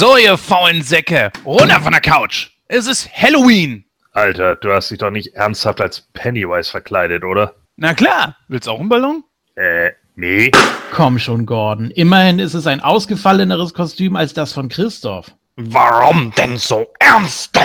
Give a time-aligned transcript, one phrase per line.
[0.00, 2.52] So, ihr faulen Säcke, runter von der Couch.
[2.68, 3.84] Es ist Halloween.
[4.12, 7.54] Alter, du hast dich doch nicht ernsthaft als Pennywise verkleidet, oder?
[7.76, 9.24] Na klar, willst du auch einen Ballon?
[9.56, 10.50] Äh, nee.
[10.90, 11.90] Komm schon, Gordon.
[11.90, 15.34] Immerhin ist es ein ausgefalleneres Kostüm als das von Christoph.
[15.56, 17.60] Warum denn so ernst?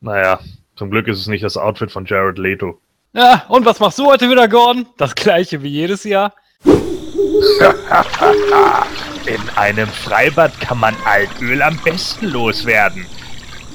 [0.00, 0.38] Naja,
[0.76, 2.80] zum Glück ist es nicht das Outfit von Jared Leto.
[3.14, 4.86] Ja, und was machst du heute wieder, Gordon?
[4.96, 6.34] Das gleiche wie jedes Jahr.
[9.26, 13.06] In einem Freibad kann man Altöl am besten loswerden.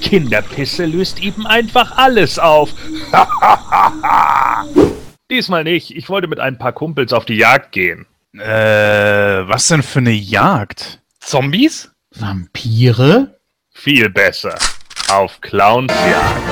[0.00, 2.70] Kinderpisse löst eben einfach alles auf.
[5.30, 5.96] Diesmal nicht.
[5.96, 8.06] Ich wollte mit ein paar Kumpels auf die Jagd gehen.
[8.34, 11.00] Äh, was denn für eine Jagd?
[11.20, 11.90] Zombies?
[12.14, 13.38] Vampire?
[13.72, 14.56] Viel besser.
[15.08, 16.49] Auf Clownsjagd.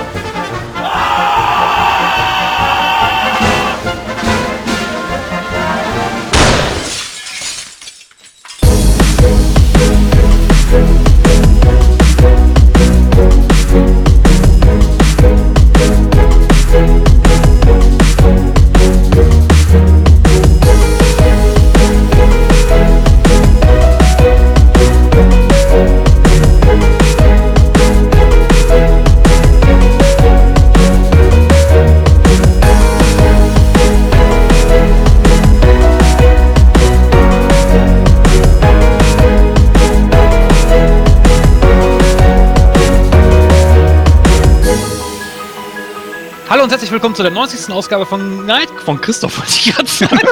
[46.99, 47.73] Willkommen zu der 90.
[47.73, 50.19] Ausgabe von Night von Christoph wollte ich gerade sagen.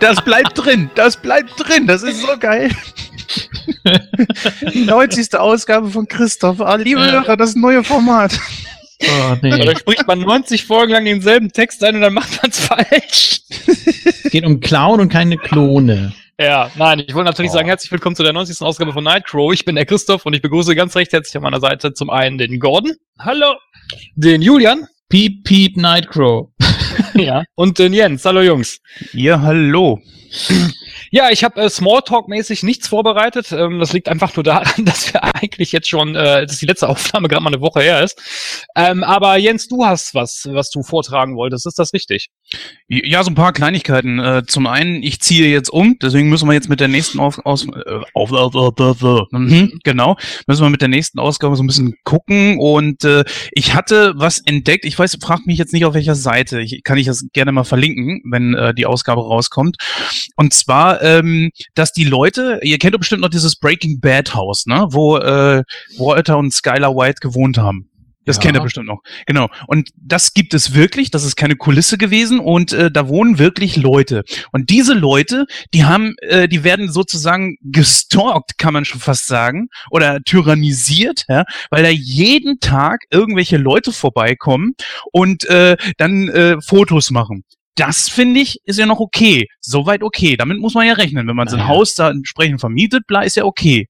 [0.00, 2.70] Das bleibt drin, das bleibt drin, das ist so geil.
[4.72, 5.34] Die 90.
[5.38, 6.62] Ausgabe von Christoph.
[6.62, 8.40] Ah, liebe Hörer, das neue Format.
[9.02, 9.76] Oh, Da nee.
[9.76, 13.42] spricht man 90 Folgen lang denselben Text ein und dann macht man es falsch.
[13.66, 16.14] es geht um Clown und keine Klone.
[16.40, 18.62] Ja, nein, ich wollte natürlich sagen, herzlich willkommen zu der 90.
[18.62, 19.52] Ausgabe von Nightcrow.
[19.52, 22.38] Ich bin der Christoph und ich begrüße ganz recht herzlich an meiner Seite zum einen
[22.38, 22.94] den Gordon.
[23.18, 23.54] Hallo.
[24.16, 24.86] Den Julian.
[25.08, 26.52] Piep, piep, Nightcrow.
[27.18, 27.44] Ja.
[27.54, 28.24] Und den Jens.
[28.24, 28.78] Hallo Jungs.
[29.12, 30.00] Ja, hallo.
[31.10, 33.50] Ja, ich habe äh, Smalltalk-mäßig nichts vorbereitet.
[33.52, 36.88] Ähm, das liegt einfach nur daran, dass wir eigentlich jetzt schon, äh, dass die letzte
[36.88, 38.20] Aufnahme gerade mal eine Woche her ist.
[38.76, 41.66] Ähm, aber Jens, du hast was, was du vortragen wolltest.
[41.66, 42.28] Ist das richtig?
[42.88, 44.18] Ja, so ein paar Kleinigkeiten.
[44.18, 47.38] Äh, zum einen, ich ziehe jetzt um, deswegen müssen wir jetzt mit der nächsten auf,
[47.44, 51.56] aus, äh, auf, auf, auf, auf, auf mhm, genau, müssen wir mit der nächsten Ausgabe
[51.56, 52.58] so ein bisschen gucken.
[52.58, 54.84] Und äh, ich hatte was entdeckt.
[54.84, 56.60] Ich weiß, fragt mich jetzt nicht auf welcher Seite.
[56.60, 59.76] Ich, kann ich das gerne mal verlinken, wenn äh, die Ausgabe rauskommt.
[60.36, 64.66] Und zwar, ähm, dass die Leute, ihr kennt doch bestimmt noch dieses Breaking Bad Haus,
[64.66, 65.62] ne, wo äh,
[65.98, 67.88] Walter und Skylar White gewohnt haben.
[68.28, 68.42] Das Ja.
[68.42, 69.00] kennt ihr bestimmt noch.
[69.26, 69.48] Genau.
[69.66, 71.10] Und das gibt es wirklich.
[71.10, 72.38] Das ist keine Kulisse gewesen.
[72.38, 74.22] Und äh, da wohnen wirklich Leute.
[74.52, 79.68] Und diese Leute, die haben, äh, die werden sozusagen gestalkt, kann man schon fast sagen,
[79.90, 84.74] oder tyrannisiert, ja, weil da jeden Tag irgendwelche Leute vorbeikommen
[85.12, 87.44] und äh, dann äh, Fotos machen.
[87.78, 89.46] Das finde ich ist ja noch okay.
[89.60, 90.36] Soweit okay.
[90.36, 91.28] Damit muss man ja rechnen.
[91.28, 91.68] Wenn man sein Ja.
[91.68, 93.86] Haus da entsprechend vermietet, bla, ist ja okay.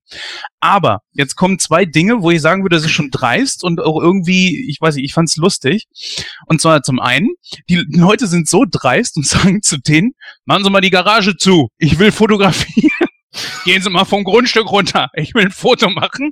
[0.60, 3.98] Aber jetzt kommen zwei Dinge, wo ich sagen würde, das ist schon dreist und auch
[3.98, 5.86] irgendwie, ich weiß nicht, ich fand's lustig.
[6.46, 7.30] Und zwar zum einen,
[7.70, 10.12] die Leute sind so dreist und sagen zu denen,
[10.44, 13.08] machen Sie mal die Garage zu, ich will fotografieren.
[13.64, 16.30] Gehen Sie mal vom Grundstück runter, ich will ein Foto machen.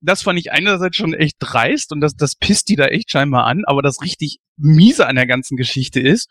[0.00, 3.44] Das fand ich einerseits schon echt dreist und das, das pisst die da echt scheinbar
[3.44, 6.28] an, aber das richtig miese an der ganzen Geschichte ist,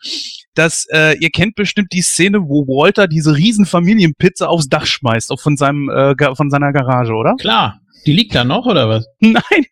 [0.54, 5.30] dass äh, ihr kennt bestimmt die Szene, wo Walter diese riesen Familienpizza aufs Dach schmeißt,
[5.30, 7.34] auch von seinem äh, von seiner Garage, oder?
[7.36, 7.80] Klar.
[8.06, 9.06] Die liegt da noch, oder was?
[9.20, 9.66] Nein,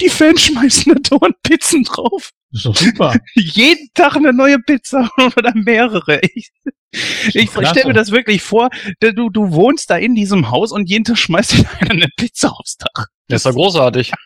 [0.00, 2.30] die Fans schmeißen da dauernd Pizzen drauf.
[2.52, 3.14] Ist doch super.
[3.34, 6.20] Jeden Tag eine neue Pizza oder mehrere.
[6.34, 6.50] Ich,
[7.32, 11.04] ich stelle mir das wirklich vor, du, du wohnst da in diesem Haus und jeden
[11.04, 13.06] Tag schmeißt dir einer eine Pizza aufs Dach.
[13.28, 14.12] Das ist ja großartig.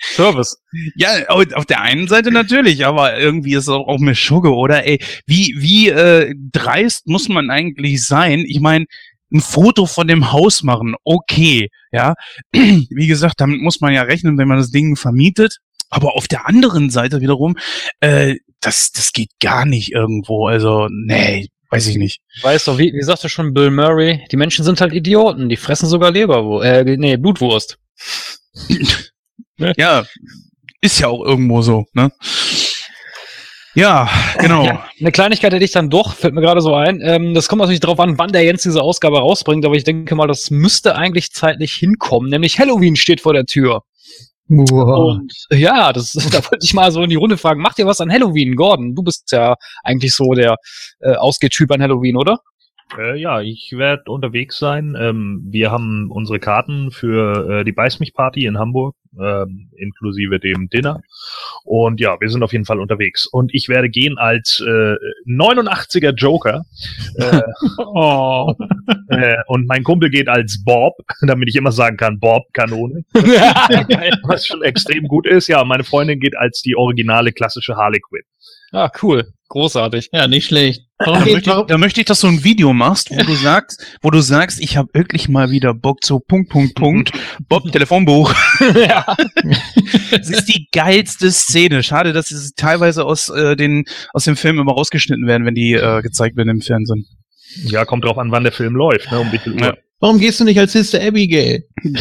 [0.00, 0.56] Service.
[0.96, 4.86] Ja, auf der einen Seite natürlich, aber irgendwie ist es auch, auch mir Schugge, oder?
[4.86, 8.44] Ey, wie, wie äh, dreist muss man eigentlich sein?
[8.46, 8.86] Ich meine,
[9.32, 12.14] ein Foto von dem Haus machen, okay, ja.
[12.52, 15.58] Wie gesagt, damit muss man ja rechnen, wenn man das Ding vermietet.
[15.94, 17.56] Aber auf der anderen Seite wiederum,
[18.00, 20.48] äh, das, das geht gar nicht irgendwo.
[20.48, 22.20] Also, nee, weiß ich nicht.
[22.42, 25.88] Weißt du, wie, wie sagte schon Bill Murray, die Menschen sind halt Idioten, die fressen
[25.88, 27.78] sogar Leberwurst, äh, nee, Blutwurst.
[29.76, 30.04] Ja,
[30.80, 32.10] ist ja auch irgendwo so, ne?
[33.76, 34.08] Ja,
[34.38, 34.64] genau.
[34.64, 37.00] Ja, eine Kleinigkeit hätte ich dann doch, fällt mir gerade so ein.
[37.02, 40.14] Ähm, das kommt natürlich darauf an, wann der Jens diese Ausgabe rausbringt, aber ich denke
[40.16, 42.30] mal, das müsste eigentlich zeitlich hinkommen.
[42.30, 43.82] Nämlich Halloween steht vor der Tür.
[44.48, 45.16] Wow.
[45.16, 48.00] Und ja, das, da wollte ich mal so in die Runde fragen, macht ihr was
[48.00, 48.94] an Halloween, Gordon?
[48.94, 50.56] Du bist ja eigentlich so der
[51.00, 52.40] äh, Ausgehtyp an Halloween, oder?
[52.98, 54.96] Äh, ja, ich werde unterwegs sein.
[54.98, 60.38] Ähm, wir haben unsere Karten für äh, die Beiß mich Party in Hamburg, ähm, inklusive
[60.40, 61.00] dem Dinner.
[61.64, 63.26] Und ja, wir sind auf jeden Fall unterwegs.
[63.26, 64.96] Und ich werde gehen als äh,
[65.26, 66.64] 89er Joker.
[67.16, 67.42] Äh,
[67.78, 68.54] Oh.
[69.08, 73.04] äh, und mein Kumpel geht als Bob, damit ich immer sagen kann, Bob Kanone.
[74.24, 75.48] Was schon extrem gut ist.
[75.48, 78.22] Ja, meine Freundin geht als die originale klassische Harley Quinn.
[78.74, 79.32] Ah, cool.
[79.48, 80.08] Großartig.
[80.12, 80.82] Ja, nicht schlecht.
[80.98, 83.34] Warum Da möchte, ich, warum, da möchte ich, dass du ein Video machst, wo du
[83.34, 87.12] sagst, wo du sagst, ich habe wirklich mal wieder Bock zu Punkt, Punkt, Punkt.
[87.48, 88.34] Bob, Telefonbuch.
[88.74, 89.04] ja.
[90.10, 91.82] Das ist die geilste Szene.
[91.82, 95.74] Schade, dass sie teilweise aus, äh, den, aus dem Film immer rausgeschnitten werden, wenn die
[95.74, 97.06] äh, gezeigt werden im Fernsehen.
[97.64, 99.60] Ja, kommt drauf an, wann der Film läuft, ne, um wie viel Uhr.
[99.60, 99.74] Ja.
[100.00, 101.62] warum gehst du nicht als Sister Abigail?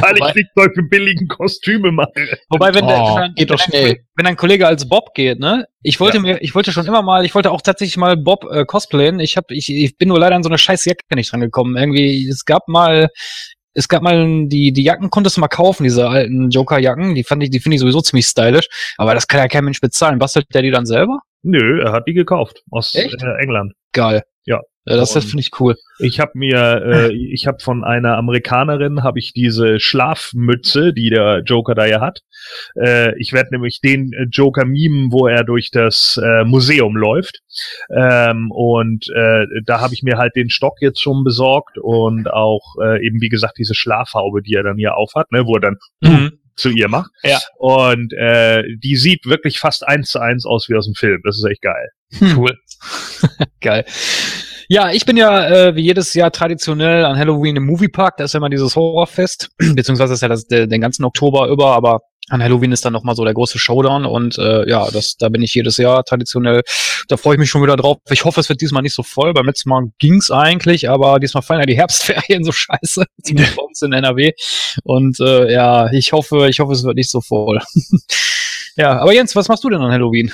[0.00, 2.10] Weil Wobei- ich nicht solche billigen Kostüme mache.
[2.50, 3.90] Wobei, wenn, der, Oh, wenn, ein- geht doch wenn, schnell.
[3.90, 5.66] Ein, wenn ein Kollege als Bob geht, ne?
[5.82, 6.22] Ich wollte Ja.
[6.22, 9.20] mir, ich wollte schon immer mal, ich wollte auch tatsächlich mal Bob äh, cosplayen.
[9.20, 11.76] Ich habe, ich, ich bin nur leider an so eine scheiß Jacke nicht dran gekommen.
[11.76, 13.08] Irgendwie, es gab mal,
[13.74, 17.14] es gab mal die, die Jacken konntest du mal kaufen, diese alten Joker-Jacken.
[17.14, 18.68] Die fand ich, die finde ich sowieso ziemlich stylisch.
[18.96, 20.18] Aber das kann ja kein Mensch bezahlen.
[20.18, 21.18] Bastelt der die dann selber?
[21.42, 23.22] Nö, er hat die gekauft aus Echt?
[23.22, 23.72] äh, England.
[23.92, 24.22] Geil.
[24.86, 24.96] Ja.
[24.96, 25.76] das das finde ich cool.
[25.98, 31.42] Ich habe mir, äh, ich habe von einer Amerikanerin habe ich diese Schlafmütze, die der
[31.44, 32.20] Joker da ja hat.
[32.80, 37.40] Äh, ich werde nämlich den Joker mimen, wo er durch das äh, Museum läuft.
[37.94, 42.62] Ähm, und äh, da habe ich mir halt den Stock jetzt schon besorgt und auch
[42.82, 45.76] äh, eben wie gesagt diese Schlafhaube, die er dann hier aufhat, ne, wo er dann
[46.02, 46.38] Mhm.
[46.56, 47.10] zu ihr macht.
[47.22, 47.38] Ja.
[47.58, 51.20] Und äh, die sieht wirklich fast eins zu eins aus wie aus dem Film.
[51.24, 51.88] Das ist echt geil.
[52.36, 52.52] Cool.
[53.60, 53.84] Geil.
[54.68, 58.16] Ja, ich bin ja äh, wie jedes Jahr traditionell an Halloween im Moviepark.
[58.16, 61.76] Da ist ja immer dieses Horrorfest, beziehungsweise ist ja das, der, den ganzen Oktober über,
[61.76, 65.28] aber an Halloween ist dann nochmal so der große Showdown und äh, ja, das, da
[65.28, 66.62] bin ich jedes Jahr traditionell.
[67.06, 67.98] Da freue ich mich schon wieder drauf.
[68.10, 69.32] Ich hoffe, es wird diesmal nicht so voll.
[69.32, 73.62] Beim letzten Mal ging's eigentlich, aber diesmal fallen ja die Herbstferien so scheiße, zumindest bei
[73.62, 74.32] uns in NRW.
[74.82, 77.60] Und äh, ja, ich hoffe, ich hoffe, es wird nicht so voll.
[78.76, 80.32] ja, aber Jens, was machst du denn an Halloween?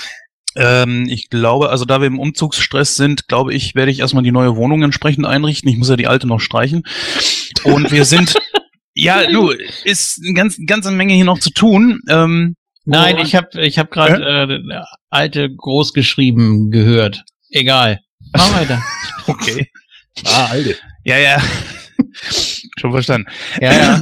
[0.55, 4.31] Ähm, ich glaube, also da wir im Umzugsstress sind, glaube ich, werde ich erstmal die
[4.31, 5.69] neue Wohnung entsprechend einrichten.
[5.69, 6.83] Ich muss ja die alte noch streichen.
[7.63, 8.35] Und wir sind,
[8.93, 9.51] ja, du,
[9.83, 12.01] ist eine ganz, ganze Menge hier noch zu tun.
[12.07, 12.55] Ähm,
[12.85, 17.23] Nein, ich habe ich hab gerade äh, alte großgeschrieben gehört.
[17.49, 18.01] Egal.
[18.35, 18.83] Mach weiter.
[19.27, 19.69] okay.
[20.25, 20.75] Ah, Alter.
[21.03, 21.41] Ja, ja.
[22.77, 23.27] Schon verstanden.
[23.61, 24.01] ja, ja.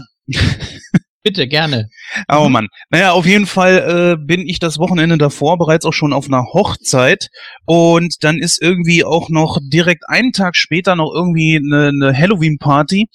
[1.23, 1.89] Bitte, gerne.
[2.27, 2.67] Oh Mann.
[2.89, 6.45] Naja, auf jeden Fall äh, bin ich das Wochenende davor bereits auch schon auf einer
[6.53, 7.29] Hochzeit
[7.65, 13.07] und dann ist irgendwie auch noch direkt einen Tag später noch irgendwie eine, eine Halloween-Party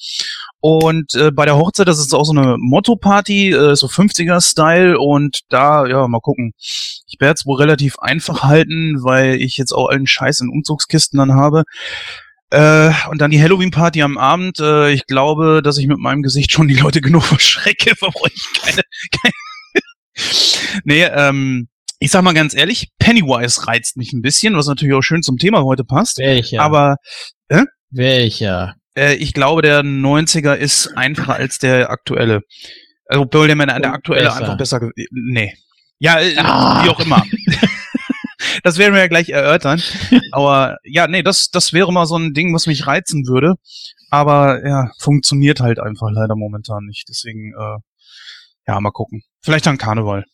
[0.60, 5.40] und äh, bei der Hochzeit, das ist auch so eine Motto-Party, äh, so 50er-Style und
[5.48, 6.54] da, ja, mal gucken.
[6.58, 11.18] Ich werde es wohl relativ einfach halten, weil ich jetzt auch allen Scheiß in Umzugskisten
[11.18, 11.62] dann habe.
[12.50, 14.60] Äh, und dann die Halloween-Party am Abend.
[14.60, 17.94] Äh, ich glaube, dass ich mit meinem Gesicht schon die Leute genug verschrecke.
[18.00, 18.82] Brauche ich keine,
[19.22, 19.34] keine.
[20.84, 25.02] nee, ähm, ich sag mal ganz ehrlich, Pennywise reizt mich ein bisschen, was natürlich auch
[25.02, 26.18] schön zum Thema heute passt.
[26.18, 26.60] Welcher?
[26.62, 26.96] Aber
[27.90, 28.74] welcher?
[28.96, 32.42] äh, ich glaube, der 90er ist einfacher als der aktuelle.
[33.06, 34.40] Also, obwohl der, der aktuelle besser.
[34.40, 34.90] einfach besser.
[35.10, 35.54] Nee.
[35.98, 36.84] Ja, äh, Ah.
[36.84, 37.24] wie auch immer.
[38.62, 39.82] Das werden wir ja gleich erörtern.
[40.32, 43.54] Aber ja, nee, das, das wäre mal so ein Ding, was mich reizen würde.
[44.10, 47.08] Aber ja, funktioniert halt einfach leider momentan nicht.
[47.08, 47.78] Deswegen, äh,
[48.66, 49.22] ja, mal gucken.
[49.42, 50.24] Vielleicht dann Karneval.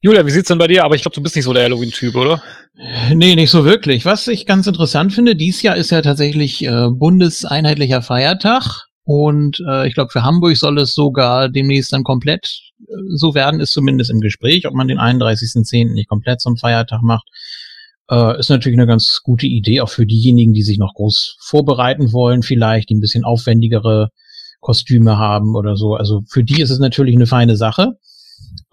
[0.00, 0.84] Julia, wie sieht's denn bei dir?
[0.84, 2.42] Aber ich glaube, du bist nicht so der Halloween-Typ, oder?
[3.12, 4.04] Nee, nicht so wirklich.
[4.04, 8.86] Was ich ganz interessant finde, dies Jahr ist ja tatsächlich äh, bundeseinheitlicher Feiertag.
[9.06, 13.60] Und äh, ich glaube, für Hamburg soll es sogar demnächst dann komplett äh, so werden,
[13.60, 15.92] ist zumindest im Gespräch, ob man den 31.10.
[15.92, 17.28] nicht komplett zum Feiertag macht.
[18.10, 22.12] Äh, ist natürlich eine ganz gute Idee, auch für diejenigen, die sich noch groß vorbereiten
[22.12, 24.10] wollen, vielleicht, die ein bisschen aufwendigere
[24.58, 25.94] Kostüme haben oder so.
[25.94, 27.92] Also für die ist es natürlich eine feine Sache.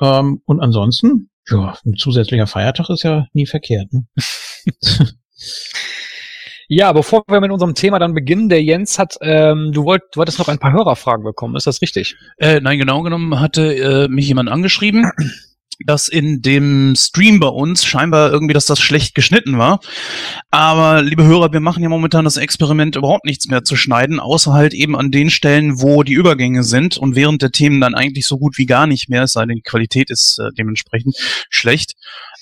[0.02, 3.94] Ähm, und ansonsten, ja, ein zusätzlicher Feiertag ist ja nie verkehrt.
[3.94, 4.08] Ne?
[6.76, 10.22] Ja, bevor wir mit unserem Thema dann beginnen, der Jens hat, ähm, du, wollt, du
[10.22, 12.16] hattest noch ein paar Hörerfragen bekommen, ist das richtig?
[12.40, 15.12] Äh, nein, genau genommen hatte äh, mich jemand angeschrieben,
[15.86, 19.82] dass in dem Stream bei uns scheinbar irgendwie, dass das schlecht geschnitten war.
[20.50, 24.54] Aber liebe Hörer, wir machen ja momentan das Experiment, überhaupt nichts mehr zu schneiden, außer
[24.54, 28.26] halt eben an den Stellen, wo die Übergänge sind und während der Themen dann eigentlich
[28.26, 31.16] so gut wie gar nicht mehr, es sei denn, die Qualität ist äh, dementsprechend
[31.52, 31.94] schlecht.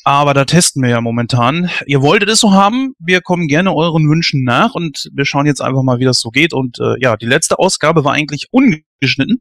[0.04, 1.70] Aber da testen wir ja momentan.
[1.86, 2.96] Ihr wolltet es so haben.
[2.98, 6.30] Wir kommen gerne euren Wünschen nach und wir schauen jetzt einfach mal, wie das so
[6.30, 6.54] geht.
[6.54, 9.40] Und äh, ja, die letzte Ausgabe war eigentlich ungeschnitten.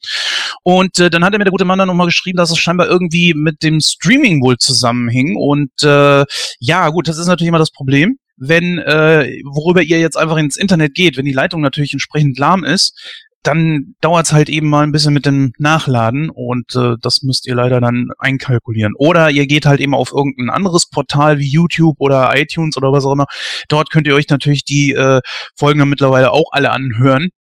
[0.62, 2.88] Und äh, dann hat er mir der gute Mann dann nochmal geschrieben, dass es scheinbar
[2.88, 5.36] irgendwie mit dem Streaming wohl zusammenhing.
[5.36, 6.26] Und äh,
[6.58, 8.18] ja, gut, das ist natürlich immer das Problem.
[8.40, 12.64] wenn, äh, worüber ihr jetzt einfach ins Internet geht, wenn die Leitung natürlich entsprechend lahm
[12.64, 12.98] ist,
[13.42, 17.54] dann dauert's halt eben mal ein bisschen mit dem Nachladen und äh, das müsst ihr
[17.54, 18.92] leider dann einkalkulieren.
[18.96, 23.04] Oder ihr geht halt eben auf irgendein anderes Portal wie YouTube oder iTunes oder was
[23.04, 23.26] auch immer.
[23.68, 25.20] Dort könnt ihr euch natürlich die äh,
[25.56, 27.30] Folgen dann mittlerweile auch alle anhören.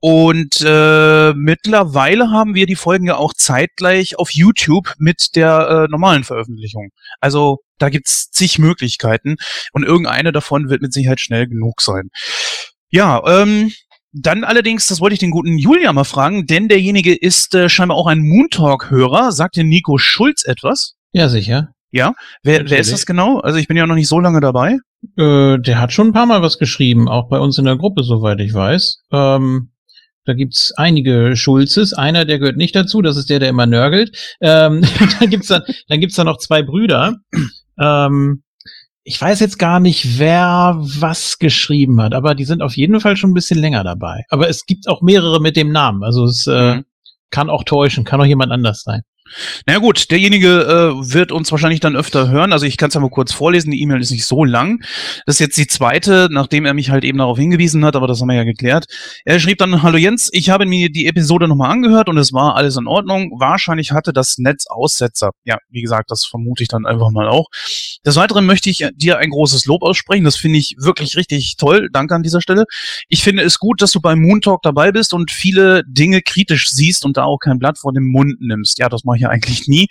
[0.00, 5.90] Und äh, mittlerweile haben wir die Folgen ja auch zeitgleich auf YouTube mit der äh,
[5.90, 6.90] normalen Veröffentlichung.
[7.20, 9.36] Also da gibt's zig Möglichkeiten
[9.72, 12.10] und irgendeine davon wird mit Sicherheit schnell genug sein.
[12.90, 13.72] Ja, ähm,
[14.18, 17.96] dann allerdings, das wollte ich den guten Julia mal fragen, denn derjenige ist äh, scheinbar
[17.98, 19.30] auch ein Moontalk-Hörer.
[19.32, 20.94] Sagt dir Nico Schulz etwas?
[21.12, 21.68] Ja, sicher.
[21.90, 22.14] Ja?
[22.42, 23.40] Wer, wer ist das genau?
[23.40, 24.78] Also ich bin ja noch nicht so lange dabei.
[25.16, 28.02] Äh, der hat schon ein paar Mal was geschrieben, auch bei uns in der Gruppe,
[28.04, 29.02] soweit ich weiß.
[29.12, 29.70] Ähm,
[30.24, 31.92] da gibt's einige Schulzes.
[31.92, 34.36] Einer, der gehört nicht dazu, das ist der, der immer nörgelt.
[34.40, 34.82] Ähm,
[35.20, 37.16] dann gibt's dann, dann gibt's da noch zwei Brüder.
[37.78, 38.42] Ähm,
[39.08, 43.16] ich weiß jetzt gar nicht, wer was geschrieben hat, aber die sind auf jeden Fall
[43.16, 44.24] schon ein bisschen länger dabei.
[44.30, 46.02] Aber es gibt auch mehrere mit dem Namen.
[46.02, 46.84] Also es äh, Mhm.
[47.30, 49.02] kann auch täuschen, kann auch jemand anders sein.
[49.66, 52.52] Na gut, derjenige äh, wird uns wahrscheinlich dann öfter hören.
[52.52, 54.82] Also ich kann es ja mal kurz vorlesen, die E-Mail ist nicht so lang.
[55.26, 58.20] Das ist jetzt die zweite, nachdem er mich halt eben darauf hingewiesen hat, aber das
[58.20, 58.86] haben wir ja geklärt.
[59.24, 62.56] Er schrieb dann, hallo Jens, ich habe mir die Episode nochmal angehört und es war
[62.56, 63.32] alles in Ordnung.
[63.38, 65.30] Wahrscheinlich hatte das Netz Aussetzer.
[65.44, 67.46] Ja, wie gesagt, das vermute ich dann einfach mal auch.
[68.04, 70.24] Des Weiteren möchte ich dir ein großes Lob aussprechen.
[70.24, 71.88] Das finde ich wirklich richtig toll.
[71.92, 72.64] Danke an dieser Stelle.
[73.08, 76.70] Ich finde es gut, dass du beim Moon Talk dabei bist und viele Dinge kritisch
[76.70, 78.78] siehst und da auch kein Blatt vor dem Mund nimmst.
[78.78, 79.88] Ja, das mache ich ja eigentlich nie.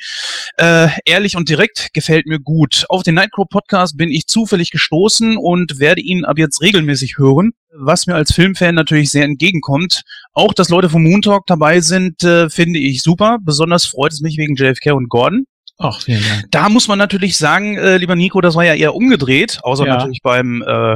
[0.57, 2.85] Äh, ehrlich und direkt gefällt mir gut.
[2.89, 7.51] Auf den Nightcrow Podcast bin ich zufällig gestoßen und werde ihn ab jetzt regelmäßig hören.
[7.77, 10.03] Was mir als Filmfan natürlich sehr entgegenkommt.
[10.33, 13.37] Auch, dass Leute vom Moon Talk dabei sind, äh, finde ich super.
[13.41, 15.45] Besonders freut es mich wegen JFK und Gordon.
[15.77, 16.45] Ach, vielen Dank.
[16.51, 19.97] Da muss man natürlich sagen, äh, lieber Nico, das war ja eher umgedreht, außer Ja.
[19.97, 20.95] natürlich beim, äh,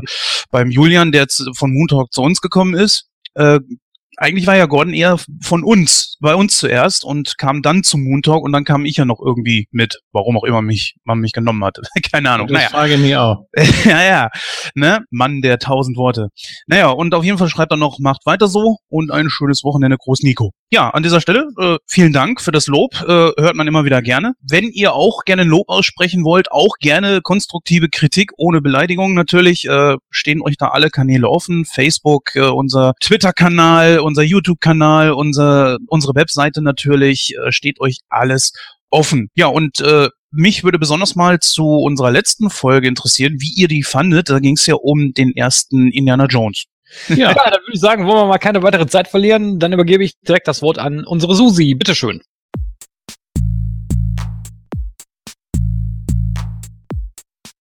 [0.51, 3.07] beim Julian, der von Moon Talk zu uns gekommen ist.
[3.33, 3.59] Äh,
[4.15, 8.21] eigentlich war ja Gordon eher von uns, bei uns zuerst und kam dann zum Moon
[8.21, 11.31] Talk und dann kam ich ja noch irgendwie mit, warum auch immer mich, man mich
[11.31, 11.81] genommen hatte.
[12.11, 12.47] Keine Ahnung.
[12.47, 12.69] Das Naja.
[12.69, 13.45] frage ich mich auch.
[13.85, 14.29] ja, ja.
[14.75, 14.99] Ne?
[15.11, 16.29] Mann der tausend Worte.
[16.67, 19.97] Naja, und auf jeden Fall schreibt er noch, macht weiter so und ein schönes Wochenende,
[19.97, 20.51] Groß Nico.
[20.71, 22.93] Ja, an dieser Stelle, äh, vielen Dank für das Lob.
[23.01, 24.33] Äh, hört man immer wieder gerne.
[24.47, 29.95] Wenn ihr auch gerne Lob aussprechen wollt, auch gerne konstruktive Kritik ohne Beleidigung natürlich, äh,
[30.11, 31.65] stehen euch da alle Kanäle offen.
[31.65, 38.53] Facebook, äh, unser Twitter-Kanal, unser YouTube-Kanal, unser, unsere Webseite natürlich, äh, steht euch alles
[38.89, 39.29] offen.
[39.35, 43.83] Ja, und äh, mich würde besonders mal zu unserer letzten Folge interessieren, wie ihr die
[43.83, 44.29] fandet.
[44.29, 46.65] Da ging es ja um den ersten Indiana Jones.
[47.07, 49.59] Ja, Ja, dann würde ich sagen, wollen wir mal keine weitere Zeit verlieren.
[49.59, 51.73] Dann übergebe ich direkt das Wort an unsere Susi.
[51.73, 52.21] Bitteschön.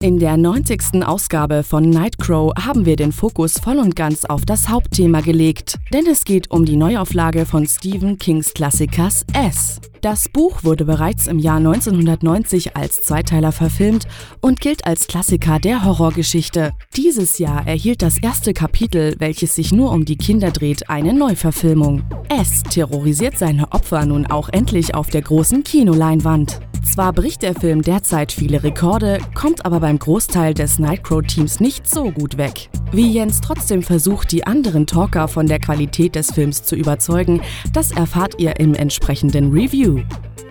[0.01, 1.05] In der 90.
[1.05, 6.07] Ausgabe von Nightcrow haben wir den Fokus voll und ganz auf das Hauptthema gelegt, denn
[6.07, 9.81] es geht um die Neuauflage von Stephen Kings Klassikers S.
[10.01, 14.07] Das Buch wurde bereits im Jahr 1990 als Zweiteiler verfilmt
[14.41, 16.73] und gilt als Klassiker der Horrorgeschichte.
[16.97, 22.05] Dieses Jahr erhielt das erste Kapitel, welches sich nur um die Kinder dreht, eine Neuverfilmung.
[22.29, 26.61] S terrorisiert seine Opfer nun auch endlich auf der großen Kinoleinwand.
[26.85, 32.11] Zwar bricht der Film derzeit viele Rekorde, kommt aber beim Großteil des Nightcrow-Teams nicht so
[32.11, 32.71] gut weg.
[32.93, 37.93] Wie Jens trotzdem versucht, die anderen Talker von der Qualität des Films zu überzeugen, das
[37.93, 39.88] erfahrt ihr im entsprechenden Review.
[39.89, 40.48] you.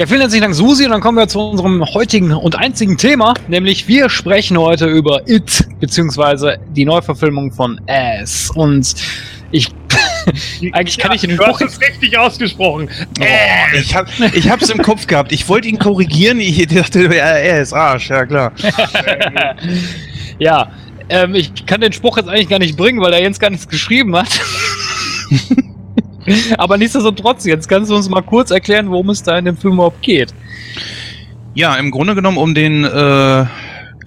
[0.00, 0.86] Ja, vielen herzlichen Dank, Susi.
[0.86, 5.28] Und dann kommen wir zu unserem heutigen und einzigen Thema, nämlich wir sprechen heute über
[5.28, 8.50] It, beziehungsweise die Neuverfilmung von Ass.
[8.54, 8.94] Und
[9.50, 9.68] ich,
[10.72, 12.88] eigentlich kann ich den Du hast Spruch es richtig ausgesprochen.
[13.20, 15.32] Oh, ich hab, ich hab's im Kopf gehabt.
[15.32, 16.40] Ich wollte ihn korrigieren.
[16.40, 18.52] Ich dachte, ja, er ist Arsch, ja klar.
[20.38, 20.70] ja,
[21.10, 23.68] ähm, ich kann den Spruch jetzt eigentlich gar nicht bringen, weil der Jens gar nichts
[23.68, 24.40] geschrieben hat.
[26.58, 29.74] Aber nichtsdestotrotz, jetzt kannst du uns mal kurz erklären, worum es da in dem Film
[29.74, 30.34] überhaupt geht.
[31.54, 33.44] Ja, im Grunde genommen um den äh,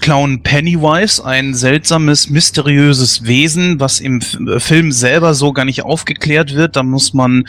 [0.03, 6.55] Clown Pennywise, ein seltsames, mysteriöses Wesen, was im äh, Film selber so gar nicht aufgeklärt
[6.55, 6.75] wird.
[6.75, 7.45] Da muss man,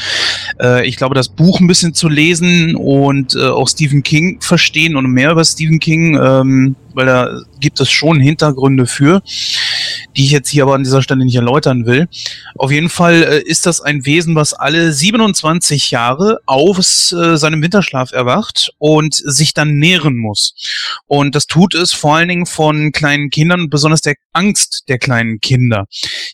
[0.60, 4.94] äh, ich glaube, das Buch ein bisschen zu lesen und äh, auch Stephen King verstehen
[4.94, 9.20] und mehr über Stephen King, ähm, weil da gibt es schon Hintergründe für,
[10.16, 12.08] die ich jetzt hier aber an dieser Stelle nicht erläutern will.
[12.56, 17.62] Auf jeden Fall äh, ist das ein Wesen, was alle 27 Jahre aus äh, seinem
[17.62, 20.54] Winterschlaf erwacht und sich dann nähren muss.
[21.06, 25.40] Und das tut es vor allen Dingen von kleinen Kindern, besonders der Angst der kleinen
[25.40, 25.86] Kinder.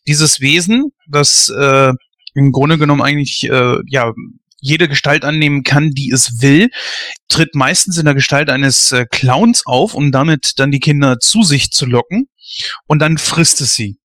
[0.07, 1.93] Dieses Wesen, das äh,
[2.35, 4.13] im Grunde genommen eigentlich äh, ja
[4.63, 6.69] jede Gestalt annehmen kann, die es will,
[7.29, 11.43] tritt meistens in der Gestalt eines äh, Clowns auf, um damit dann die Kinder zu
[11.43, 12.29] sich zu locken
[12.87, 13.99] und dann frisst es sie.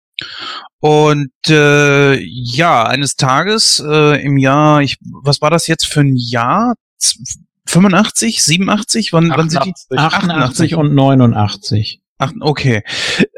[0.80, 6.16] Und äh, ja, eines Tages äh, im Jahr, ich, was war das jetzt für ein
[6.16, 6.76] Jahr?
[7.68, 9.14] 85, 87?
[9.14, 9.98] Wann, 88, wann sind die?
[9.98, 12.02] 88 und 89.
[12.18, 12.84] Ach, okay.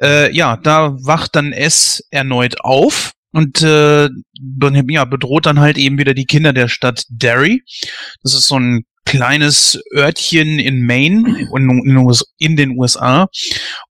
[0.02, 4.10] Äh, ja, da wacht dann S erneut auf und äh,
[4.90, 7.64] ja, bedroht dann halt eben wieder die Kinder der Stadt Derry.
[8.24, 11.48] Das ist so ein kleines Örtchen in Maine
[12.38, 13.28] in, den USA.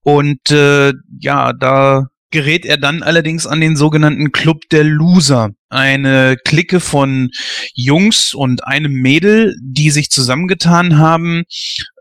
[0.04, 5.50] Und äh, ja, da gerät er dann allerdings an den sogenannten Club der Loser.
[5.70, 7.32] Eine Clique von
[7.74, 11.44] Jungs und einem Mädel, die sich zusammengetan haben,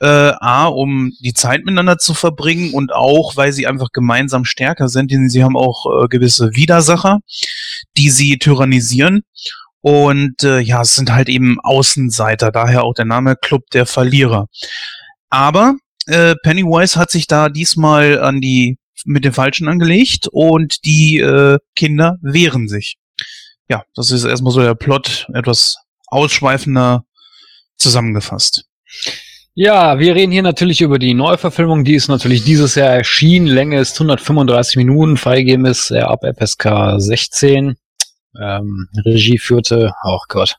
[0.01, 4.89] äh, A, um die Zeit miteinander zu verbringen und auch, weil sie einfach gemeinsam stärker
[4.89, 7.21] sind, denn sie haben auch äh, gewisse Widersacher,
[7.97, 9.23] die sie tyrannisieren.
[9.89, 14.49] Und äh, ja, es sind halt eben Außenseiter, daher auch der Name Club der Verlierer.
[15.31, 15.77] Aber
[16.09, 21.59] äh, Pennywise hat sich da diesmal an die mit den Falschen angelegt und die äh,
[21.77, 22.97] Kinder wehren sich.
[23.69, 25.77] Ja, das ist erstmal so der Plot, etwas
[26.09, 27.05] ausschweifender
[27.77, 28.65] zusammengefasst.
[29.55, 33.47] Ja, wir reden hier natürlich über die Neuverfilmung, die ist natürlich dieses Jahr erschienen.
[33.47, 37.77] Länge ist 135 Minuten, freigegeben ist ab FSK 16.
[38.41, 40.57] Ähm, Regie führte, oh Gott.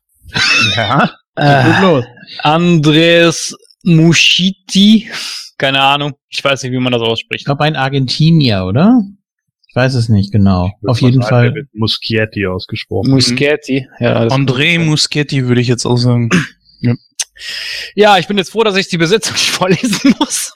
[0.75, 1.11] Ja.
[1.39, 2.01] Äh,
[2.41, 5.07] Andres Muschiti,
[5.59, 7.41] keine Ahnung, ich weiß nicht, wie man das ausspricht.
[7.41, 9.03] Ich glaube, ein Argentinier, oder?
[9.67, 10.71] Ich weiß es nicht genau.
[10.87, 11.53] Auf jeden sagen, Fall.
[11.53, 13.11] Wird Muschietti ausgesprochen.
[13.11, 14.23] Muschietti, ja.
[14.23, 16.29] André Muschietti würde ich jetzt auch sagen.
[16.81, 16.95] ja.
[17.95, 20.53] Ja, ich bin jetzt froh, dass ich die Besetzung nicht vorlesen muss.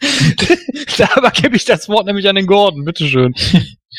[0.98, 2.86] da gebe ich das Wort nämlich an den Gordon.
[2.86, 3.36] Bitteschön.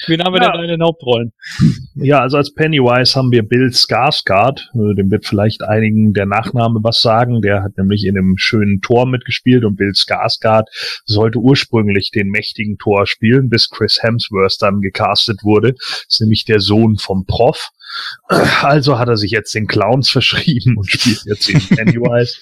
[0.07, 0.53] Wen haben wir ja.
[0.53, 1.33] denn in den Hauptrollen?
[1.95, 4.71] Ja, also als Pennywise haben wir Bill Skarsgård.
[4.75, 7.43] Äh, dem wird vielleicht einigen der Nachname was sagen.
[7.43, 10.69] Der hat nämlich in einem schönen Tor mitgespielt und Bill Skarsgård
[11.05, 15.75] sollte ursprünglich den mächtigen Tor spielen, bis Chris Hemsworth dann gecastet wurde.
[15.75, 17.71] Das ist nämlich der Sohn vom Prof.
[18.63, 22.37] Also hat er sich jetzt den Clowns verschrieben und spielt jetzt den Pennywise.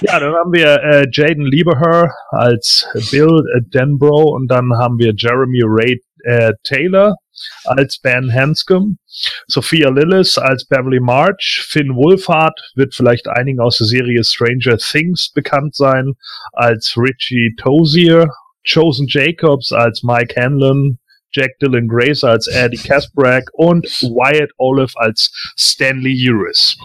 [0.02, 5.12] ja, dann haben wir äh, Jaden Lieberher als Bill äh, Denbrough und dann haben wir
[5.16, 7.16] Jeremy Ray äh, Taylor
[7.64, 8.98] als Ben Hanscom,
[9.46, 15.30] Sophia Lillis als Beverly March, Finn Wolfhard wird vielleicht einigen aus der Serie Stranger Things
[15.32, 16.14] bekannt sein,
[16.52, 18.28] als Richie Tozier,
[18.70, 20.98] Chosen Jacobs als Mike Hanlon,
[21.32, 26.76] Jack Dylan Grace als Eddie Kasprack und Wyatt Olive als Stanley Uris.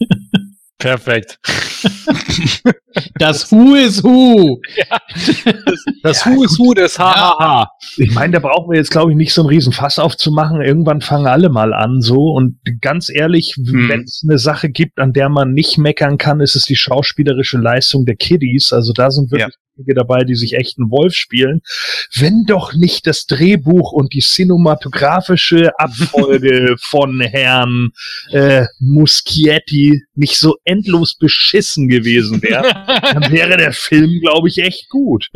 [0.82, 1.38] Perfekt.
[3.14, 4.60] Das Who is Who.
[4.76, 7.68] Ja, das, das ja, Who is Who des HHH.
[7.96, 10.60] Ich meine, da brauchen wir jetzt, glaube ich, nicht so einen riesen Fass aufzumachen.
[10.60, 12.32] Irgendwann fangen alle mal an so.
[12.32, 13.88] Und ganz ehrlich, hm.
[13.88, 17.58] wenn es eine Sache gibt, an der man nicht meckern kann, ist es die schauspielerische
[17.58, 18.72] Leistung der Kiddies.
[18.72, 19.54] Also da sind wirklich
[19.86, 19.94] ja.
[19.94, 21.62] dabei, die sich echt einen Wolf spielen.
[22.14, 27.90] Wenn doch nicht das Drehbuch und die cinematografische Abfolge von Herrn
[28.30, 32.62] äh, Muschietti nicht so endlos beschissen gewesen wäre,
[33.12, 35.28] dann wäre der Film, glaube ich, echt gut.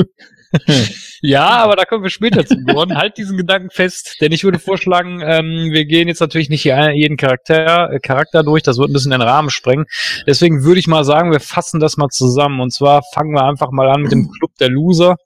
[1.22, 2.96] ja, aber da kommen wir später zu geworden.
[2.96, 7.16] halt diesen Gedanken fest, denn ich würde vorschlagen, ähm, wir gehen jetzt natürlich nicht jeden
[7.16, 9.86] Charakter, äh, Charakter durch, das wird ein bisschen den Rahmen sprengen.
[10.26, 12.60] Deswegen würde ich mal sagen, wir fassen das mal zusammen.
[12.60, 15.16] Und zwar fangen wir einfach mal an mit dem Club der Loser.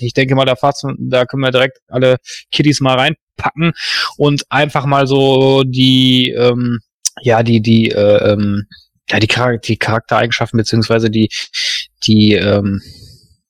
[0.00, 2.16] Ich denke mal, da, fassen, da können wir direkt alle
[2.52, 3.72] Kiddies mal reinpacken
[4.16, 6.80] und einfach mal so die, ähm,
[7.22, 8.66] ja, die, die, äh, ähm,
[9.08, 11.28] ja, die, Charakter die Charaktereigenschaften beziehungsweise die,
[12.06, 12.82] die ähm,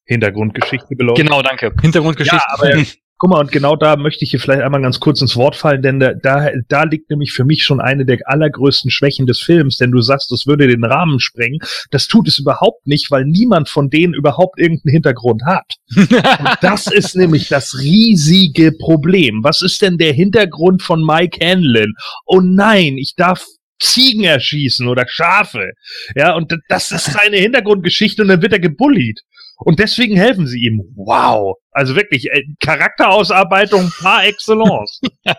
[0.05, 1.27] Hintergrundgeschichte beleuchten.
[1.27, 1.73] Genau, danke.
[1.81, 2.37] Hintergrundgeschichte.
[2.37, 2.83] Ja, aber
[3.17, 5.83] guck mal, und genau da möchte ich hier vielleicht einmal ganz kurz ins Wort fallen,
[5.83, 9.77] denn da, da, da liegt nämlich für mich schon eine der allergrößten Schwächen des Films,
[9.77, 11.61] denn du sagst, das würde den Rahmen sprengen.
[11.91, 15.77] Das tut es überhaupt nicht, weil niemand von denen überhaupt irgendeinen Hintergrund hat.
[16.61, 19.43] das ist nämlich das riesige Problem.
[19.43, 21.95] Was ist denn der Hintergrund von Mike Hanlon?
[22.27, 23.45] Oh nein, ich darf
[23.85, 25.73] Ziegen erschießen oder Schafe.
[26.17, 29.21] Ja, und das ist seine Hintergrundgeschichte und dann wird er gebullied.
[29.59, 30.83] Und deswegen helfen sie ihm.
[30.97, 31.57] Wow.
[31.71, 35.01] Also wirklich, äh, Charakterausarbeitung par excellence.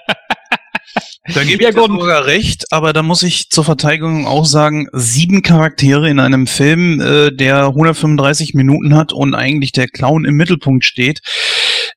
[1.34, 5.42] Da gebe ich dir sogar recht, aber da muss ich zur Verteidigung auch sagen, sieben
[5.42, 10.86] Charaktere in einem Film, äh, der 135 Minuten hat und eigentlich der Clown im Mittelpunkt
[10.86, 11.22] steht,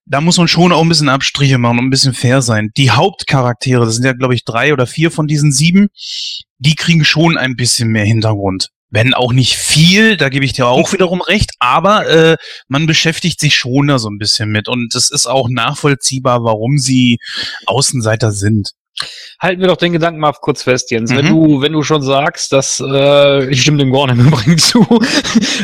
[0.06, 2.70] da muss man schon auch ein bisschen Abstriche machen und ein bisschen fair sein.
[2.76, 5.88] Die Hauptcharaktere, das sind ja, glaube ich, drei oder vier von diesen sieben,
[6.58, 8.68] die kriegen schon ein bisschen mehr Hintergrund.
[8.90, 12.36] Wenn auch nicht viel, da gebe ich dir auch wiederum recht, aber äh,
[12.68, 16.78] man beschäftigt sich schon da so ein bisschen mit und es ist auch nachvollziehbar, warum
[16.78, 17.18] sie
[17.66, 18.72] Außenseiter sind.
[19.40, 21.10] Halten wir doch den Gedanken mal kurz fest, Jens.
[21.10, 21.16] Mhm.
[21.16, 24.84] Wenn du, wenn du schon sagst, dass äh, ich stimme dem Gorn im Übrigen zu,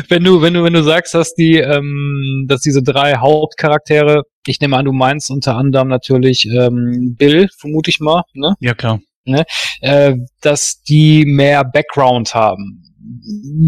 [0.09, 4.59] wenn du, wenn du, wenn du sagst, dass die, ähm, dass diese drei Hauptcharaktere, ich
[4.61, 8.55] nehme an, du meinst unter anderem natürlich ähm, Bill, vermute ich mal, ne?
[8.59, 8.99] Ja klar.
[9.25, 9.43] Ne?
[9.81, 12.83] Äh, dass die mehr Background haben.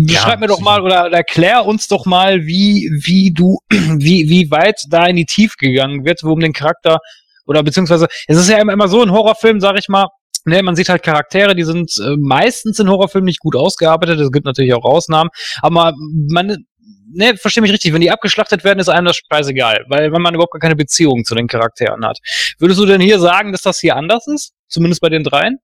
[0.08, 4.51] Ja, mir doch mal oder, oder erklär uns doch mal, wie, wie du, wie, wie
[4.51, 6.99] weit da in die Tief gegangen wird, um den Charakter
[7.48, 10.08] oder beziehungsweise, es ist ja immer, so in Horrorfilmen, sag ich mal,
[10.46, 14.32] ne, man sieht halt Charaktere, die sind äh, meistens in Horrorfilmen nicht gut ausgearbeitet, es
[14.32, 15.30] gibt natürlich auch Ausnahmen,
[15.62, 16.66] aber man,
[17.12, 20.34] ne, verstehe mich richtig, wenn die abgeschlachtet werden, ist einem das scheißegal, weil wenn man
[20.34, 22.20] überhaupt gar keine Beziehung zu den Charakteren hat.
[22.60, 24.54] Würdest du denn hier sagen, dass das hier anders ist?
[24.68, 25.60] Zumindest bei den dreien?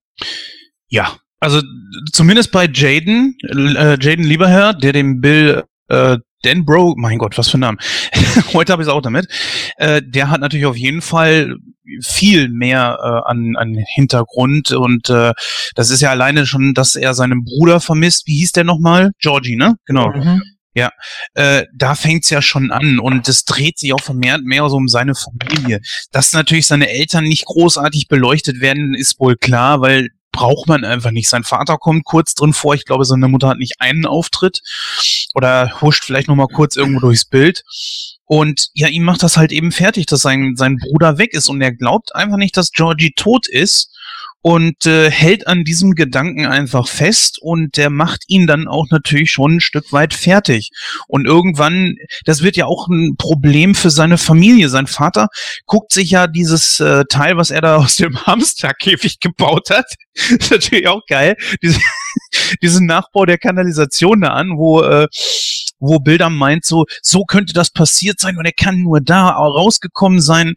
[0.87, 1.61] Ja, also
[2.11, 7.57] zumindest bei Jaden, äh, Jaden Lieberherr, der dem Bill äh, Denbro, mein Gott, was für
[7.57, 7.77] ein Name.
[8.53, 9.27] Heute habe ich es auch damit.
[9.77, 11.55] Äh, der hat natürlich auf jeden Fall
[12.01, 15.33] viel mehr äh, an, an Hintergrund und äh,
[15.75, 18.27] das ist ja alleine schon, dass er seinen Bruder vermisst.
[18.27, 19.11] Wie hieß der nochmal?
[19.19, 19.75] Georgie, ne?
[19.85, 20.09] Genau.
[20.09, 20.41] Mhm.
[20.75, 20.91] Ja,
[21.35, 24.87] äh, da fängt's ja schon an und es dreht sich auch vermehrt mehr so um
[24.87, 25.81] seine Familie.
[26.11, 31.11] Dass natürlich seine Eltern nicht großartig beleuchtet werden, ist wohl klar, weil braucht man einfach
[31.11, 31.29] nicht.
[31.29, 32.75] Sein Vater kommt kurz drin vor.
[32.75, 34.61] Ich glaube, seine Mutter hat nicht einen Auftritt
[35.33, 37.63] oder huscht vielleicht noch mal kurz irgendwo durchs Bild.
[38.25, 41.61] Und ja, ihm macht das halt eben fertig, dass sein, sein Bruder weg ist und
[41.61, 43.95] er glaubt einfach nicht, dass Georgie tot ist
[44.43, 49.31] und äh, hält an diesem Gedanken einfach fest und der macht ihn dann auch natürlich
[49.31, 50.71] schon ein Stück weit fertig.
[51.07, 54.67] Und irgendwann, das wird ja auch ein Problem für seine Familie.
[54.67, 55.29] Sein Vater
[55.65, 60.51] guckt sich ja dieses äh, Teil, was er da aus dem Hamsterkäfig gebaut hat, ist
[60.51, 61.79] natürlich auch geil, diese,
[62.61, 65.07] diesen Nachbau der Kanalisation da an, wo äh,
[65.79, 70.21] wo Bilder meint, so, so könnte das passiert sein und er kann nur da rausgekommen
[70.21, 70.53] sein.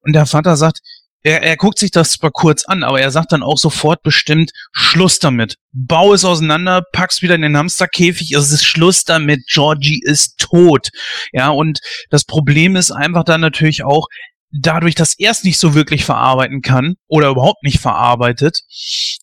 [0.00, 0.80] Und der Vater sagt,
[1.22, 4.52] er, er guckt sich das zwar kurz an, aber er sagt dann auch sofort bestimmt,
[4.72, 5.56] Schluss damit.
[5.72, 10.88] Bau es auseinander, pack's wieder in den Hamsterkäfig, es ist Schluss damit, Georgie ist tot.
[11.32, 11.80] Ja, und
[12.10, 14.06] das Problem ist einfach dann natürlich auch,
[14.52, 18.62] dadurch, dass er es nicht so wirklich verarbeiten kann oder überhaupt nicht verarbeitet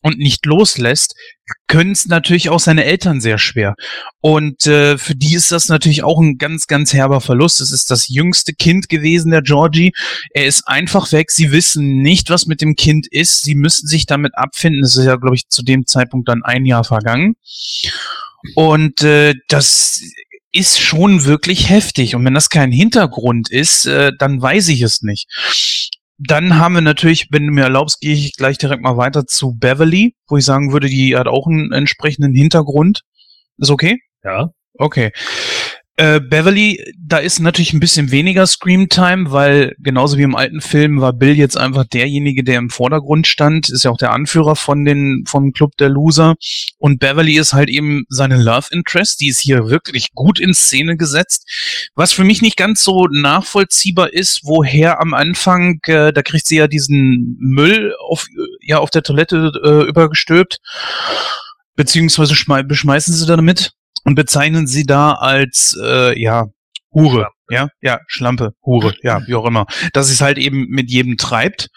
[0.02, 1.16] und nicht loslässt,
[1.68, 3.76] können es natürlich auch seine Eltern sehr schwer.
[4.22, 7.62] Und äh, für die ist das natürlich auch ein ganz, ganz herber Verlust.
[7.62, 9.94] Es ist das jüngste Kind gewesen, der Georgie.
[10.34, 11.32] Er ist einfach weg.
[11.32, 13.44] Sie wissen nicht, was mit dem Kind ist.
[13.44, 14.84] Sie müssen sich damit abfinden.
[14.84, 17.36] Es ist ja, glaube ich, zu dem Zeitpunkt dann ein Jahr vergangen.
[18.56, 20.02] Und äh, das
[20.52, 22.16] ist schon wirklich heftig.
[22.16, 25.28] Und wenn das kein Hintergrund ist, äh, dann weiß ich es nicht.
[26.20, 29.54] Dann haben wir natürlich, wenn du mir erlaubst, gehe ich gleich direkt mal weiter zu
[29.54, 33.02] Beverly, wo ich sagen würde, die hat auch einen entsprechenden Hintergrund.
[33.58, 34.00] Ist okay?
[34.24, 34.50] Ja.
[34.74, 35.12] Okay.
[36.00, 41.02] Äh, Beverly, da ist natürlich ein bisschen weniger Screamtime, weil genauso wie im alten Film
[41.02, 44.86] war Bill jetzt einfach derjenige, der im Vordergrund stand, ist ja auch der Anführer von
[44.86, 46.36] den vom Club der Loser
[46.78, 50.98] und Beverly ist halt eben seine Love Interest, die ist hier wirklich gut in Szene
[50.98, 51.50] gesetzt.
[51.96, 56.58] Was für mich nicht ganz so nachvollziehbar ist, woher am Anfang, äh, da kriegt sie
[56.58, 58.28] ja diesen Müll auf
[58.62, 60.60] ja auf der Toilette äh, übergestülpt,
[61.76, 63.72] beziehungsweise beschmeißen sie damit
[64.08, 66.46] und bezeichnen sie da als äh, ja
[66.94, 69.66] Hure, ja, ja, Schlampe, Hure, ja, wie auch immer.
[69.92, 71.68] Dass es halt eben mit jedem treibt.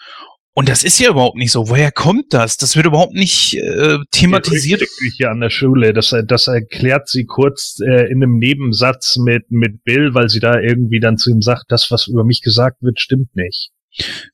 [0.53, 1.67] Und das ist ja überhaupt nicht so.
[1.67, 2.55] Woher kommt das?
[2.55, 4.81] Das wird überhaupt nicht äh, thematisiert.
[5.17, 9.83] Hier an der Schule, das, das erklärt sie kurz äh, in einem Nebensatz mit, mit
[9.83, 13.01] Bill, weil sie da irgendwie dann zu ihm sagt, das, was über mich gesagt wird,
[13.01, 13.71] stimmt nicht.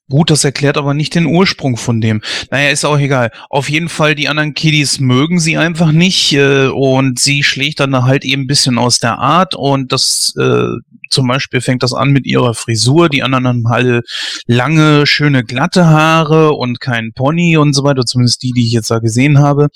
[0.10, 2.22] Gut, das erklärt aber nicht den Ursprung von dem.
[2.50, 3.30] Naja, ist auch egal.
[3.50, 8.06] Auf jeden Fall, die anderen Kiddies mögen sie einfach nicht äh, und sie schlägt dann
[8.06, 10.68] halt eben ein bisschen aus der Art und das äh,
[11.10, 13.10] zum Beispiel fängt das an mit ihrer Frisur.
[13.10, 14.06] Die anderen haben halt
[14.46, 18.92] lange, schöne, glatte Haare und kein Pony und so weiter, zumindest die, die ich jetzt
[18.92, 19.68] da gesehen habe.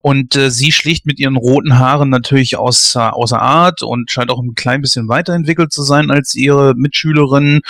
[0.00, 4.42] Und äh, sie schlicht mit ihren roten Haaren natürlich außer, außer Art und scheint auch
[4.42, 7.60] ein klein bisschen weiterentwickelt zu sein als ihre Mitschülerinnen.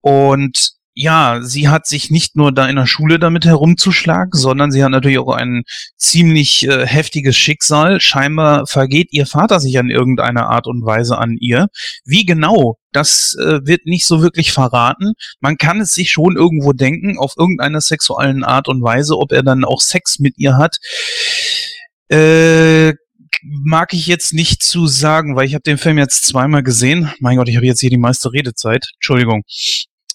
[0.00, 4.82] Und ja, sie hat sich nicht nur da in der Schule damit herumzuschlagen, sondern sie
[4.82, 5.62] hat natürlich auch ein
[5.96, 8.00] ziemlich äh, heftiges Schicksal.
[8.00, 11.68] Scheinbar vergeht ihr Vater sich an irgendeiner Art und Weise an ihr.
[12.04, 15.12] Wie genau, das äh, wird nicht so wirklich verraten.
[15.38, 19.44] Man kann es sich schon irgendwo denken, auf irgendeiner sexuellen Art und Weise, ob er
[19.44, 20.78] dann auch Sex mit ihr hat.
[22.08, 22.94] Äh,
[23.42, 27.12] mag ich jetzt nicht zu sagen, weil ich habe den Film jetzt zweimal gesehen.
[27.20, 28.84] Mein Gott, ich habe jetzt hier die meiste Redezeit.
[28.96, 29.44] Entschuldigung.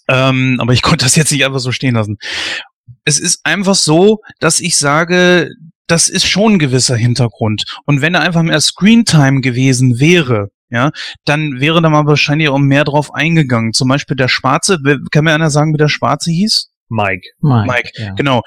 [0.08, 2.18] Ähm, aber ich konnte das jetzt nicht einfach so stehen lassen.
[3.04, 5.50] Es ist einfach so, dass ich sage,
[5.86, 7.64] das ist schon ein gewisser Hintergrund.
[7.84, 10.90] Und wenn er einfach mehr Screentime gewesen wäre, ja,
[11.24, 13.72] dann wäre da mal wahrscheinlich auch mehr drauf eingegangen.
[13.74, 14.78] Zum Beispiel der Schwarze,
[15.10, 16.70] kann mir einer sagen, wie der Schwarze hieß?
[16.88, 17.28] Mike.
[17.40, 18.14] Mike, Mike, ja.
[18.14, 18.42] genau.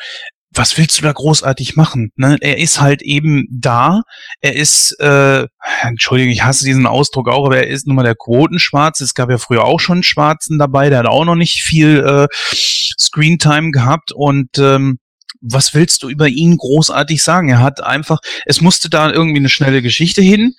[0.53, 2.11] Was willst du da großartig machen?
[2.15, 2.37] Ne?
[2.41, 4.01] Er ist halt eben da.
[4.41, 5.45] Er ist, äh,
[5.81, 9.01] Entschuldigung, ich hasse diesen Ausdruck auch, aber er ist nun mal der Quotenschwarz.
[9.01, 11.99] Es gab ja früher auch schon einen Schwarzen dabei, der hat auch noch nicht viel
[11.99, 14.99] äh, Screentime gehabt und ähm,
[15.41, 17.49] was willst du über ihn großartig sagen?
[17.49, 20.53] Er hat einfach, es musste da irgendwie eine schnelle Geschichte hin,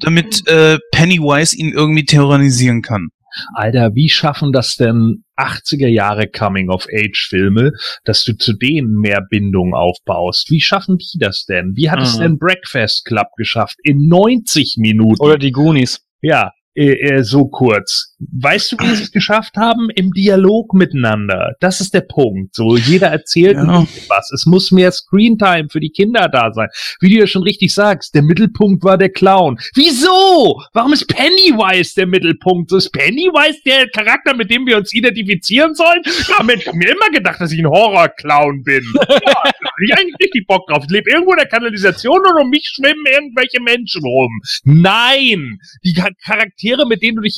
[0.00, 3.08] damit äh, Pennywise ihn irgendwie terrorisieren kann.
[3.54, 7.72] Alter, wie schaffen das denn 80er Jahre Coming-of-Age-Filme,
[8.04, 10.50] dass du zu denen mehr Bindung aufbaust?
[10.50, 11.76] Wie schaffen die das denn?
[11.76, 12.22] Wie hat es Mhm.
[12.22, 13.76] denn Breakfast Club geschafft?
[13.82, 15.20] In 90 Minuten.
[15.20, 16.00] Oder die Goonies.
[16.22, 18.14] Ja, äh, äh, so kurz.
[18.20, 19.90] Weißt du, wie sie es geschafft haben?
[19.94, 21.54] Im Dialog miteinander.
[21.60, 22.52] Das ist der Punkt.
[22.54, 23.86] So, jeder erzählt Ja.
[24.08, 24.32] was.
[24.32, 26.68] Es muss mehr Screentime für die Kinder da sein.
[27.00, 29.58] Wie du ja schon richtig sagst, der Mittelpunkt war der Clown.
[29.74, 30.60] Wieso?
[30.72, 32.70] Warum ist Pennywise der Mittelpunkt?
[32.70, 36.02] So ist Pennywise der Charakter, mit dem wir uns identifizieren sollen?
[36.28, 38.82] Ja, Mensch, ich hab mir immer gedacht, dass ich ein Horrorclown bin.
[38.96, 40.82] Ja, da hab ich eigentlich richtig Bock drauf.
[40.84, 44.40] Ich lebe irgendwo in der Kanalisation und um mich schwimmen irgendwelche Menschen rum.
[44.64, 45.58] Nein!
[45.84, 47.36] Die Char- Charaktere, mit denen du dich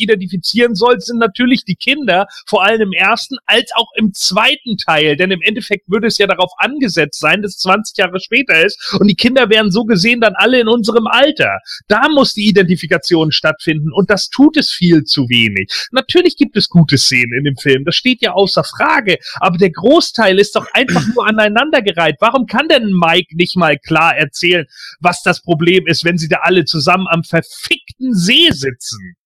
[0.70, 5.16] identifizieren sollst, sind natürlich die Kinder, vor allem im ersten, als auch im zweiten Teil.
[5.16, 8.96] Denn im Endeffekt würde es ja darauf angesetzt sein, dass es 20 Jahre später ist
[8.98, 11.58] und die Kinder wären so gesehen dann alle in unserem Alter.
[11.88, 15.70] Da muss die Identifikation stattfinden und das tut es viel zu wenig.
[15.92, 19.70] Natürlich gibt es gute Szenen in dem Film, das steht ja außer Frage, aber der
[19.70, 22.16] Großteil ist doch einfach nur aneinandergereiht.
[22.20, 24.66] Warum kann denn Mike nicht mal klar erzählen,
[25.00, 29.16] was das Problem ist, wenn sie da alle zusammen am verfickten See sitzen?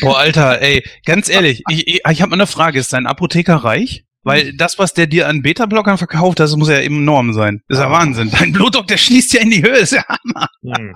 [0.00, 2.78] Boah, Alter, ey, ganz ehrlich, ich, ich, ich habe mal eine Frage.
[2.78, 4.04] Ist dein Apotheker reich?
[4.24, 7.60] Weil das, was der dir an Beta-Blockern verkauft, das muss ja enorm sein.
[7.68, 7.92] Das ist ja Ah.
[7.92, 8.30] Wahnsinn.
[8.30, 9.78] Dein Blutdruck, der schließt ja in die Höhe.
[9.78, 10.46] Ist ja Hammer.
[10.62, 10.92] Hm.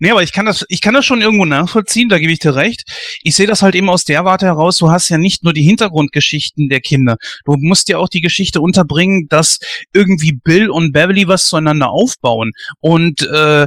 [0.00, 2.56] Nee, aber ich kann das, ich kann das schon irgendwo nachvollziehen, da gebe ich dir
[2.56, 2.82] recht.
[3.22, 5.62] Ich sehe das halt eben aus der Warte heraus, du hast ja nicht nur die
[5.62, 7.18] Hintergrundgeschichten der Kinder.
[7.44, 9.60] Du musst ja auch die Geschichte unterbringen, dass
[9.92, 12.50] irgendwie Bill und Beverly was zueinander aufbauen.
[12.80, 13.66] Und äh,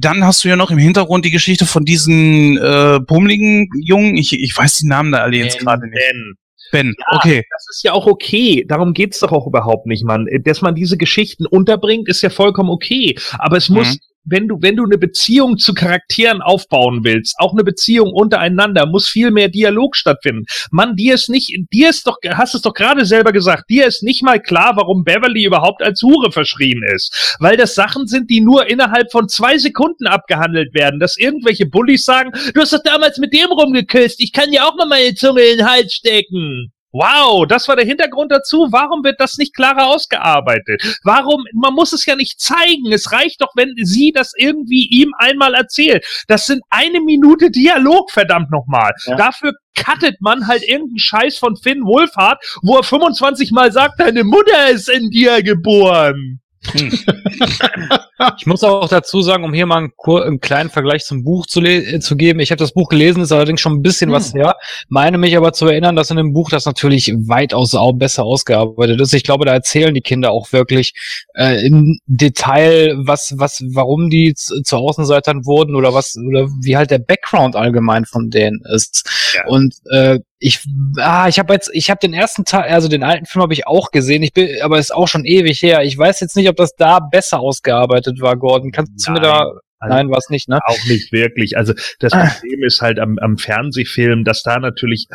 [0.00, 4.16] dann hast du ja noch im Hintergrund die Geschichte von diesen äh, pummeligen Jungen.
[4.16, 5.98] Ich, ich weiß die Namen da alle jetzt gerade nicht.
[5.98, 6.34] Ben.
[6.70, 7.44] Ben, Ja, okay.
[7.50, 8.64] Das ist ja auch okay.
[8.68, 10.26] Darum geht's doch auch überhaupt nicht, Mann.
[10.44, 13.16] Dass man diese Geschichten unterbringt, ist ja vollkommen okay.
[13.38, 13.98] Aber es muss, Mhm.
[14.24, 19.08] Wenn du, wenn du eine Beziehung zu Charakteren aufbauen willst, auch eine Beziehung untereinander, muss
[19.08, 20.44] viel mehr Dialog stattfinden.
[20.70, 24.02] Mann, dir ist nicht, dir ist doch, hast es doch gerade selber gesagt, dir ist
[24.02, 27.36] nicht mal klar, warum Beverly überhaupt als Hure verschrien ist.
[27.40, 31.00] Weil das Sachen sind, die nur innerhalb von zwei Sekunden abgehandelt werden.
[31.00, 34.76] Dass irgendwelche Bullies sagen, du hast doch damals mit dem rumgeküsst, ich kann ja auch
[34.76, 36.72] mal meine Zunge in den Hals stecken.
[36.92, 38.68] Wow, das war der Hintergrund dazu.
[38.70, 41.00] Warum wird das nicht klarer ausgearbeitet?
[41.04, 42.90] Warum, man muss es ja nicht zeigen.
[42.92, 46.04] Es reicht doch, wenn sie das irgendwie ihm einmal erzählt.
[46.28, 48.92] Das sind eine Minute Dialog, verdammt nochmal.
[49.06, 49.16] Ja.
[49.16, 54.24] Dafür cuttet man halt irgendeinen Scheiß von Finn Wolfhard, wo er 25 Mal sagt, deine
[54.24, 56.40] Mutter ist in dir geboren.
[58.36, 61.46] Ich muss auch dazu sagen, um hier mal einen, kur- einen kleinen Vergleich zum Buch
[61.46, 62.40] zu, äh, zu geben.
[62.40, 64.56] Ich habe das Buch gelesen, ist allerdings schon ein bisschen was her.
[64.88, 69.00] Meine mich aber zu erinnern, dass in dem Buch das natürlich weitaus au besser ausgearbeitet
[69.00, 69.14] ist.
[69.14, 70.94] Ich glaube, da erzählen die Kinder auch wirklich
[71.34, 76.90] äh, im Detail, was, was, warum die zu Außenseitern wurden oder was, oder wie halt
[76.90, 79.08] der Background allgemein von denen ist.
[79.36, 79.46] Ja.
[79.46, 80.64] Und äh, ich,
[80.98, 83.66] ah, ich habe jetzt, ich habe den ersten Teil, also den alten Film habe ich
[83.66, 84.22] auch gesehen.
[84.22, 85.82] Ich bin, aber ist auch schon ewig her.
[85.82, 88.70] Ich weiß jetzt nicht, ob das da besser ausgearbeitet war, Gordon.
[88.70, 89.52] Kannst du mir da?
[89.80, 90.58] Also- Nein, war es nicht, ne?
[90.66, 91.56] Auch nicht wirklich.
[91.56, 95.06] Also das Problem ist halt am, am Fernsehfilm, dass da natürlich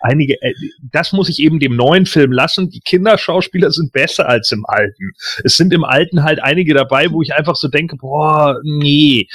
[0.00, 0.52] einige, äh,
[0.92, 2.68] das muss ich eben dem neuen Film lassen.
[2.70, 5.12] Die Kinderschauspieler sind besser als im alten.
[5.44, 9.28] Es sind im alten halt einige dabei, wo ich einfach so denke, boah, nee.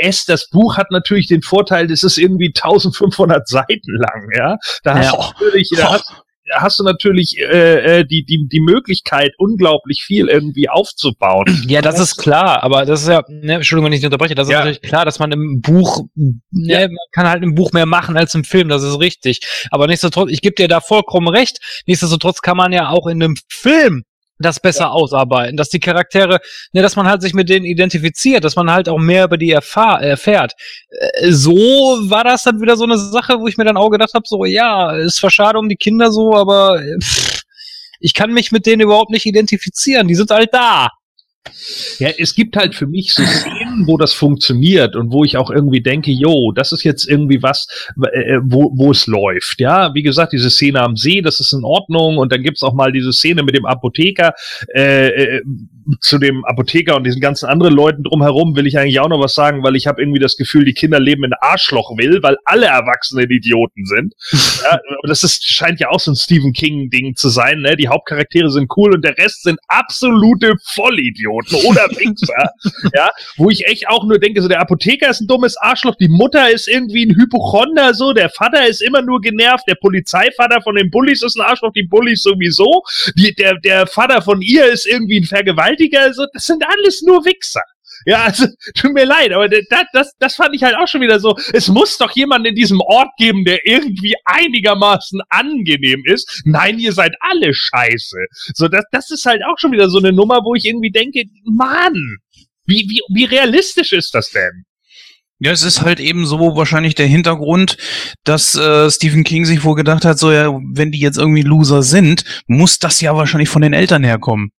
[0.00, 4.56] Es, das Buch hat natürlich den Vorteil, das ist irgendwie 1500 Seiten lang, ja.
[4.84, 5.12] Da hast Ja.
[5.38, 6.12] du natürlich, da hast,
[6.54, 11.46] hast du natürlich äh, äh, die, die, die Möglichkeit, unglaublich viel irgendwie aufzubauen.
[11.68, 14.48] Ja, das ist klar, aber das ist ja, ne, Entschuldigung, wenn ich dich unterbreche, das
[14.48, 14.58] ist Ja.
[14.60, 18.34] natürlich klar, dass man im Buch, ne, man kann halt im Buch mehr machen als
[18.34, 19.40] im Film, das ist richtig.
[19.70, 23.36] Aber nichtsdestotrotz, ich gebe dir da vollkommen recht, nichtsdestotrotz kann man ja auch in einem
[23.48, 24.04] Film
[24.38, 26.40] das besser ausarbeiten, dass die Charaktere,
[26.72, 29.50] ne, dass man halt sich mit denen identifiziert, dass man halt auch mehr über die
[29.50, 30.52] erfahr erfährt.
[30.90, 34.14] Äh, So war das dann wieder so eine Sache, wo ich mir dann auch gedacht
[34.14, 37.42] habe, so, ja, ist zwar schade um die Kinder so, aber pff,
[38.00, 40.88] ich kann mich mit denen überhaupt nicht identifizieren, die sind halt da.
[41.98, 45.50] Ja, es gibt halt für mich so Szenen, wo das funktioniert und wo ich auch
[45.50, 47.66] irgendwie denke, yo, das ist jetzt irgendwie was,
[48.12, 49.60] äh, wo, wo es läuft.
[49.60, 52.74] Ja, wie gesagt, diese Szene am See, das ist in Ordnung und dann gibt's auch
[52.74, 54.34] mal diese Szene mit dem Apotheker,
[54.74, 55.42] äh, äh,
[56.00, 59.34] zu dem Apotheker und diesen ganzen anderen Leuten drumherum will ich eigentlich auch noch was
[59.34, 63.30] sagen, weil ich habe irgendwie das Gefühl, die Kinder leben in Arschlochwill, weil alle Erwachsenen
[63.30, 64.14] Idioten sind.
[64.62, 67.60] ja, aber das ist, scheint ja auch so ein Stephen King-Ding zu sein.
[67.60, 67.76] Ne?
[67.76, 72.50] Die Hauptcharaktere sind cool und der Rest sind absolute Vollidioten oder Wichser.
[72.94, 76.08] ja, wo ich echt auch nur denke, so der Apotheker ist ein dummes Arschloch, die
[76.08, 80.74] Mutter ist irgendwie ein Hypochonder, so der Vater ist immer nur genervt, der Polizeivater von
[80.74, 82.82] den Bullies ist ein Arschloch, die Bullies sowieso,
[83.16, 85.24] die, der, der Vater von ihr ist irgendwie ein
[85.78, 87.62] Vergewaltiger, so das sind alles nur Wichser.
[88.06, 91.18] Ja, also, tut mir leid, aber das, das, das fand ich halt auch schon wieder
[91.18, 91.36] so.
[91.52, 96.42] Es muss doch jemanden in diesem Ort geben, der irgendwie einigermaßen angenehm ist.
[96.44, 98.16] Nein, ihr seid alle scheiße.
[98.54, 101.24] So, das, das ist halt auch schon wieder so eine Nummer, wo ich irgendwie denke,
[101.44, 102.18] Mann,
[102.66, 104.64] wie, wie, wie realistisch ist das denn?
[105.40, 107.76] Ja, es ist halt eben so wahrscheinlich der Hintergrund,
[108.24, 111.84] dass äh, Stephen King sich wohl gedacht hat, so ja, wenn die jetzt irgendwie Loser
[111.84, 114.50] sind, muss das ja wahrscheinlich von den Eltern herkommen.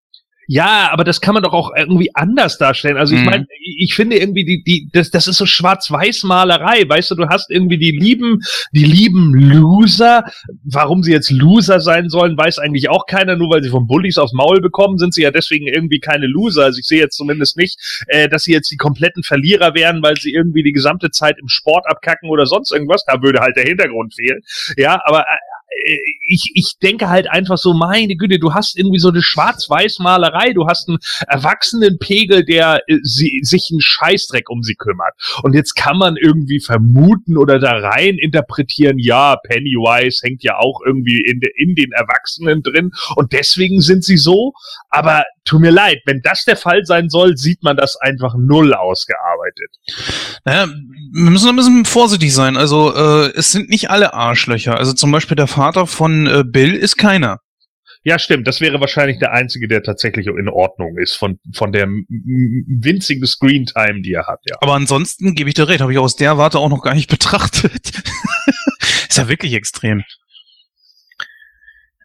[0.51, 2.97] Ja, aber das kann man doch auch irgendwie anders darstellen.
[2.97, 3.27] Also ich Mhm.
[3.27, 3.47] meine,
[3.79, 6.89] ich finde irgendwie die, die, das, das ist so Schwarz-Weiß-Malerei.
[6.89, 8.41] Weißt du, du hast irgendwie die lieben,
[8.73, 10.25] die lieben Loser.
[10.65, 13.37] Warum sie jetzt Loser sein sollen, weiß eigentlich auch keiner.
[13.37, 16.65] Nur weil sie von Bullies aufs Maul bekommen, sind sie ja deswegen irgendwie keine Loser.
[16.65, 20.17] Also ich sehe jetzt zumindest nicht, äh, dass sie jetzt die kompletten Verlierer wären, weil
[20.17, 23.05] sie irgendwie die gesamte Zeit im Sport abkacken oder sonst irgendwas.
[23.05, 24.41] Da würde halt der Hintergrund fehlen.
[24.79, 25.25] Ja, aber äh,
[26.27, 30.67] ich, ich denke halt einfach so, meine Güte, du hast irgendwie so eine Schwarz-Weiß-Malerei, du
[30.67, 35.15] hast einen Erwachsenenpegel, der äh, sie, sich einen Scheißdreck um sie kümmert.
[35.43, 40.81] Und jetzt kann man irgendwie vermuten oder da rein interpretieren, ja, Pennywise hängt ja auch
[40.85, 44.53] irgendwie in, de, in den Erwachsenen drin und deswegen sind sie so.
[44.91, 48.75] Aber tut mir leid, wenn das der Fall sein soll, sieht man das einfach null
[48.75, 49.77] ausgearbeitet.
[50.45, 52.57] Naja, wir müssen ein bisschen vorsichtig sein.
[52.57, 54.77] Also äh, es sind nicht alle Arschlöcher.
[54.77, 57.41] Also zum Beispiel der Vater von äh, Bill ist keiner.
[58.05, 58.47] Ja, stimmt.
[58.47, 64.03] Das wäre wahrscheinlich der einzige, der tatsächlich in Ordnung ist von, von der winzigen Screentime,
[64.03, 64.57] die er hat, ja.
[64.61, 67.11] Aber ansonsten gebe ich dir recht, habe ich aus der Warte auch noch gar nicht
[67.11, 67.93] betrachtet.
[69.09, 70.05] ist ja wirklich extrem.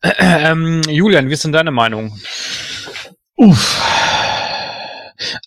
[0.01, 2.19] Ähm, Julian, wie ist denn deine Meinung?
[3.43, 3.81] Uff.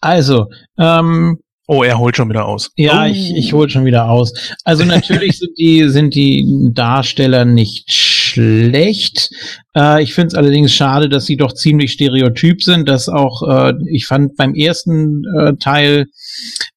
[0.01, 0.47] Also,
[0.79, 2.71] ähm, Oh, er holt schon wieder aus.
[2.77, 3.07] ja, oh.
[3.07, 4.33] ich, ich hole schon wieder aus.
[4.63, 9.31] Also natürlich sind die, sind die Darsteller nicht schlecht.
[9.75, 13.73] Äh, ich finde es allerdings schade, dass sie doch ziemlich stereotyp sind, dass auch, äh,
[13.91, 16.07] ich fand beim ersten äh, Teil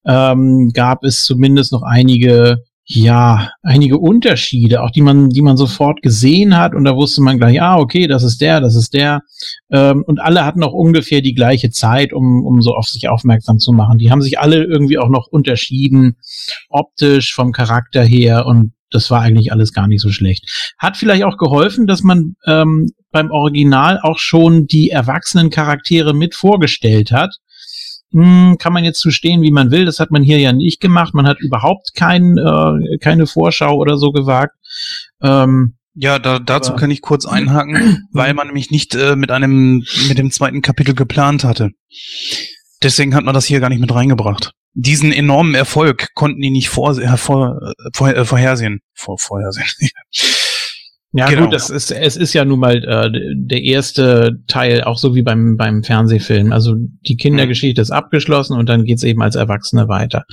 [0.06, 6.02] ähm, gab es zumindest noch einige ja, einige Unterschiede, auch die man, die man sofort
[6.02, 9.20] gesehen hat und da wusste man gleich, ah, okay, das ist der, das ist der.
[9.70, 13.60] Ähm, und alle hatten auch ungefähr die gleiche Zeit, um, um so auf sich aufmerksam
[13.60, 13.98] zu machen.
[13.98, 16.16] Die haben sich alle irgendwie auch noch unterschieden,
[16.68, 20.74] optisch, vom Charakter her und das war eigentlich alles gar nicht so schlecht.
[20.76, 26.34] Hat vielleicht auch geholfen, dass man ähm, beim Original auch schon die erwachsenen Charaktere mit
[26.34, 27.36] vorgestellt hat.
[28.12, 29.84] Hm, kann man jetzt zu stehen, wie man will.
[29.84, 31.14] Das hat man hier ja nicht gemacht.
[31.14, 34.56] Man hat überhaupt kein, äh, keine Vorschau oder so gewagt.
[35.22, 39.84] Ähm, Ja, da, dazu kann ich kurz einhaken, weil man nämlich nicht äh, mit einem,
[40.08, 41.70] mit dem zweiten Kapitel geplant hatte.
[42.82, 44.52] Deswegen hat man das hier gar nicht mit reingebracht.
[44.72, 48.80] Diesen enormen Erfolg konnten die nicht vor, hervor, äh, vor, äh, vorhersehen.
[48.94, 49.66] Vor, vorhersehen.
[51.12, 51.42] Ja, Genau.
[51.46, 55.22] gut, das ist, es ist ja nun mal äh, der erste Teil, auch so wie
[55.22, 56.52] beim, beim Fernsehfilm.
[56.52, 60.24] Also die Kindergeschichte ist abgeschlossen und dann geht's eben als Erwachsene weiter.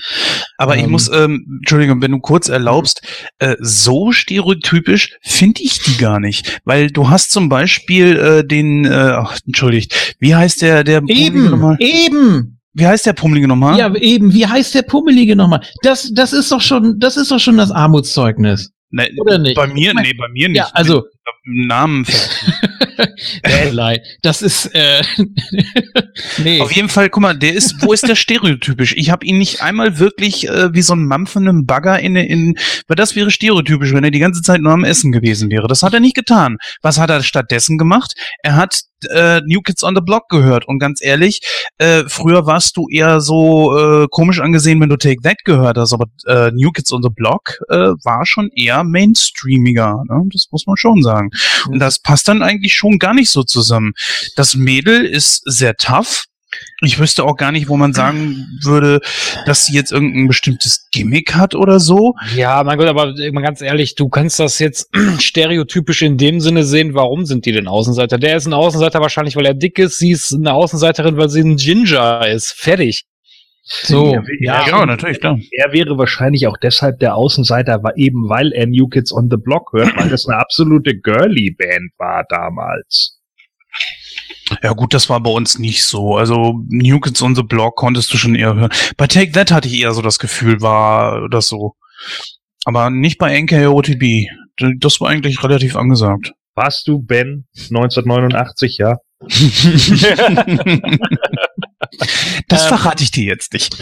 [0.59, 0.91] Aber ich Ähm.
[0.91, 3.01] muss, ähm, Entschuldigung, wenn du kurz erlaubst,
[3.39, 6.59] äh, so stereotypisch finde ich die gar nicht.
[6.63, 11.25] Weil du hast zum Beispiel äh, den, äh, ach, entschuldigt, wie heißt der, der Pummelige
[11.25, 11.77] Eben, nochmal?
[11.79, 12.59] eben.
[12.73, 13.79] Wie heißt der Pummelige nochmal?
[13.79, 14.31] Ja, eben.
[14.31, 15.61] Wie heißt der Pummelige nochmal?
[15.81, 18.71] Das, das ist doch schon, das ist doch schon das Armutszeugnis.
[18.89, 19.55] Ne, Oder nicht?
[19.55, 20.57] Bei mir, Ich mein- nee, bei mir nicht.
[20.57, 21.07] Ja, also
[21.45, 22.05] Namen.
[23.45, 23.99] Deadline.
[24.21, 25.01] Das ist äh,
[26.43, 26.61] nee.
[26.61, 28.95] Auf jeden Fall, guck mal, der ist, wo ist der stereotypisch?
[28.97, 32.57] Ich habe ihn nicht einmal wirklich äh, wie so ein mampfenden Bagger in, in,
[32.87, 35.67] weil das wäre stereotypisch, wenn er die ganze Zeit nur am Essen gewesen wäre.
[35.67, 36.57] Das hat er nicht getan.
[36.81, 38.13] Was hat er stattdessen gemacht?
[38.43, 41.41] Er hat äh, New Kids on the Block gehört und ganz ehrlich,
[41.77, 45.93] äh, früher warst du eher so äh, komisch angesehen, wenn du Take That gehört hast,
[45.93, 50.23] aber äh, New Kids on the Block äh, war schon eher mainstreamiger, ne?
[50.31, 51.16] das muss man schon sagen.
[51.67, 53.93] Und das passt dann eigentlich schon gar nicht so zusammen.
[54.35, 56.25] Das Mädel ist sehr tough.
[56.81, 59.01] Ich wüsste auch gar nicht, wo man sagen würde,
[59.45, 62.15] dass sie jetzt irgendein bestimmtes Gimmick hat oder so.
[62.35, 64.89] Ja, mein Gott, aber mal ganz ehrlich, du kannst das jetzt
[65.19, 68.17] stereotypisch in dem Sinne sehen, warum sind die denn Außenseiter?
[68.17, 71.41] Der ist ein Außenseiter wahrscheinlich, weil er dick ist, sie ist eine Außenseiterin, weil sie
[71.41, 72.53] ein Ginger ist.
[72.53, 73.03] Fertig.
[73.69, 75.37] So, ja, Ja, natürlich, klar.
[75.51, 79.35] Er wäre wahrscheinlich auch deshalb der Außenseiter, war eben weil er New Kids on the
[79.35, 83.19] Block hört, weil das eine absolute Girly-Band war damals.
[84.63, 86.15] Ja gut, das war bei uns nicht so.
[86.15, 88.71] Also New Kids on the Block konntest du schon eher hören.
[88.95, 91.75] Bei Take That hatte ich eher so das Gefühl, war das so.
[92.63, 94.27] Aber nicht bei NKOTB.
[94.79, 96.31] Das war eigentlich relativ angesagt.
[96.55, 98.95] Warst du Ben 1989, ja?
[102.47, 103.77] das Ähm, verrate ich dir jetzt nicht.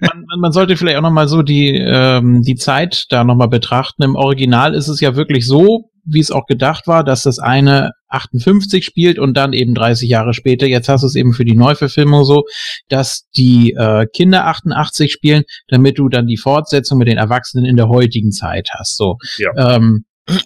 [0.00, 4.02] man, man sollte vielleicht auch nochmal so die, ähm, die Zeit da nochmal betrachten.
[4.02, 7.92] Im Original ist es ja wirklich so, wie es auch gedacht war, dass das eine
[8.08, 11.56] 58 spielt und dann eben 30 Jahre später, jetzt hast du es eben für die
[11.56, 12.44] Neuverfilmung so,
[12.88, 17.76] dass die äh, Kinder 88 spielen, damit du dann die Fortsetzung mit den Erwachsenen in
[17.76, 18.96] der heutigen Zeit hast.
[18.96, 19.18] So.
[19.38, 19.76] Ja.
[19.76, 20.04] Ähm,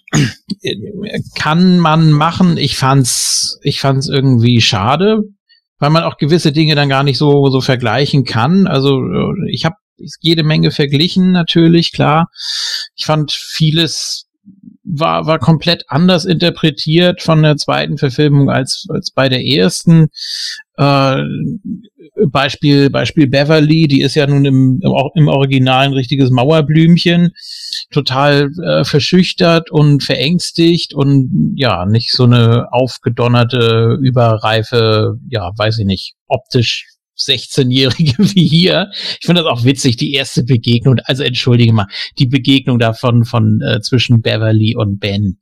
[1.38, 2.56] kann man machen.
[2.56, 5.22] Ich fand's, ich fand's irgendwie schade,
[5.80, 8.68] weil man auch gewisse Dinge dann gar nicht so so vergleichen kann.
[8.68, 9.76] Also äh, ich habe
[10.20, 12.30] jede Menge verglichen natürlich, klar.
[12.94, 14.26] Ich fand vieles
[14.84, 20.08] war war komplett anders interpretiert von der zweiten Verfilmung als als bei der ersten.
[20.80, 21.24] Äh,
[22.26, 24.80] Beispiel Beispiel Beverly, die ist ja nun im
[25.14, 27.32] im, Original ein richtiges Mauerblümchen,
[27.90, 35.86] total äh, verschüchtert und verängstigt und ja nicht so eine aufgedonnerte überreife, ja weiß ich
[35.86, 36.86] nicht, optisch
[37.18, 38.90] 16-Jährige wie hier.
[39.20, 43.60] Ich finde das auch witzig, die erste Begegnung, also entschuldige mal, die Begegnung davon von
[43.60, 45.38] äh, zwischen Beverly und Ben.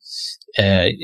[0.55, 0.95] Äh,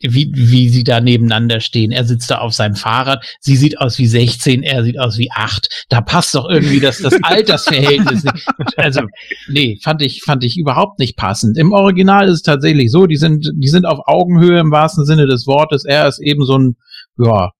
[0.00, 1.92] wie, wie sie da nebeneinander stehen.
[1.92, 5.30] Er sitzt da auf seinem Fahrrad, sie sieht aus wie 16, er sieht aus wie
[5.30, 5.86] 8.
[5.88, 8.48] Da passt doch irgendwie das, das Altersverhältnis nicht.
[8.76, 9.02] Also,
[9.48, 11.58] nee, fand ich, fand ich überhaupt nicht passend.
[11.58, 15.26] Im Original ist es tatsächlich so, die sind, die sind auf Augenhöhe im wahrsten Sinne
[15.26, 15.84] des Wortes.
[15.84, 16.76] Er ist eben so ein,
[17.18, 17.50] ja,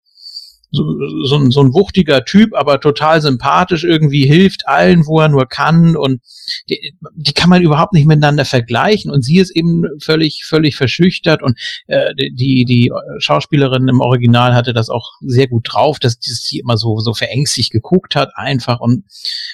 [0.75, 5.29] so, so, ein, so ein wuchtiger Typ, aber total sympathisch, irgendwie hilft allen, wo er
[5.29, 6.21] nur kann und
[6.69, 11.43] die, die kann man überhaupt nicht miteinander vergleichen und sie ist eben völlig, völlig verschüchtert
[11.43, 16.59] und äh, die, die Schauspielerin im Original hatte das auch sehr gut drauf, dass, sie
[16.59, 19.05] immer so, so verängstigt geguckt hat einfach und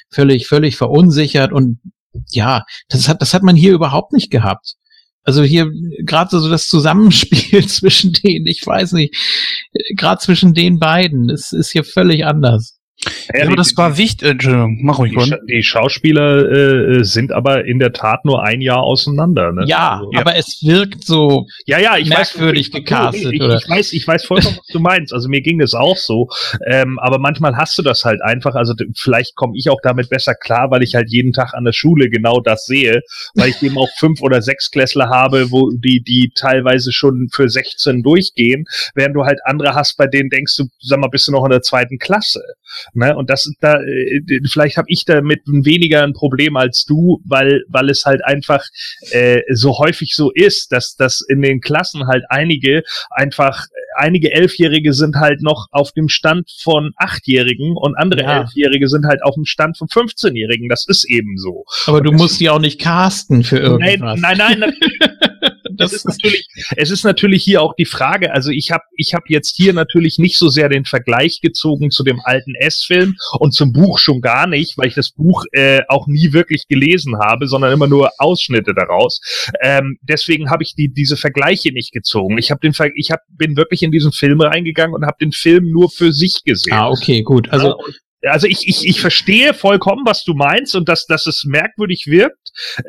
[0.08, 1.80] völlig, völlig verunsichert und
[2.30, 4.76] ja, das hat, das hat man hier überhaupt nicht gehabt.
[5.22, 5.70] Also hier
[6.04, 9.14] gerade so das Zusammenspiel zwischen denen, ich weiß nicht,
[9.96, 12.79] gerade zwischen den beiden, es ist hier völlig anders.
[13.34, 14.26] Ja, aber das war wichtig.
[14.28, 15.12] Äh, Entschuldigung, mach ruhig.
[15.16, 15.20] Die.
[15.26, 19.52] Scha die Schauspieler äh, sind aber in der Tat nur ein Jahr auseinander.
[19.52, 19.64] Ne?
[19.66, 23.56] Ja, Also- aber es wirkt so, ja, ja, ich merkwürdig weiß, gecastet, Ich, oder?
[23.56, 25.12] ich weiß, ich weiß vollkommen, was du meinst.
[25.14, 26.28] Also mir ging das auch so.
[26.66, 28.54] Ähm, aber manchmal hast du das halt einfach.
[28.54, 31.72] Also vielleicht komme ich auch damit besser klar, weil ich halt jeden Tag an der
[31.72, 33.00] Schule genau das sehe,
[33.34, 37.48] weil ich eben auch fünf oder sechs Klässler habe, wo die die teilweise schon für
[37.48, 41.32] 16 durchgehen, während du halt andere hast, bei denen denkst du, sag mal, bist du
[41.32, 42.42] noch in der zweiten Klasse.
[42.94, 43.16] Ne?
[43.16, 44.20] Und das da äh,
[44.50, 48.64] vielleicht habe ich damit weniger ein Problem als du, weil weil es halt einfach
[49.10, 53.66] äh, so häufig so ist, dass dass in den Klassen halt einige einfach
[53.96, 58.40] einige Elfjährige sind halt noch auf dem Stand von Achtjährigen und andere Ja.
[58.42, 60.68] Elfjährige sind halt auf dem Stand von 15-Jährigen.
[60.68, 61.64] Das ist eben so.
[61.86, 64.20] aber du musst die auch nicht casten für Nein, irgendwas.
[64.20, 64.98] nein, nein, natürlich
[65.80, 69.14] das es ist natürlich, es ist natürlich hier auch die Frage, also ich habe ich
[69.14, 73.52] hab jetzt hier natürlich nicht so sehr den Vergleich gezogen zu dem alten S-Film und
[73.52, 77.46] zum Buch schon gar nicht, weil ich das Buch äh, auch nie wirklich gelesen habe,
[77.46, 79.20] sondern immer nur Ausschnitte daraus.
[79.62, 82.38] Ähm, deswegen habe ich die, diese Vergleiche nicht gezogen.
[82.38, 85.32] Ich habe den, Ver ich hab, bin wirklich in diesen Film reingegangen und habe den
[85.32, 86.74] Film nur für sich gesehen.
[86.74, 87.50] ah, okay, gut.
[87.50, 87.76] Also
[88.22, 92.39] Also ich, ich, ich verstehe vollkommen, was du meinst und dass, dass es merkwürdig wirkt,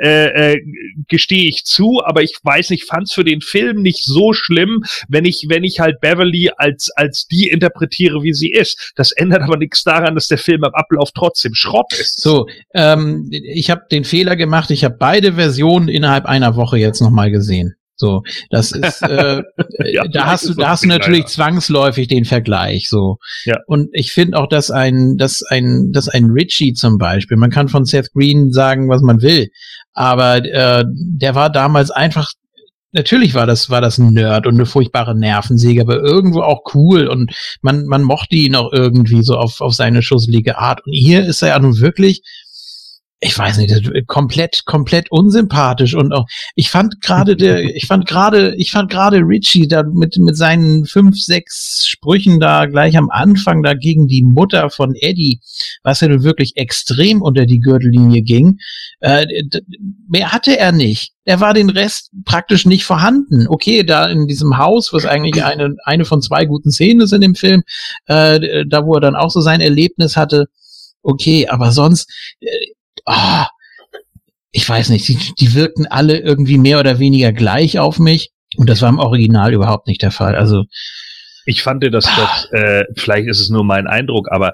[0.02, 0.62] äh, äh,
[1.08, 4.84] gestehe ich zu, aber ich weiß nicht, fand es für den Film nicht so schlimm,
[5.08, 8.94] wenn ich, wenn ich halt Beverly als, als die interpretiere, wie sie ist.
[8.96, 12.22] Das ändert aber nichts daran, dass der Film am Ablauf trotzdem Schrott ist.
[12.22, 17.02] So, ähm, ich habe den Fehler gemacht, ich habe beide Versionen innerhalb einer Woche jetzt
[17.02, 17.76] nochmal gesehen.
[18.02, 19.44] So, das ist, äh,
[19.94, 21.32] Ja, da hast du, da hast du natürlich leider.
[21.32, 22.90] zwangsläufig den Vergleich.
[22.90, 23.58] So, Ja.
[23.68, 27.68] und ich finde auch, dass ein, dass ein, dass ein Richie zum Beispiel, man kann
[27.70, 29.50] von Seth Green sagen, was man will,
[29.94, 32.32] aber äh, der war damals einfach
[32.94, 37.08] Natürlich war das, war das ein Nerd und eine furchtbare Nervensäge, aber irgendwo auch cool
[37.08, 37.32] und
[37.62, 40.86] man, man mochte ihn auch irgendwie so auf, auf seine schusselige Art.
[40.86, 42.22] Und hier ist er ja nun wirklich,
[43.24, 48.56] ich weiß nicht, komplett, komplett unsympathisch und auch, ich fand gerade der, ich fand gerade,
[48.56, 53.62] ich fand gerade Richie da mit, mit seinen fünf, sechs Sprüchen da gleich am Anfang
[53.62, 55.40] da gegen die Mutter von Eddie,
[55.84, 58.58] was ja nun wirklich extrem unter die Gürtellinie ging,
[59.02, 59.28] äh,
[60.10, 61.14] mehr hatte er nicht.
[61.24, 63.46] Er war den Rest praktisch nicht vorhanden.
[63.48, 67.22] Okay, da in diesem Haus, was eigentlich eine, eine von zwei guten Szenen ist in
[67.22, 67.62] dem Film,
[68.08, 70.48] äh, da wo er dann auch so sein Erlebnis hatte,
[71.04, 72.10] okay, aber sonst,
[72.40, 72.48] äh,
[73.06, 73.48] ah,
[74.52, 78.32] ich weiß nicht, die, die wirkten alle irgendwie mehr oder weniger gleich auf mich.
[78.58, 80.36] Und das war im Original überhaupt nicht der Fall.
[80.36, 80.66] Also,
[81.52, 84.54] Ich fand, dass das, äh, vielleicht ist es nur mein Eindruck, aber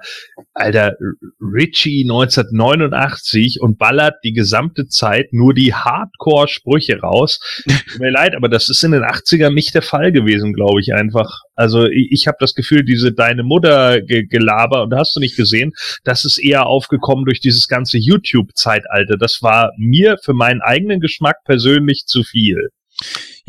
[0.53, 0.95] Alter,
[1.39, 7.39] Richie 1989 und ballert die gesamte Zeit nur die Hardcore-Sprüche raus.
[7.67, 10.93] Tut mir leid, aber das ist in den 80ern nicht der Fall gewesen, glaube ich
[10.93, 11.41] einfach.
[11.55, 15.37] Also ich, ich habe das Gefühl, diese deine Mutter ge Gelaber, und hast du nicht
[15.37, 15.73] gesehen,
[16.03, 19.17] das ist eher aufgekommen durch dieses ganze YouTube-Zeitalter.
[19.17, 22.69] Das war mir für meinen eigenen Geschmack persönlich zu viel.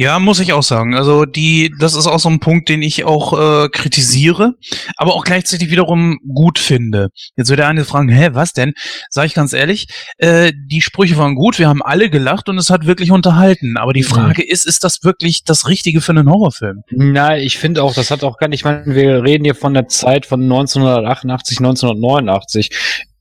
[0.00, 0.94] Ja, muss ich auch sagen.
[0.94, 4.54] Also die, das ist auch so ein Punkt, den ich auch äh, kritisiere,
[4.96, 7.08] aber auch gleichzeitig wiederum gut finde.
[7.36, 8.74] Jetzt wird der eine fragen, hä, was denn?
[9.10, 9.88] Sag ich ganz ehrlich,
[10.18, 13.76] äh, die Sprüche waren gut, wir haben alle gelacht und es hat wirklich unterhalten.
[13.76, 16.82] Aber die Frage ist, ist das wirklich das Richtige für einen Horrorfilm?
[16.90, 19.74] Nein, ich finde auch, das hat auch gar nicht, ich meine, wir reden hier von
[19.74, 22.70] der Zeit von 1988, 1989.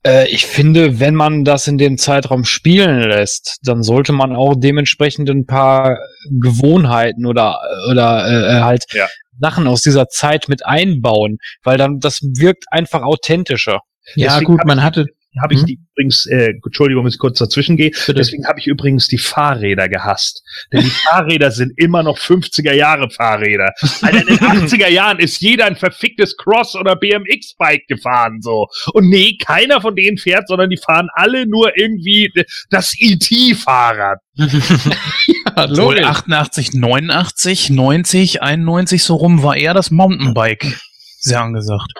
[0.06, 4.54] Äh, ich finde, wenn man das in dem Zeitraum spielen lässt, dann sollte man auch
[4.56, 5.98] dementsprechend ein paar
[6.30, 9.06] Gewohnheiten oder, oder äh, halt Ja.
[9.40, 13.80] Sachen aus dieser Zeit mit einbauen, weil dann das wirkt einfach authentischer.
[14.16, 15.06] ja Deswegen gut, man hatte,
[15.40, 15.66] habe ich Hm?
[15.66, 18.14] die übrigens, äh, Entschuldigung, wenn ich kurz dazwischen gehe, Bitte.
[18.14, 20.42] deswegen habe ich übrigens die Fahrräder gehasst.
[20.72, 23.72] Denn die Fahrräder sind immer noch 50er Jahre Fahrräder.
[24.02, 28.66] Alter, in den 80er Jahren ist jeder ein verficktes Cross- oder BMX-Bike gefahren, so.
[28.92, 32.32] Und nee, keiner von denen fährt, sondern die fahren alle nur irgendwie
[32.70, 34.18] das ET-Fahrrad.
[34.36, 40.78] ja, Wohl 88, 89, 90, 91 so rum war eher das Mountainbike
[41.20, 41.92] sehr angesagt.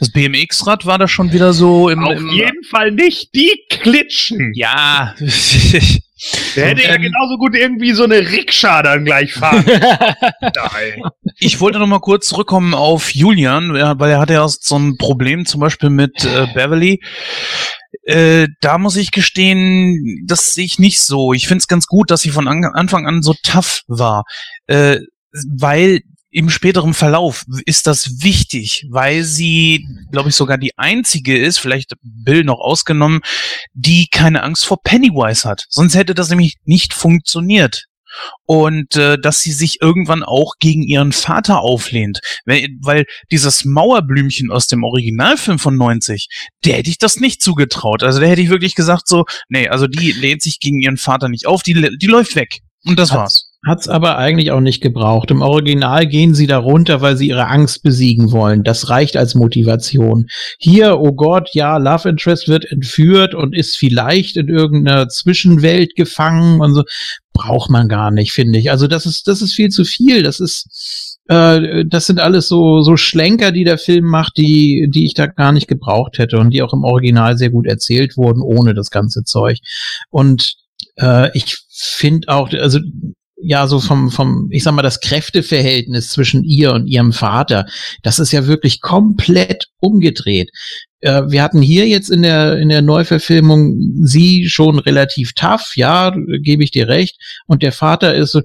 [0.00, 4.52] Das BMX-Rad war da schon wieder so im, Auf im jeden Fall nicht die Klitschen.
[4.54, 5.14] ja.
[6.56, 9.64] Der hätte ja Ähm, genauso gut irgendwie so eine Rikscha dann gleich fahren.
[10.40, 11.02] Nein.
[11.38, 15.46] Ich wollte noch mal kurz zurückkommen auf Julian, weil er hatte ja so ein Problem
[15.46, 17.00] zum Beispiel mit äh, Beverly.
[18.02, 21.32] Äh, da muss ich gestehen, das sehe ich nicht so.
[21.32, 24.24] Ich finde es ganz gut, dass sie von an Anfang an so tough war,
[24.66, 24.98] äh,
[25.56, 26.00] weil
[26.30, 31.94] im späteren Verlauf ist das wichtig, weil sie, glaube ich, sogar die einzige ist, vielleicht
[32.02, 33.20] Bill noch ausgenommen,
[33.72, 35.64] die keine Angst vor Pennywise hat.
[35.68, 37.86] Sonst hätte das nämlich nicht funktioniert
[38.46, 42.20] und äh, dass sie sich irgendwann auch gegen ihren Vater auflehnt.
[42.44, 46.28] Weil, weil dieses Mauerblümchen aus dem Originalfilm von 90,
[46.64, 48.02] der hätte ich das nicht zugetraut.
[48.02, 51.28] Also der hätte ich wirklich gesagt so, nee, also die lehnt sich gegen ihren Vater
[51.28, 52.60] nicht auf, die, die läuft weg.
[52.84, 53.47] Und das war's.
[53.66, 55.32] Hat's aber eigentlich auch nicht gebraucht.
[55.32, 58.62] Im Original gehen sie da runter, weil sie ihre Angst besiegen wollen.
[58.62, 60.28] Das reicht als Motivation.
[60.58, 66.60] Hier, oh Gott, ja, Love Interest wird entführt und ist vielleicht in irgendeiner Zwischenwelt gefangen
[66.60, 66.84] und so.
[67.32, 68.70] Braucht man gar nicht, finde ich.
[68.70, 70.22] Also das ist, das ist viel zu viel.
[70.22, 75.04] Das ist, äh, das sind alles so, so Schlenker, die der Film macht, die, die
[75.04, 78.40] ich da gar nicht gebraucht hätte und die auch im Original sehr gut erzählt wurden,
[78.40, 79.58] ohne das ganze Zeug.
[80.10, 80.54] Und
[80.96, 82.78] äh, ich finde auch, also
[83.40, 87.66] ja, so vom, vom, ich sag mal, das Kräfteverhältnis zwischen ihr und ihrem Vater,
[88.02, 90.50] das ist ja wirklich komplett umgedreht.
[91.00, 96.12] Äh, wir hatten hier jetzt in der, in der Neuverfilmung sie schon relativ tough, ja,
[96.42, 97.16] gebe ich dir recht.
[97.46, 98.40] Und der Vater ist so,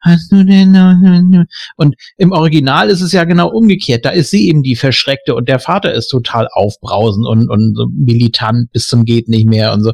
[0.00, 1.46] hast du denn,
[1.76, 4.04] und im Original ist es ja genau umgekehrt.
[4.04, 7.86] Da ist sie eben die Verschreckte und der Vater ist total aufbrausend und, und so
[7.92, 9.92] militant bis zum geht nicht mehr und so.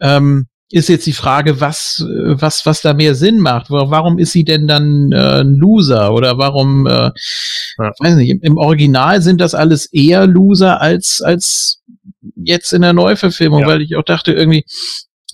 [0.00, 3.70] Ähm, ist jetzt die Frage, was, äh, was, was da mehr Sinn macht.
[3.70, 6.12] Wa- Warum ist sie denn dann äh, ein Loser?
[6.14, 7.10] Oder warum, äh,
[7.78, 7.92] Ja.
[7.98, 11.82] weiß nicht, im, im Original sind das alles eher Loser als, als
[12.36, 13.66] jetzt in der Neuverfilmung, Ja.
[13.66, 14.64] weil ich auch dachte, irgendwie,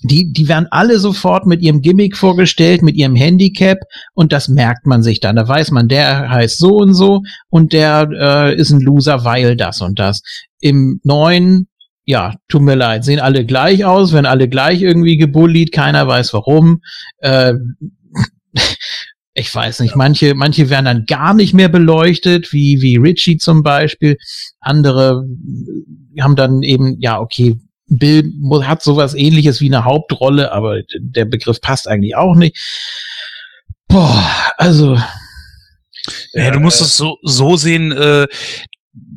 [0.01, 3.79] die, die werden alle sofort mit ihrem Gimmick vorgestellt, mit ihrem Handicap
[4.13, 5.35] und das merkt man sich dann.
[5.35, 9.57] Da weiß man, der heißt so und so und der äh, ist ein Loser, weil
[9.57, 10.21] das und das.
[10.61, 11.67] Im neuen
[12.09, 16.33] ja, tut mir leid, sehen alle gleich aus, werden alle gleich irgendwie gebullied, keiner weiß
[16.33, 16.81] warum.
[17.19, 17.53] Äh,
[19.35, 23.61] ich weiß nicht, manche, manche werden dann gar nicht mehr beleuchtet, wie, wie Richie zum
[23.61, 24.17] Beispiel.
[24.59, 25.23] Andere
[26.19, 28.33] haben dann eben, ja, okay, Bill
[28.63, 32.57] hat sowas ähnliches wie eine Hauptrolle, aber der Begriff passt eigentlich auch nicht.
[33.87, 34.25] Boah,
[34.57, 34.97] also.
[36.33, 38.25] Ja, du musst es so, so sehen, äh,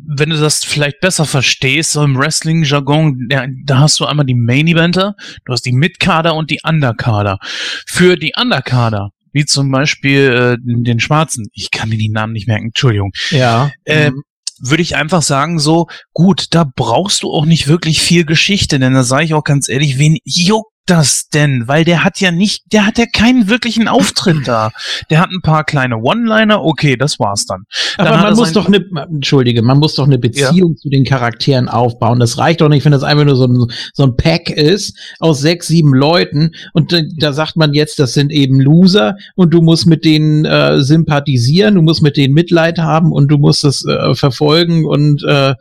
[0.07, 4.35] wenn du das vielleicht besser verstehst, so im Wrestling-Jargon, da, da hast du einmal die
[4.35, 7.39] Main-Eventer, du hast die Mid-Kader und die Underkader.
[7.87, 12.49] Für die Underkader, wie zum Beispiel äh, den Schwarzen, ich kann mir die Namen nicht
[12.49, 13.71] merken, Entschuldigung, Ja.
[13.85, 14.23] äh, mhm.
[14.61, 18.95] würde ich einfach sagen so, gut, da brauchst du auch nicht wirklich viel Geschichte, denn
[18.95, 21.69] da sage ich auch ganz ehrlich, wen juckt das denn?
[21.69, 24.71] Weil der hat ja nicht, der hat ja keinen wirklichen Auftritt da.
[25.11, 27.65] Der hat ein paar kleine One-Liner, okay, das war's dann.
[27.97, 31.69] dann Aber man muss doch eine, entschuldige, man muss doch eine Beziehung zu den Charakteren
[31.69, 32.19] aufbauen.
[32.19, 35.41] Das reicht doch nicht, wenn das einfach nur so ein, so ein Pack ist aus
[35.41, 39.63] sechs, sieben Leuten und da, da sagt man jetzt, das sind eben Loser und du
[39.63, 43.85] musst mit denen äh, sympathisieren, du musst mit denen Mitleid haben und du musst das
[43.85, 45.55] äh, verfolgen und äh,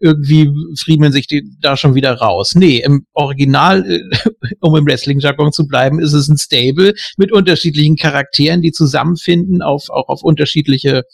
[0.00, 2.54] irgendwie friemeln sich die da schon wieder raus.
[2.54, 4.00] Nee, im Original, äh,
[4.60, 9.90] um im Wrestling-Jargon zu bleiben, ist es ein Stable mit unterschiedlichen Charakteren, die zusammenfinden auf,
[9.90, 11.04] auch auf unterschiedliche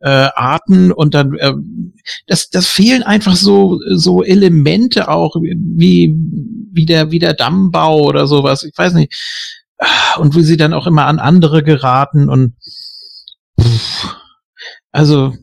[0.00, 1.94] äh, Arten und dann ähm,
[2.26, 6.14] das das fehlen einfach so so Elemente auch wie
[6.72, 8.62] wie der wie der Dammbau oder sowas.
[8.64, 9.14] Ich weiß nicht.
[10.18, 12.54] Und wie sie dann auch immer an andere geraten und
[13.60, 14.16] pff,
[14.92, 15.34] also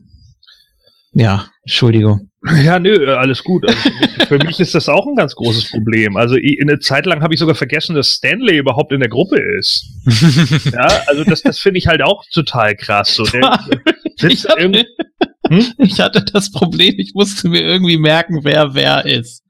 [1.12, 2.27] ja Entschuldigung
[2.64, 3.66] Ja, nö, äh, alles gut.
[3.68, 3.90] Also
[4.28, 6.16] für, mich, ist das auch ein ganz großes Problem.
[6.16, 9.86] Also eine Zeit lang habe ich sogar vergessen, dass Stanley überhaupt in der Gruppe ist.
[10.72, 13.14] Ja, also das, das finde ich halt auch total krass.
[13.14, 13.58] So, der,
[14.28, 14.86] ich, irgendwie-
[15.48, 15.64] Hm?
[15.78, 19.42] ich hatte das Problem ich musste mir irgendwie merken wer wer ist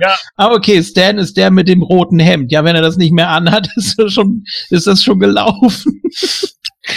[0.00, 0.16] Ja.
[0.36, 3.28] ah okay Stan ist der mit dem roten Hemd ja wenn er das nicht mehr
[3.28, 6.00] anhat ist das schon ist das schon gelaufen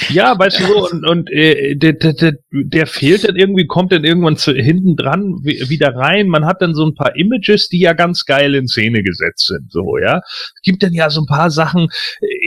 [0.10, 3.92] Ja, weißt du so, und, und äh, der, der, der, der fehlt dann irgendwie, kommt
[3.92, 6.30] dann irgendwann zu, hinten dran wi- wieder rein.
[6.30, 9.70] Man hat dann so ein paar Images, die ja ganz geil in Szene gesetzt sind,
[9.72, 10.22] so, ja.
[10.26, 11.90] Es gibt dann ja so ein paar Sachen,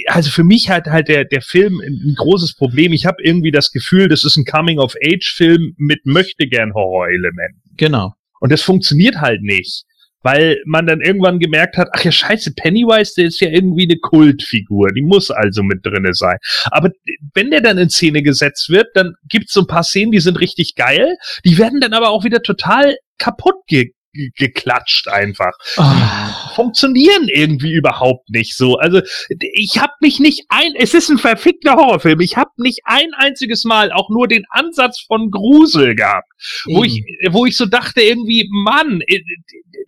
[0.06, 2.94] also für mich hat halt der, der Film ein, ein großes Problem.
[2.94, 7.60] Ich habe irgendwie das Gefühl, das ist ein Coming-of-Age-Film mit Möchtegern-Horror-Elementen.
[7.76, 9.84] genau Und das funktioniert halt nicht.
[10.26, 13.96] Weil man dann irgendwann gemerkt hat, ach ja, scheiße, Pennywise, der ist ja irgendwie eine
[13.96, 16.36] Kultfigur, die muss also mit drinne sein.
[16.72, 16.90] Aber
[17.34, 20.40] wenn der dann in Szene gesetzt wird, dann gibt's so ein paar Szenen, die sind
[20.40, 23.92] richtig geil, die werden dann aber auch wieder total kaputt ge
[24.36, 25.52] geklatscht einfach.
[25.76, 26.52] Ah.
[26.54, 28.76] Funktionieren irgendwie überhaupt nicht so.
[28.76, 29.00] Also
[29.38, 33.64] ich habe mich nicht ein, es ist ein verfickter Horrorfilm, ich habe nicht ein einziges
[33.64, 36.26] Mal auch nur den Ansatz von Grusel gehabt
[36.66, 39.00] wo ich, wo ich so dachte irgendwie, Mann,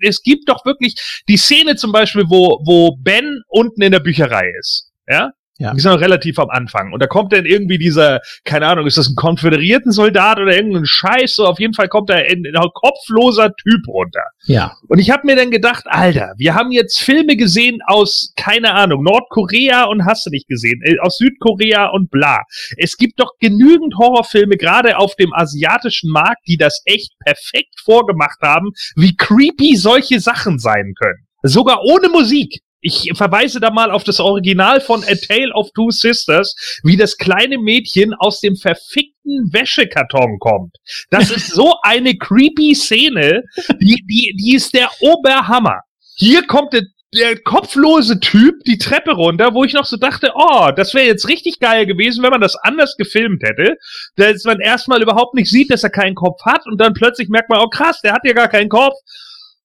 [0.00, 0.94] es gibt doch wirklich
[1.28, 4.90] die Szene zum Beispiel, wo, wo Ben unten in der Bücherei ist.
[5.06, 5.32] Ja?
[5.58, 5.74] Ja.
[5.74, 6.92] Die sind noch relativ am Anfang.
[6.92, 10.86] Und da kommt dann irgendwie dieser, keine Ahnung, ist das ein konföderierten Soldat oder irgendein
[10.86, 11.34] Scheiß?
[11.34, 14.22] So, auf jeden Fall kommt da ein, ein kopfloser Typ runter.
[14.44, 18.72] ja Und ich habe mir dann gedacht, Alter, wir haben jetzt Filme gesehen aus, keine
[18.74, 22.42] Ahnung, Nordkorea und hast du nicht gesehen, äh, aus Südkorea und bla.
[22.76, 28.40] Es gibt doch genügend Horrorfilme, gerade auf dem asiatischen Markt, die das echt perfekt vorgemacht
[28.42, 31.26] haben, wie creepy solche Sachen sein können.
[31.42, 32.60] Sogar ohne Musik.
[32.80, 36.54] Ich verweise da mal auf das Original von A Tale of Two Sisters,
[36.84, 40.76] wie das kleine Mädchen aus dem verfickten Wäschekarton kommt.
[41.10, 43.42] Das ist so eine creepy Szene,
[43.80, 45.80] die, die, die ist der Oberhammer.
[46.14, 46.82] Hier kommt der,
[47.14, 51.28] der kopflose Typ die Treppe runter, wo ich noch so dachte, oh, das wäre jetzt
[51.28, 53.76] richtig geil gewesen, wenn man das anders gefilmt hätte,
[54.16, 57.50] dass man erstmal überhaupt nicht sieht, dass er keinen Kopf hat und dann plötzlich merkt
[57.50, 58.94] man, oh krass, der hat ja gar keinen Kopf.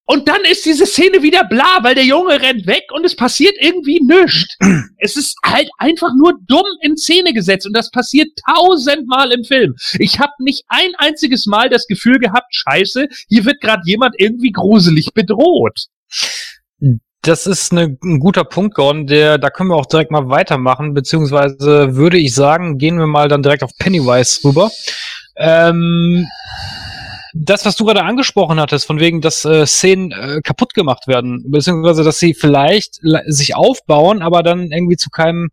[0.05, 3.55] Und dann ist diese Szene wieder bla, weil der Junge rennt weg und es passiert
[3.59, 4.57] irgendwie nichts.
[4.97, 9.75] Es ist halt einfach nur dumm in Szene gesetzt und das passiert tausendmal im Film.
[9.99, 14.51] Ich habe nicht ein einziges Mal das Gefühl gehabt, scheiße, hier wird gerade jemand irgendwie
[14.51, 15.87] gruselig bedroht.
[17.21, 20.93] Das ist eine, ein guter Punkt, Gordon, der, da können wir auch direkt mal weitermachen,
[20.93, 24.71] beziehungsweise würde ich sagen, gehen wir mal dann direkt auf Pennywise rüber.
[25.35, 26.27] Ähm,
[27.33, 31.43] das, was du gerade angesprochen hattest, von wegen, dass äh, Szenen äh, kaputt gemacht werden,
[31.47, 35.49] beziehungsweise dass sie vielleicht sich aufbauen, aber dann irgendwie zu keinem,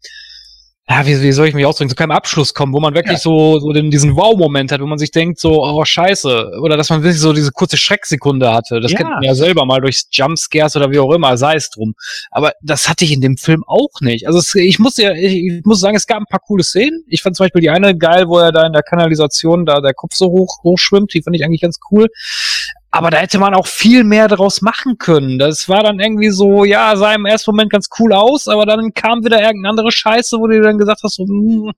[0.91, 3.61] ja, wie, wie soll ich mich ausdrücken, zu keinem Abschluss kommen, wo man wirklich so,
[3.61, 7.05] so den, diesen Wow-Moment hat, wo man sich denkt, so, oh scheiße, oder dass man
[7.05, 8.81] wirklich so diese kurze Schrecksekunde hatte.
[8.81, 8.99] Das Ja.
[8.99, 11.95] kennt man ja selber mal durch Jumpscares oder wie auch immer, sei es drum.
[12.33, 14.27] Aber das hatte ich in dem Film auch nicht.
[14.27, 17.05] Also es, ich muss ja, ich, ich muss sagen, es gab ein paar coole Szenen.
[17.07, 19.95] Ich fand zum Beispiel die eine geil, wo er da in der Kanalisation da der
[19.95, 21.15] Kopf so hoch hochschwimmt.
[21.15, 22.09] Die fand ich eigentlich ganz cool.
[22.91, 25.39] Aber da hätte man auch viel mehr daraus machen können.
[25.39, 28.93] Das war dann irgendwie so, ja, sah im ersten Moment ganz cool aus, aber dann
[28.95, 31.73] kam wieder irgendeine andere Scheiße, wo du dann gesagt hast, so, hm,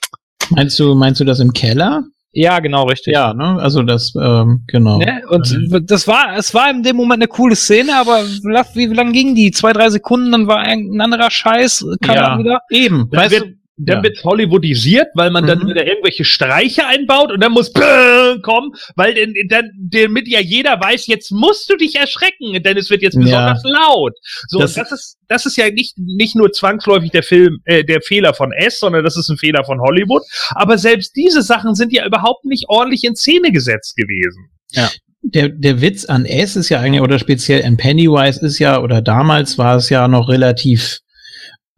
[0.50, 2.02] Meinst du, meinst du das im Keller?
[2.34, 3.12] ja, genau, richtig.
[3.12, 3.58] Ja, ne?
[3.60, 4.98] Also das, ähm, genau.
[4.98, 5.20] Ne?
[5.28, 5.54] Und
[5.90, 9.34] das war, es war in dem Moment eine coole Szene, aber wie, wie lang ging
[9.34, 9.50] die?
[9.50, 12.38] Zwei, drei Sekunden, dann war ein anderer Scheiß, kam Ja.
[12.38, 12.60] wieder.
[12.70, 13.54] Eben, weißt du,
[13.86, 14.02] dann ja.
[14.04, 15.68] wird's Hollywoodisiert, weil man dann Mhm.
[15.68, 21.06] wieder irgendwelche Streiche einbaut und dann muss kommen, weil denn, dann, damit ja jeder weiß,
[21.06, 23.20] jetzt musst du dich erschrecken, denn es wird jetzt Ja.
[23.22, 24.12] besonders laut.
[24.48, 28.00] So, Das- das, ist, das ist ja nicht, nicht nur zwangsläufig der Film, äh, der
[28.02, 30.22] Fehler von S, sondern das ist ein Fehler von Hollywood.
[30.50, 34.48] Aber selbst diese Sachen sind ja überhaupt nicht ordentlich in Szene gesetzt gewesen.
[35.24, 39.00] der, der Witz an S ist ja eigentlich, oder speziell an Pennywise ist ja, oder
[39.00, 40.98] damals war es ja noch relativ,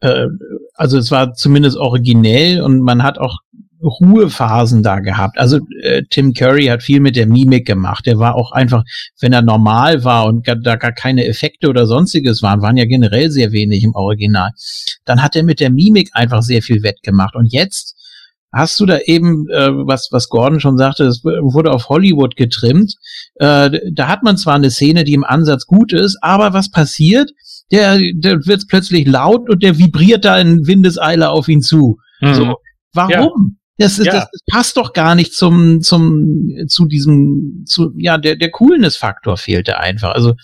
[0.01, 0.27] äh,
[0.75, 3.39] also es war zumindest originell und man hat auch
[3.85, 5.39] Ruhephasen da gehabt.
[5.39, 8.07] Also äh, Tim Curry hat viel mit der Mimik gemacht.
[8.07, 8.83] Der war auch einfach,
[9.21, 12.87] wenn er normal war und gar, da gar keine Effekte oder sonstiges waren, waren ja
[12.87, 14.51] generell sehr wenig im Original.
[15.05, 17.35] Dann hat er mit der Mimik einfach sehr viel wettgemacht.
[17.35, 17.95] Und jetzt
[18.53, 22.95] hast du da eben, äh, was, was Gordon schon sagte, es wurde auf Hollywood getrimmt.
[23.35, 27.31] Äh, da hat man zwar eine Szene, die im Ansatz gut ist, aber was passiert?
[27.73, 31.99] Der, der wird plötzlich laut und der vibriert da in Windeseile auf ihn zu.
[32.21, 32.35] Mhm.
[32.35, 32.57] So,
[32.93, 33.59] warum?
[33.79, 34.13] Das, ist, Ja.
[34.13, 39.37] das, das passt doch gar nicht zum, zum, zu diesem, zu, ja, der, der Coolness-Faktor
[39.37, 40.15] fehlte einfach.
[40.15, 40.35] Also,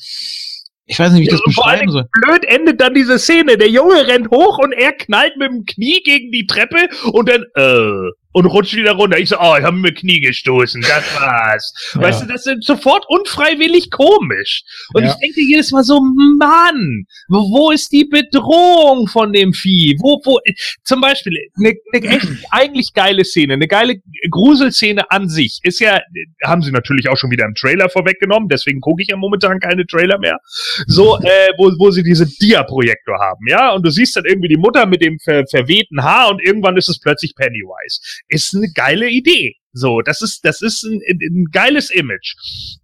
[0.87, 2.07] ich weiß nicht, wie ich das Ja, vor beschreiben soll.
[2.11, 3.57] Blöd endet dann diese Szene.
[3.57, 7.45] Der Junge rennt hoch und er knallt mit dem Knie gegen die Treppe und dann,
[7.55, 9.18] äh, und rutscht wieder runter.
[9.18, 11.72] Ich so, oh, ich habe mir Knie gestoßen, das war's.
[11.95, 12.03] Ja.
[12.03, 14.62] Weißt du, das ist sofort unfreiwillig komisch.
[14.95, 15.11] Und Ja.
[15.11, 19.97] ich denke jedes Mal so, Mann, wo, ist die Bedrohung von dem Vieh?
[20.01, 20.39] Wo, wo,
[20.85, 23.97] zum Beispiel, eine ne echt eigentlich geile Szene, eine geile
[24.31, 26.01] Gruselszene an sich ist ja,
[26.45, 29.87] haben sie natürlich auch schon wieder im Trailer vorweggenommen, deswegen gucke ich ja momentan keine
[29.87, 30.39] Trailer mehr.
[30.87, 34.57] So, äh, wo, wo sie diese Dia-Projektor haben, ja, und du siehst dann irgendwie die
[34.57, 38.01] Mutter mit dem ver verwehten Haar und irgendwann ist es plötzlich Pennywise.
[38.29, 39.55] Ist eine geile Idee.
[39.73, 42.35] So, das ist, das ist ein, ein, geiles Image.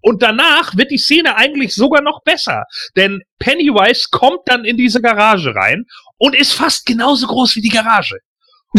[0.01, 2.63] Und danach wird die Szene eigentlich sogar noch besser.
[2.95, 5.85] Denn Pennywise kommt dann in diese Garage rein
[6.19, 8.19] und ist fast genauso groß wie die Garage.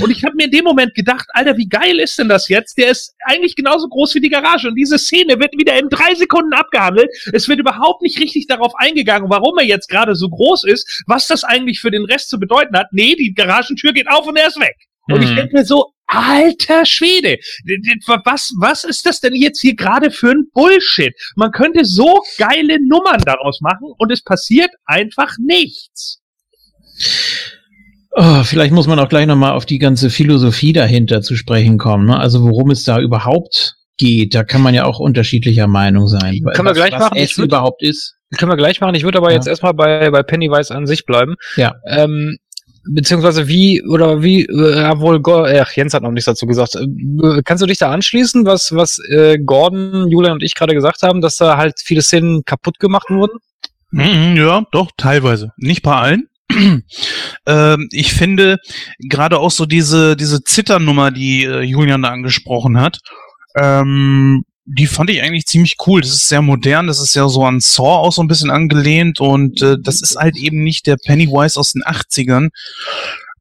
[0.02, 2.78] Und ich habe mir in dem Moment gedacht, Alter, wie geil ist denn das jetzt?
[2.78, 4.68] Der ist eigentlich genauso groß wie die Garage.
[4.68, 7.10] Und diese Szene wird wieder in drei Sekunden abgehandelt.
[7.34, 11.28] Es wird überhaupt nicht richtig darauf eingegangen, warum er jetzt gerade so groß ist, was
[11.28, 12.88] das eigentlich für den Rest zu bedeuten hat.
[12.92, 14.76] Nee, die Garagentür geht auf und er ist weg.
[15.10, 15.36] Und ich Mhm.
[15.36, 17.38] denke mir so, alter Schwede,
[18.26, 21.14] was, was ist das denn jetzt hier gerade für ein Bullshit?
[21.36, 26.22] Man könnte so geile Nummern daraus machen und es passiert einfach nichts.
[28.12, 32.08] Oh, vielleicht muss man auch gleich nochmal auf die ganze Philosophie dahinter zu sprechen kommen.
[32.08, 32.20] Ne?
[32.20, 36.40] Also worum es da überhaupt geht, da kann man ja auch unterschiedlicher Meinung sein.
[36.54, 37.18] Können wir was, gleich was machen.
[37.18, 38.16] Es würd- überhaupt ist.
[38.38, 38.96] Können wir gleich machen.
[38.96, 39.36] Ich würde aber Ja.
[39.36, 41.36] jetzt erstmal bei, bei Pennywise an sich bleiben.
[41.56, 41.76] Ja.
[41.86, 42.38] Ähm,
[42.90, 46.76] beziehungsweise wie oder wie, äh, wohl, Go ach, Jens hat noch nichts dazu gesagt.
[46.76, 51.04] Äh, kannst du dich da anschließen, was, was äh, Gordon, Julian und ich gerade gesagt
[51.04, 53.40] haben, dass da halt viele Szenen kaputt gemacht wurden?
[53.92, 55.54] Mhm, ja, doch, teilweise.
[55.58, 56.30] Nicht bei allen.
[57.46, 58.58] ähm, ich finde
[59.00, 63.00] gerade auch so diese, diese Zitternummer, die äh, Julian da angesprochen hat,
[63.56, 66.02] ähm, die fand ich eigentlich ziemlich cool.
[66.02, 69.20] Das ist sehr modern, das ist ja so an Saw auch so ein bisschen angelehnt
[69.22, 72.50] und äh, das ist halt eben nicht der Pennywise aus den 80ern,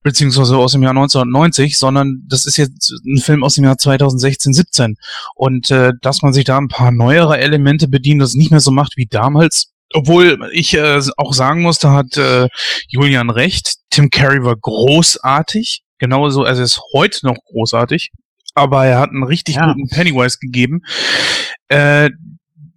[0.04, 4.54] beziehungsweise aus dem Jahr 1990, sondern das ist jetzt ein Film aus dem Jahr 2016,
[4.54, 4.94] 17.
[5.34, 8.70] Und äh, dass man sich da ein paar neuere Elemente bedient, das nicht mehr so
[8.70, 12.48] macht wie damals, obwohl ich äh, auch sagen muss, da hat äh,
[12.88, 13.76] Julian recht.
[13.90, 15.82] Tim Curry war großartig.
[15.98, 18.10] Genauso, also er ist heute noch großartig.
[18.56, 19.66] Aber er hat einen richtig Ja.
[19.72, 20.80] guten Pennywise gegeben.
[21.68, 22.10] Äh,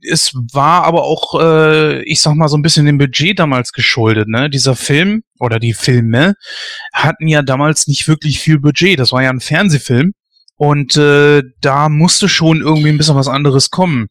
[0.07, 4.27] es war aber auch, äh, ich sag mal, so ein bisschen dem Budget damals geschuldet.
[4.27, 4.49] Ne?
[4.49, 6.35] Dieser Film oder die Filme
[6.93, 8.99] hatten ja damals nicht wirklich viel Budget.
[8.99, 10.13] Das war ja ein Fernsehfilm.
[10.59, 14.07] Und äh, da musste schon irgendwie ein bisschen was anderes kommen.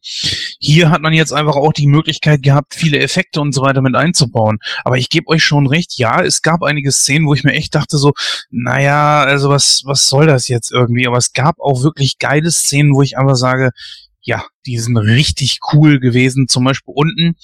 [0.59, 3.93] Hier hat man jetzt einfach auch die Möglichkeit gehabt, viele Effekte und so weiter mit
[3.93, 4.57] einzubauen.
[4.83, 7.75] Aber ich gebe euch schon recht, ja, es gab einige Szenen, wo ich mir echt
[7.75, 8.13] dachte so,
[8.49, 11.05] naja, also was, was soll das jetzt irgendwie?
[11.05, 13.69] Aber es gab auch wirklich geile Szenen, wo ich einfach sage,
[14.19, 16.47] ja, die sind richtig cool gewesen.
[16.47, 17.35] Zum Beispiel unten,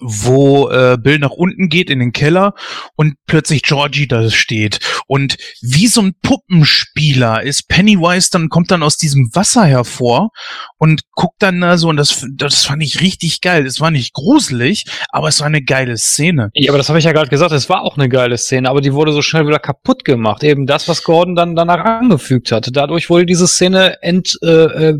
[0.00, 2.54] wo äh, Bill nach unten geht in den Keller
[2.96, 4.80] und plötzlich Georgie da steht.
[5.06, 10.30] Und wie so ein Puppenspieler ist Pennywise dann, kommt dann aus diesem Wasser hervor
[10.78, 13.66] und guckt dann da so, und das, das fand ich richtig geil.
[13.66, 16.50] Es war nicht gruselig, aber es war eine geile Szene.
[16.54, 18.80] Ja, aber das habe ich ja gerade gesagt, es war auch eine geile Szene, aber
[18.80, 20.42] die wurde so schnell wieder kaputt gemacht.
[20.42, 22.72] Eben das, was Gordon dann danach angefügt hatte.
[22.72, 24.48] Dadurch wurde diese Szene ent, äh,
[24.90, 24.98] äh,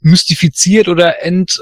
[0.00, 1.60] mystifiziert oder ent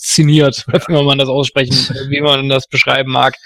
[0.00, 1.74] inszeniert, wenn man das aussprechen,
[2.08, 3.36] wie man das beschreiben mag.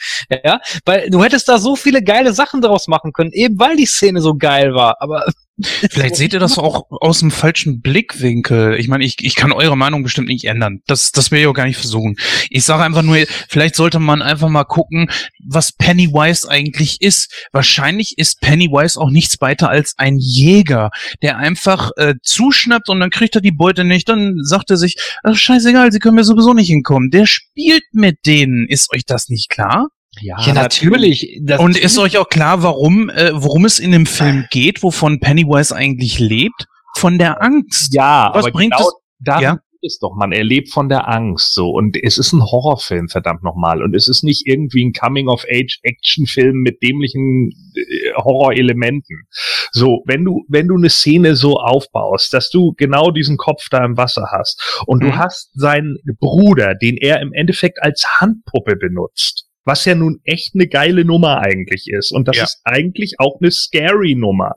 [0.44, 3.86] Ja, weil du hättest da so viele geile Sachen draus machen können, eben weil die
[3.86, 4.96] Szene so geil war.
[5.00, 5.26] Aber
[5.62, 8.74] Vielleicht seht ihr das auch aus dem falschen Blickwinkel.
[8.78, 10.80] Ich meine, ich, ich kann eure Meinung bestimmt nicht ändern.
[10.86, 12.16] Das, das will ich auch gar nicht versuchen.
[12.50, 15.08] Ich sage einfach nur, vielleicht sollte man einfach mal gucken,
[15.46, 17.48] was Pennywise eigentlich ist.
[17.52, 20.90] Wahrscheinlich ist Pennywise auch nichts weiter als ein Jäger,
[21.22, 24.08] der einfach äh, zuschnappt und dann kriegt er die Beute nicht.
[24.08, 24.96] Dann sagt er sich,
[25.30, 27.10] scheißegal, sie können mir sowieso nicht hinkommen.
[27.10, 28.66] Der spielt mit denen.
[28.68, 29.88] Ist euch das nicht klar?
[30.20, 31.38] Ja, natürlich.
[31.42, 35.20] Das Und ist euch auch klar, warum, äh, worum es in dem Film geht, wovon
[35.20, 36.66] Pennywise eigentlich lebt?
[36.96, 37.92] Von der Angst.
[37.94, 39.58] Ja, Was aber bringt genau es- darum Ja.
[39.82, 40.30] es doch, man.
[40.32, 41.70] Er lebt von der Angst so.
[41.70, 43.82] Und es ist ein Horrorfilm, verdammt nochmal.
[43.82, 49.24] Und es ist nicht irgendwie ein Coming-of-Age-Action-Film mit dämlichen äh, Horrorelementen.
[49.72, 53.84] So, wenn du, wenn du eine Szene so aufbaust, dass du genau diesen Kopf da
[53.84, 55.18] im Wasser hast und du Mhm.
[55.18, 59.46] hast seinen Bruder, den er im Endeffekt als Handpuppe benutzt.
[59.64, 62.12] Was ja nun echt eine geile Nummer eigentlich ist.
[62.12, 62.44] Und das Ja.
[62.44, 64.52] ist eigentlich auch eine scary Nummer.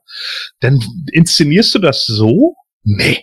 [0.60, 2.56] Dann inszenierst du das so?
[2.84, 3.20] Nee.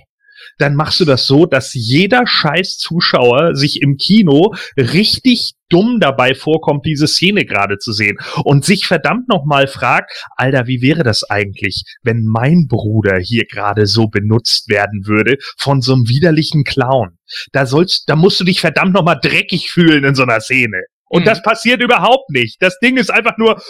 [0.59, 6.37] Dann machst du das so, dass jeder scheiß Zuschauer sich im Kino richtig dumm dabei
[6.37, 11.29] vorkommt, diese Szene gerade zu sehen und sich verdammt nochmal fragt, Alter, wie wäre das
[11.29, 17.19] eigentlich, wenn mein Bruder hier gerade so benutzt werden würde von so einem widerlichen Clown?
[17.53, 20.83] Da sollst, da musst du dich verdammt nochmal dreckig fühlen in so einer Szene.
[21.09, 21.27] Und Mhm.
[21.27, 22.61] das passiert überhaupt nicht.
[22.61, 23.61] Das Ding ist einfach nur,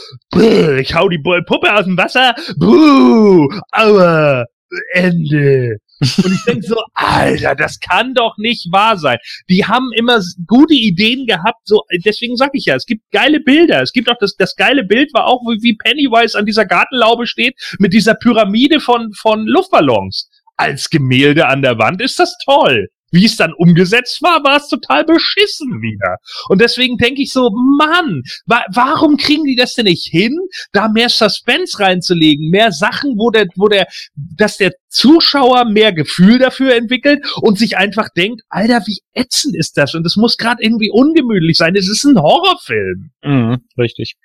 [0.78, 4.44] ich hau die Puppe aus dem Wasser, buh, aua,
[4.92, 5.78] Ende.
[6.00, 9.18] Und ich denke so, Alter, das kann doch nicht wahr sein.
[9.48, 13.80] Die haben immer gute Ideen gehabt, so, deswegen sag ich ja, es gibt geile Bilder.
[13.82, 17.26] Es gibt auch das, das geile Bild war auch, wie wie Pennywise an dieser Gartenlaube
[17.26, 20.28] steht, mit dieser Pyramide von, von Luftballons.
[20.56, 22.88] Als Gemälde an der Wand ist das toll.
[23.14, 26.16] Wie es dann umgesetzt war, war es total beschissen wieder.
[26.48, 30.36] Und deswegen denke ich so, Mann, wa warum kriegen die das denn nicht hin,
[30.72, 36.38] da mehr Suspense reinzulegen, mehr Sachen, wo der, wo der, dass der Zuschauer mehr Gefühl
[36.38, 39.94] dafür entwickelt und sich einfach denkt, Alter, wie ätzend ist das?
[39.94, 41.76] Und es muss gerade irgendwie ungemütlich sein.
[41.76, 43.10] Es ist ein Horrorfilm.
[43.22, 44.16] Mhm, richtig.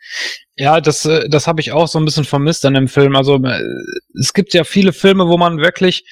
[0.55, 3.15] Ja, das, äh, das habe ich auch so ein bisschen vermisst an dem Film.
[3.15, 3.63] Also äh,
[4.19, 6.05] es gibt ja viele Filme, wo man wirklich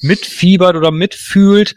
[0.00, 1.74] mitfiebert oder mitfühlt,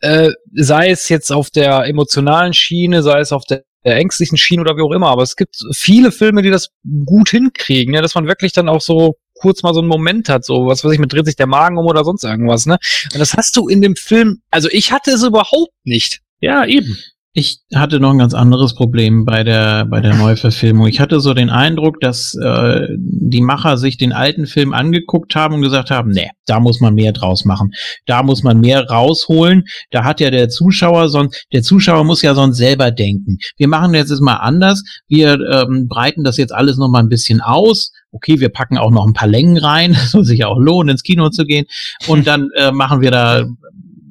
[0.00, 4.62] äh, sei es jetzt auf der emotionalen Schiene, sei es auf der, der ängstlichen Schiene
[4.62, 5.08] oder wie auch immer.
[5.08, 6.70] Aber es gibt viele Filme, die das
[7.04, 10.44] gut hinkriegen, ja, dass man wirklich dann auch so kurz mal so einen Moment hat,
[10.44, 12.78] so was weiß ich, mit dreht sich der Magen um oder sonst irgendwas, ne?
[13.12, 16.20] Und das hast du in dem Film, also ich hatte es überhaupt nicht.
[16.40, 16.96] Ja, eben.
[17.38, 20.88] Ich hatte noch ein ganz anderes Problem bei der bei der Neuverfilmung.
[20.88, 25.54] Ich hatte so den Eindruck, dass äh, die Macher sich den alten Film angeguckt haben
[25.54, 27.70] und gesagt haben, nee, da muss man mehr draus machen.
[28.06, 29.62] Da muss man mehr rausholen.
[29.92, 33.38] Da hat ja der Zuschauer sonst der Zuschauer muss ja sonst selber denken.
[33.56, 34.82] Wir machen jetzt mal anders.
[35.06, 37.92] Wir ähm, breiten das jetzt alles noch mal ein bisschen aus.
[38.10, 39.92] Okay, wir packen auch noch ein paar Längen rein.
[40.08, 41.66] Das soll sich ja auch lohnen, ins Kino zu gehen.
[42.08, 43.46] Und dann äh, machen wir da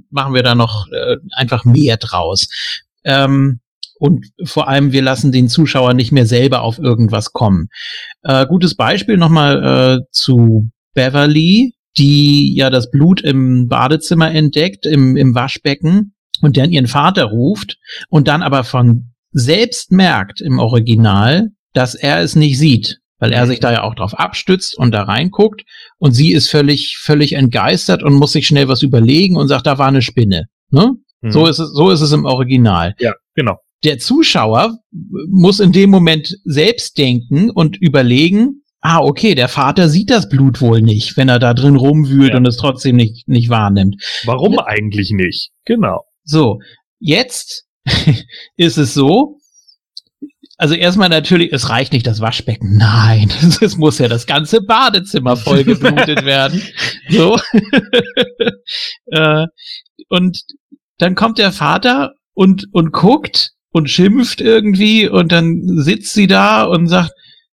[0.09, 2.47] machen wir da noch äh, einfach mehr draus.
[3.07, 3.61] Ähm,
[3.99, 7.69] und vor allem, wir lassen den Zuschauer nicht mehr selber auf irgendwas kommen.
[8.21, 15.17] Äh, gutes Beispiel nochmal äh, zu Beverly, die ja das Blut im Badezimmer entdeckt, im,
[15.17, 17.77] im Waschbecken und dann ihren Vater ruft
[18.09, 23.47] und dann aber von selbst merkt im Original, dass er es nicht sieht, weil er
[23.47, 25.63] sich da ja auch drauf abstützt und da reinguckt
[25.97, 29.77] und sie ist völlig, völlig entgeistert und muss sich schnell was überlegen und sagt, da
[29.77, 30.45] war eine Spinne.
[30.69, 30.93] Ne?
[31.27, 31.31] Mhm.
[31.31, 32.95] So ist es, so ist es im Original.
[32.99, 33.57] Ja, genau.
[33.83, 34.77] Der Zuschauer
[35.29, 40.61] muss in dem Moment selbst denken und überlegen, ah, okay, der Vater sieht das Blut
[40.61, 42.37] wohl nicht, wenn er da drin rumwühlt Ja.
[42.37, 44.01] und es trotzdem nicht, nicht wahrnimmt.
[44.25, 45.51] Warum eigentlich nicht?
[45.65, 46.05] Genau.
[46.23, 46.59] So,
[46.99, 47.65] jetzt
[48.57, 49.37] ist es so,
[50.59, 52.77] also erstmal natürlich, es reicht nicht das Waschbecken.
[52.77, 56.61] Nein, es muss ja das ganze Badezimmer voll geblutet werden.
[57.09, 57.37] So.
[59.11, 59.45] äh,
[60.09, 60.41] und
[60.97, 66.63] dann kommt der Vater und, und guckt und schimpft irgendwie und dann sitzt sie da
[66.63, 67.11] und sagt,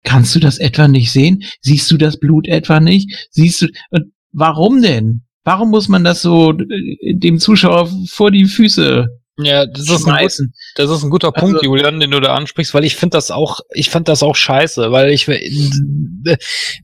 [0.04, 1.42] kannst du das etwa nicht sehen?
[1.60, 3.28] Siehst du das Blut etwa nicht?
[3.30, 5.22] Siehst du, und warum denn?
[5.44, 9.06] Warum muss man das so äh, dem Zuschauer vor die Füße
[9.38, 10.28] Ja, das ist, ein,
[10.76, 13.30] das ist ein guter Also- Punkt, Julian, den du da ansprichst, weil ich finde das
[13.30, 15.26] auch, ich fand das auch scheiße, weil ich,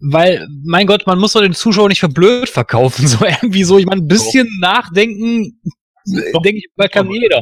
[0.00, 3.78] weil, mein Gott, man muss doch den Zuschauer nicht für blöd verkaufen, so irgendwie so,
[3.78, 5.60] ich meine, ein bisschen nachdenken.
[6.04, 7.40] Denke ich, mal kann jeder.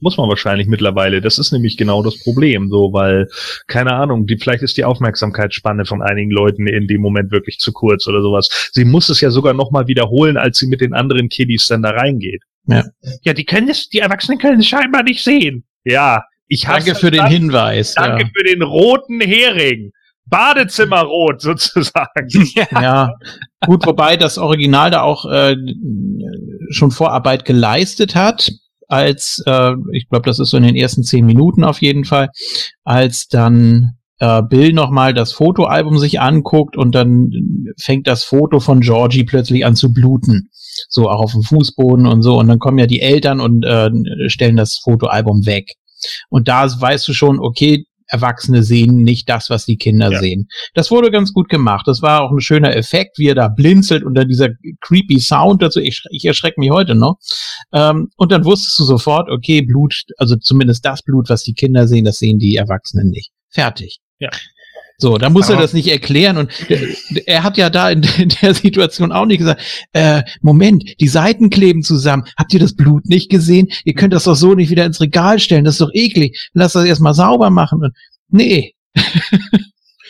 [0.00, 1.20] Muss man wahrscheinlich mittlerweile.
[1.20, 3.28] Das ist nämlich genau das Problem, so, weil,
[3.68, 7.72] keine Ahnung, die, vielleicht ist die Aufmerksamkeitsspanne von einigen Leuten in dem Moment wirklich zu
[7.72, 8.70] kurz oder sowas.
[8.72, 11.90] Sie muss es ja sogar nochmal wiederholen, als sie mit den anderen Kiddies dann da
[11.90, 12.42] reingeht.
[12.66, 15.64] Ja, die können es, die Erwachsenen können es scheinbar nicht sehen.
[15.84, 17.26] Ja, ich hasse Danke für den.
[17.26, 17.94] Hinweis.
[17.94, 19.92] Danke für den roten Hering.
[20.26, 22.28] Badezimmerrot sozusagen.
[22.70, 23.12] Ja.
[23.66, 25.56] gut, wobei das Original da auch äh,
[26.70, 28.50] schon Vorarbeit geleistet hat,
[28.88, 32.28] als, äh, ich glaube, das ist so in den ersten zehn Minuten auf jeden Fall,
[32.84, 37.30] als dann äh, Bill nochmal das Fotoalbum sich anguckt und dann
[37.78, 40.48] fängt das Foto von Georgie plötzlich an zu bluten.
[40.88, 42.38] So auch auf dem Fußboden und so.
[42.38, 43.90] Und dann kommen ja die Eltern und äh,
[44.28, 45.74] stellen das Fotoalbum weg.
[46.28, 50.20] Und da weißt du schon, okay, Erwachsene sehen nicht das, was die Kinder Ja.
[50.20, 50.48] sehen.
[50.74, 51.86] Das wurde ganz gut gemacht.
[51.86, 54.50] Das war auch ein schöner Effekt, wie er da blinzelt und dann dieser
[54.80, 55.80] creepy Sound dazu.
[55.80, 57.18] Ich, ich erschrecke mich heute noch.
[57.72, 61.88] Ähm, und dann wusstest du sofort, okay, Blut, also zumindest das Blut, was die Kinder
[61.88, 63.30] sehen, das sehen die Erwachsenen nicht.
[63.50, 63.98] Fertig.
[64.18, 64.30] Ja.
[64.96, 66.52] So, da muss er das nicht erklären und
[67.26, 68.02] er hat ja da in
[68.42, 69.60] der Situation auch nicht gesagt,
[69.92, 72.24] äh, Moment, die Seiten kleben zusammen.
[72.36, 73.68] Habt ihr das Blut nicht gesehen?
[73.84, 75.64] Ihr könnt das doch so nicht wieder ins Regal stellen.
[75.64, 76.38] Das ist doch eklig.
[76.52, 77.82] Lass das erstmal sauber machen.
[77.82, 77.96] Und,
[78.28, 78.74] nee.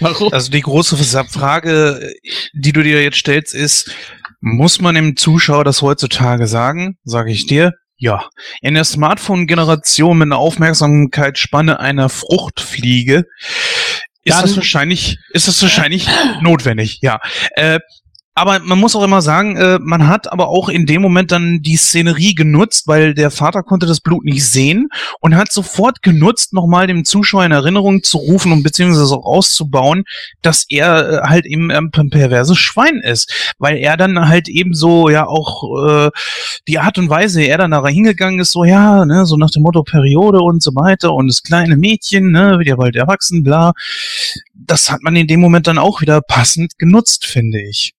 [0.01, 0.33] Warum?
[0.33, 2.13] Also die große Frage,
[2.53, 3.91] die du dir jetzt stellst, ist,
[4.41, 6.99] muss man dem Zuschauer das heutzutage sagen?
[7.05, 7.73] Sage ich dir.
[7.97, 8.29] Ja.
[8.61, 13.25] In der Smartphone-Generation mit einer Aufmerksamkeitsspanne einer Fruchtfliege
[14.25, 16.07] ist Dann- das wahrscheinlich, ist das wahrscheinlich
[16.41, 17.21] notwendig, ja.
[17.57, 17.81] Äh,
[18.35, 21.61] aber man muss auch immer sagen, äh, man hat aber auch in dem Moment dann
[21.63, 24.89] die Szenerie genutzt, weil der Vater konnte das Blut nicht sehen
[25.21, 30.05] und hat sofort genutzt, nochmal dem Zuschauer in Erinnerung zu rufen und beziehungsweise auch auszubauen,
[30.43, 34.75] dass er äh, halt eben ähm, ein perverses Schwein ist, weil er dann halt eben
[34.75, 36.11] so ja auch äh,
[36.67, 39.51] die Art und Weise, wie er dann da hingegangen ist, so ja, ne, so nach
[39.51, 43.45] dem Motto Periode und so weiter und das kleine Mädchen, ne, wird ja bald erwachsen,
[43.45, 43.73] bla.
[44.55, 47.95] Das hat man in dem Moment dann auch wieder passend genutzt, finde ich.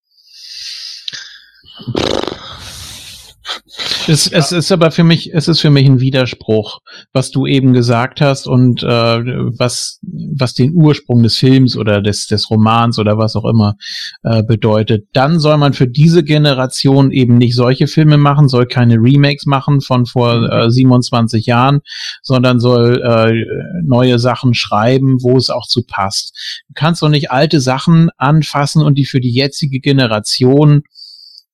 [4.08, 6.80] Es, es ist aber für mich, es ist für mich ein Widerspruch,
[7.12, 12.28] was du eben gesagt hast und äh, was, was den Ursprung des Films oder des,
[12.28, 13.76] des Romans oder was auch immer
[14.24, 15.08] äh, bedeutet.
[15.14, 19.82] Dann soll man für diese Generation eben nicht solche Filme machen, soll keine Remakes machen
[19.82, 21.82] von vor äh, 27 Jahren,
[22.22, 26.64] sondern soll äh, neue Sachen schreiben, wo es auch zu passt.
[26.68, 30.84] Du kannst doch nicht alte Sachen anfassen und die für die jetzige Generation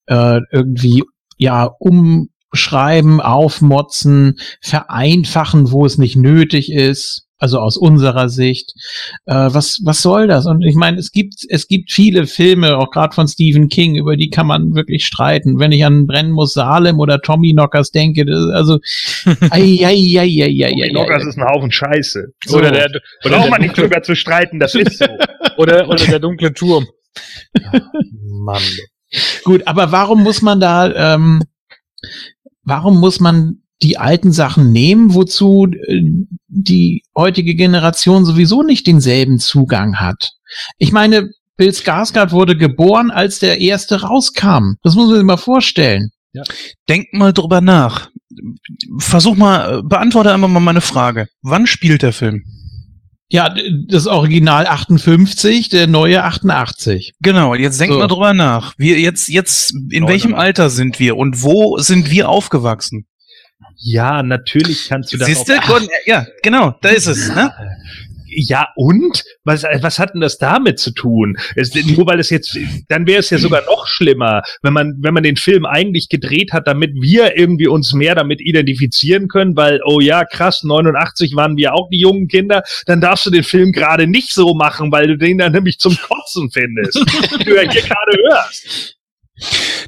[0.06, 1.04] äh, irgendwie
[1.36, 7.26] ja umschreiben, aufmotzen, vereinfachen, wo es nicht nötig ist.
[7.38, 8.72] Also aus unserer Sicht.
[9.26, 10.46] Äh, was, was soll das?
[10.46, 14.16] Und ich meine, es gibt, es gibt viele Filme, auch gerade von Stephen King, über
[14.16, 15.58] die kann man wirklich streiten.
[15.58, 18.78] Wenn ich an Brennen muss Salem oder Tommy Knockers denke, das, also,
[19.50, 22.28] ei, ei, ei, ei, ei, ei, Knockers ist ein Haufen Scheiße.
[22.46, 22.58] So.
[22.58, 22.90] Oder der,
[23.24, 25.06] oder, Braucht man nicht drüber zu streiten, das ist so.
[25.56, 26.86] oder, oder der dunkle Turm.
[28.44, 28.62] Mann.
[29.44, 31.42] Gut, aber warum muss man da, ähm,
[32.62, 36.02] warum muss man die alten Sachen nehmen, wozu äh,
[36.48, 40.30] die heutige Generation sowieso nicht denselben Zugang hat?
[40.78, 44.74] Ich meine, Bill Skarsgård wurde geboren, als der erste rauskam.
[44.82, 46.10] Das muss man sich mal vorstellen.
[46.88, 48.10] Denk mal drüber nach.
[48.98, 51.28] Versuch mal, äh, beantworte einmal mal meine Frage.
[51.42, 52.44] Wann spielt der Film?
[53.32, 53.54] Ja,
[53.88, 57.14] das Original 58, der neue 88.
[57.22, 57.98] Genau, jetzt denk So.
[57.98, 58.74] mal drüber nach.
[58.76, 63.06] Wir jetzt, jetzt, in welchem Alter sind wir und wo sind wir aufgewachsen?
[63.78, 65.54] Ja, natürlich kannst du das Siehst du?
[66.04, 67.50] Ja, genau, da ist es, ne?
[68.34, 69.24] Ja, und?
[69.44, 71.36] Was, was hat denn das damit zu tun?
[71.56, 72.56] Es, nur weil es jetzt,
[72.88, 76.52] dann wäre es ja sogar noch schlimmer, wenn man, wenn man den Film eigentlich gedreht
[76.52, 81.56] hat, damit wir irgendwie uns mehr damit identifizieren können, weil, oh ja, krass, 89 waren
[81.56, 85.06] wir auch die jungen Kinder, dann darfst du den Film gerade nicht so machen, weil
[85.06, 86.96] du den dann nämlich zum Kotzen findest.
[87.38, 88.96] wie du ja hier gerade hörst.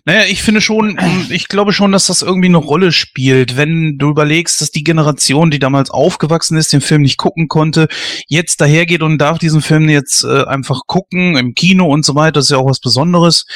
[0.04, 0.98] Naja, ich finde schon,
[1.30, 5.50] ich glaube schon, dass das irgendwie eine Rolle spielt, wenn du überlegst, dass die Generation,
[5.50, 7.88] die damals aufgewachsen ist, den Film nicht gucken konnte,
[8.28, 12.32] jetzt dahergeht und darf diesen Film jetzt äh, einfach gucken im Kino und so weiter,
[12.32, 13.46] das ist ja auch was Besonderes.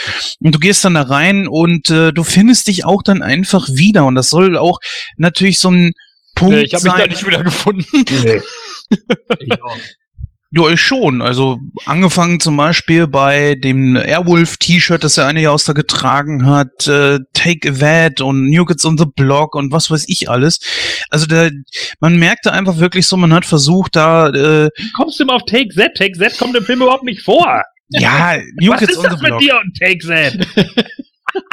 [0.41, 4.07] Und du gehst dann da rein und äh, du findest dich auch dann einfach wieder
[4.07, 4.79] und das soll auch
[5.17, 5.93] natürlich so ein
[6.35, 7.09] Punkt Nee, ich habe mich da sein.
[7.11, 7.85] nicht wieder gefunden.
[10.51, 11.21] Ja, ich schon.
[11.21, 16.87] Also angefangen zum Beispiel bei dem Airwolf-T-Shirt, das der eine ja aus da getragen hat,
[16.87, 20.59] äh, Take a That und New Kids on the Block und was weiß ich alles.
[21.11, 21.51] Also der,
[22.01, 25.45] man merkte einfach wirklich so, man hat versucht da, äh, Wie kommst du immer auf
[25.47, 25.95] Take Z?
[25.95, 27.63] Take Z kommt im Film überhaupt nicht vor.
[27.91, 29.41] ja, New Was Kids ist on the das mit Block.
[29.41, 30.47] dir und Take Z?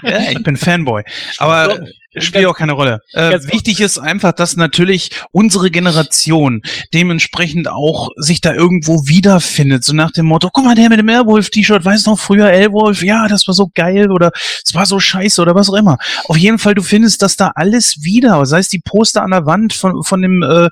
[0.04, 1.04] Ja, ich bin Fanboy.
[1.38, 1.86] Aber
[2.18, 3.02] spielt auch keine Rolle.
[3.14, 6.62] Äh, wichtig ist einfach, dass natürlich unsere Generation
[6.94, 9.84] dementsprechend auch sich da irgendwo wiederfindet.
[9.84, 13.04] So nach dem Motto, guck mal, der mit dem Airwolf-T-Shirt, weißt du noch früher Airwolf?
[13.04, 14.32] Ja, das war so geil oder
[14.64, 15.98] es war so scheiße oder was auch immer.
[16.28, 18.46] Auf jeden Fall, du findest das da alles wieder.
[18.46, 20.70] Sei es die Poster an der Wand von, von dem äh,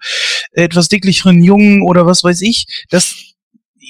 [0.52, 2.86] etwas dicklicheren Jungen oder was weiß ich.
[2.90, 3.33] Das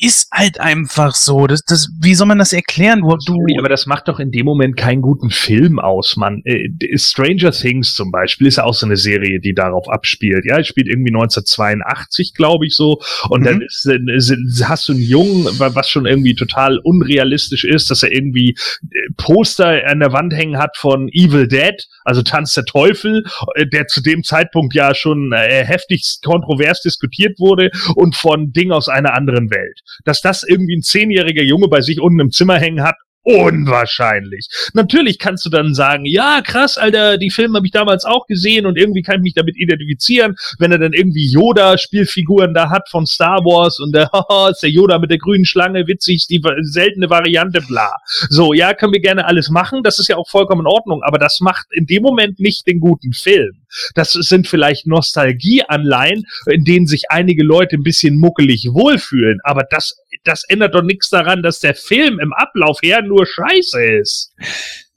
[0.02, 1.48] ist halt einfach so.
[1.48, 3.02] Das, das, wie soll man das erklären?
[3.02, 6.42] Du, Sorry, aber das macht doch in dem Moment keinen guten Film aus, Mann.
[6.46, 10.46] Äh, Stranger Things zum Beispiel ist ja auch so eine Serie, die darauf abspielt.
[10.46, 13.00] Ja, es spielt irgendwie 1982, glaube ich, so.
[13.30, 13.46] Und Mhm.
[13.46, 17.90] dann ist, äh, sind- hast du einen Jungen, wa- was schon irgendwie total unrealistisch ist,
[17.92, 18.52] dass er irgendwie
[18.84, 23.24] äh, Poster an der Wand hängen hat von Evil Dead, also Tanz der Teufel,
[23.56, 28.72] äh, der zu dem Zeitpunkt ja schon äh, heftigst kontrovers diskutiert wurde und von Ding
[28.72, 29.82] aus einer anderen Welt.
[30.06, 34.48] Dass das irgendwie ein zehnjähriger Junge bei sich unten im Zimmer hängen hat, unwahrscheinlich.
[34.74, 38.66] Natürlich kannst du dann sagen, ja, krass, Alter, die Filme habe ich damals auch gesehen
[38.66, 43.06] und irgendwie kann ich mich damit identifizieren, wenn er dann irgendwie Yoda-Spielfiguren da hat von
[43.06, 47.10] Star Wars und der, haha, ist der Yoda mit der grünen Schlange, witzig, die seltene
[47.10, 47.96] Variante, bla.
[48.30, 51.18] So, ja, können wir gerne alles machen, das ist ja auch vollkommen in Ordnung, aber
[51.18, 53.63] das macht in dem Moment nicht den guten Film.
[53.96, 59.96] Das sind vielleicht Nostalgieanleihen, in denen sich einige Leute ein bisschen muckelig wohlfühlen, aber das,
[60.24, 64.34] das ändert doch nichts daran, dass der Film im Ablauf her nur scheiße ist.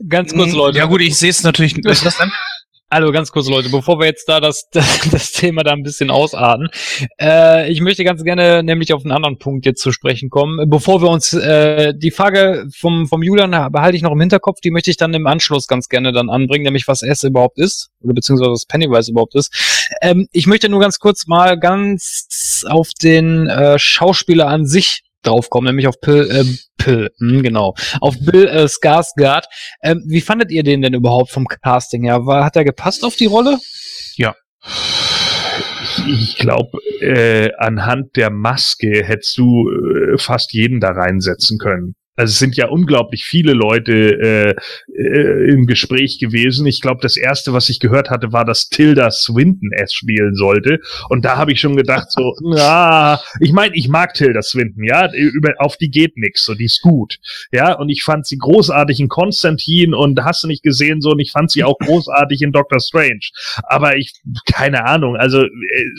[0.09, 0.79] Ganz kurz, Leute.
[0.79, 1.77] Ja gut, ich sehe es natürlich.
[1.85, 2.31] Was ist das denn?
[2.89, 6.09] Hallo, ganz kurz, Leute, bevor wir jetzt da das, das, das Thema da ein bisschen
[6.09, 6.68] ausarten.
[7.20, 10.70] Äh, ich möchte ganz gerne nämlich auf einen anderen Punkt jetzt zu sprechen kommen.
[10.70, 14.70] Bevor wir uns äh, die Frage vom, vom Julian behalte ich noch im Hinterkopf, die
[14.70, 18.14] möchte ich dann im Anschluss ganz gerne dann anbringen, nämlich was S überhaupt ist, oder
[18.14, 19.89] beziehungsweise was Pennywise überhaupt ist.
[20.01, 25.67] Ähm, ich möchte nur ganz kurz mal ganz auf den äh, Schauspieler an sich draufkommen,
[25.67, 26.45] nämlich auf Pill, äh,
[26.83, 29.45] Pill, hm, genau, auf Bill äh, Skarsgård.
[29.83, 32.27] Ähm, wie fandet ihr den denn überhaupt vom Casting her?
[32.27, 33.59] War, hat er gepasst auf die Rolle?
[36.07, 41.95] Ich glaube, äh, anhand der Maske hättest du äh, fast jeden da reinsetzen können.
[42.17, 44.55] Also es sind ja unglaublich viele Leute äh,
[44.99, 46.67] äh, im Gespräch gewesen.
[46.67, 50.81] Ich glaube, das erste, was ich gehört hatte, war, dass Tilda Swinton es spielen sollte.
[51.11, 55.12] Und da habe ich schon gedacht, so, na, ich meine, ich mag Tilda Swinton, ja,
[55.12, 57.19] über, auf die geht nix, so, die ist gut,
[57.53, 57.75] ja.
[57.75, 61.33] Und ich fand sie großartig in Konstantin und hast du nicht gesehen, so, und ich
[61.33, 63.21] fand sie auch großartig in Doctor Strange.
[63.64, 64.14] Aber ich,
[64.51, 65.49] keine Ahnung, also äh,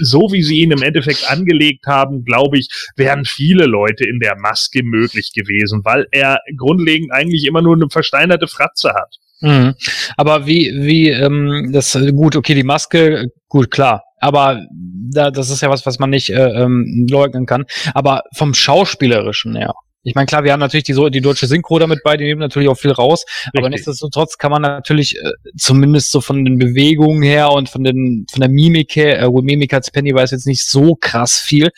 [0.02, 4.36] so wie sie ihn im Endeffekt angelegt haben, glaube ich, wären viele Leute in der
[4.40, 9.16] Maske möglich gewesen, weil er grundlegend eigentlich immer nur eine versteinerte Fratze hat.
[9.42, 9.76] Mhm.
[10.16, 14.04] Aber wie, wie, ähm, das gut, okay, die Maske, gut, klar.
[14.20, 14.66] Aber
[15.12, 17.66] da, das ist ja was, was man nicht äh, ähm, leugnen kann.
[17.94, 19.74] Aber vom Schauspielerischen her.
[20.04, 22.40] Ich meine, klar, wir haben natürlich die, so- die deutsche Synchro damit bei, die nehmen
[22.40, 23.26] natürlich auch viel raus.
[23.48, 23.72] Aber Richtig.
[23.72, 28.40] nichtsdestotrotz kann man natürlich äh, zumindest so von den Bewegungen her und von den von
[28.40, 31.70] der Mimik her, äh, Mimik hat Pennywise jetzt nicht so krass viel.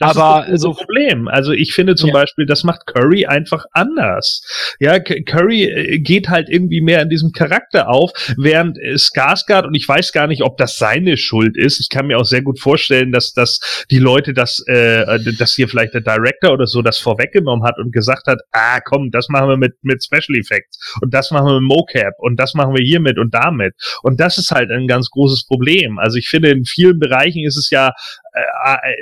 [0.00, 1.28] Das Aber ist das so- große Problem.
[1.28, 2.14] Also ich finde zum Ja.
[2.14, 4.42] Beispiel, das macht Curry einfach anders.
[4.80, 9.74] Ja, Curry äh, geht halt irgendwie mehr in diesem Charakter auf, während äh, Skarsgård, und
[9.74, 11.80] ich weiß gar nicht, ob das seine Schuld ist.
[11.80, 15.68] Ich kann mir auch sehr gut vorstellen, dass, dass die Leute das, äh, dass hier
[15.68, 19.50] vielleicht der Director oder so das vorweggenommen hat und gesagt hat, ah komm, das machen
[19.50, 22.82] wir mit, mit Special Effects und das machen wir mit Mocap und das machen wir
[22.82, 23.74] hiermit und damit.
[24.02, 25.98] Und das ist halt ein ganz großes Problem.
[25.98, 27.92] Also ich finde, in vielen Bereichen ist es ja
[28.32, 28.94] äh, äh,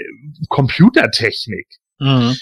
[0.49, 1.66] Computertechnik.
[2.01, 2.37] Mhm.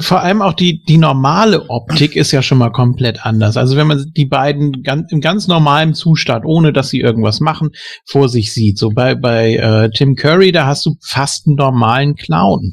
[0.00, 3.56] Vor allem auch die, die normale Optik ist ja schon mal komplett anders.
[3.56, 7.70] Also wenn man die beiden ganz, im ganz normalen Zustand, ohne dass sie irgendwas machen,
[8.04, 8.78] vor sich sieht.
[8.78, 12.72] So bei, bei äh, Tim Curry, da hast du fast einen normalen Clown.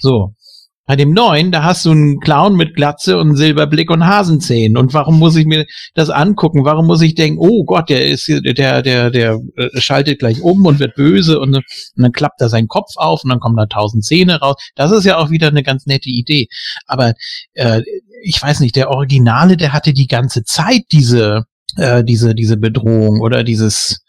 [0.00, 0.32] So.
[0.86, 4.76] Bei dem neuen, da hast du einen Clown mit Glatze und Silberblick und Hasenzähnen.
[4.76, 6.64] Und warum muss ich mir das angucken?
[6.64, 10.40] Warum muss ich denken, oh Gott, der ist hier, der, der, der äh, schaltet gleich
[10.42, 11.64] um und wird böse und, und
[11.96, 14.54] dann klappt er seinen Kopf auf und dann kommen da tausend Zähne raus.
[14.76, 16.46] Das ist ja auch wieder eine ganz nette Idee.
[16.86, 17.14] Aber
[17.54, 17.82] äh,
[18.22, 23.20] ich weiß nicht, der Originale, der hatte die ganze Zeit diese, äh, diese, diese Bedrohung
[23.20, 24.04] oder dieses,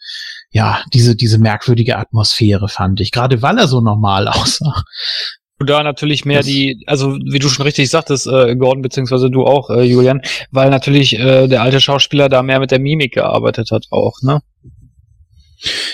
[0.50, 3.10] ja, diese, diese merkwürdige Atmosphäre, fand ich.
[3.10, 4.84] Gerade weil er so normal aussah.
[5.60, 9.28] Und da natürlich mehr Das- die, also wie du schon richtig sagtest, äh, Gordon, beziehungsweise
[9.30, 13.14] du auch, äh, Julian, weil natürlich äh, der alte Schauspieler da mehr mit der Mimik
[13.14, 14.40] gearbeitet hat auch, ne?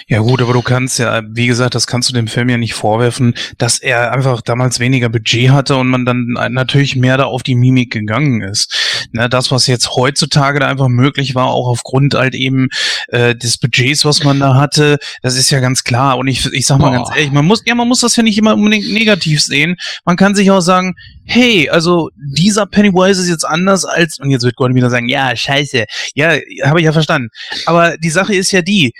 [0.06, 2.74] Ja gut, aber du kannst ja, wie gesagt, das kannst du dem Film ja nicht
[2.74, 7.42] vorwerfen, dass er einfach damals weniger Budget hatte und man dann natürlich mehr da auf
[7.42, 9.08] die Mimik gegangen ist.
[9.12, 12.68] Ne, das, was jetzt heutzutage da einfach möglich war, auch aufgrund halt eben
[13.08, 16.18] äh, des Budgets, was man da hatte, das ist ja ganz klar.
[16.18, 16.96] Und ich, ich sag mal Boah.
[17.04, 19.76] ganz ehrlich, man muss, ja, man muss das ja nicht immer unbedingt negativ sehen.
[20.04, 24.44] Man kann sich auch sagen, hey, also dieser Pennywise ist jetzt anders als, und jetzt
[24.44, 25.84] wird Gordon wieder sagen, ja, scheiße.
[26.14, 27.28] Ja, habe ich ja verstanden.
[27.66, 28.92] Aber die Sache ist ja die,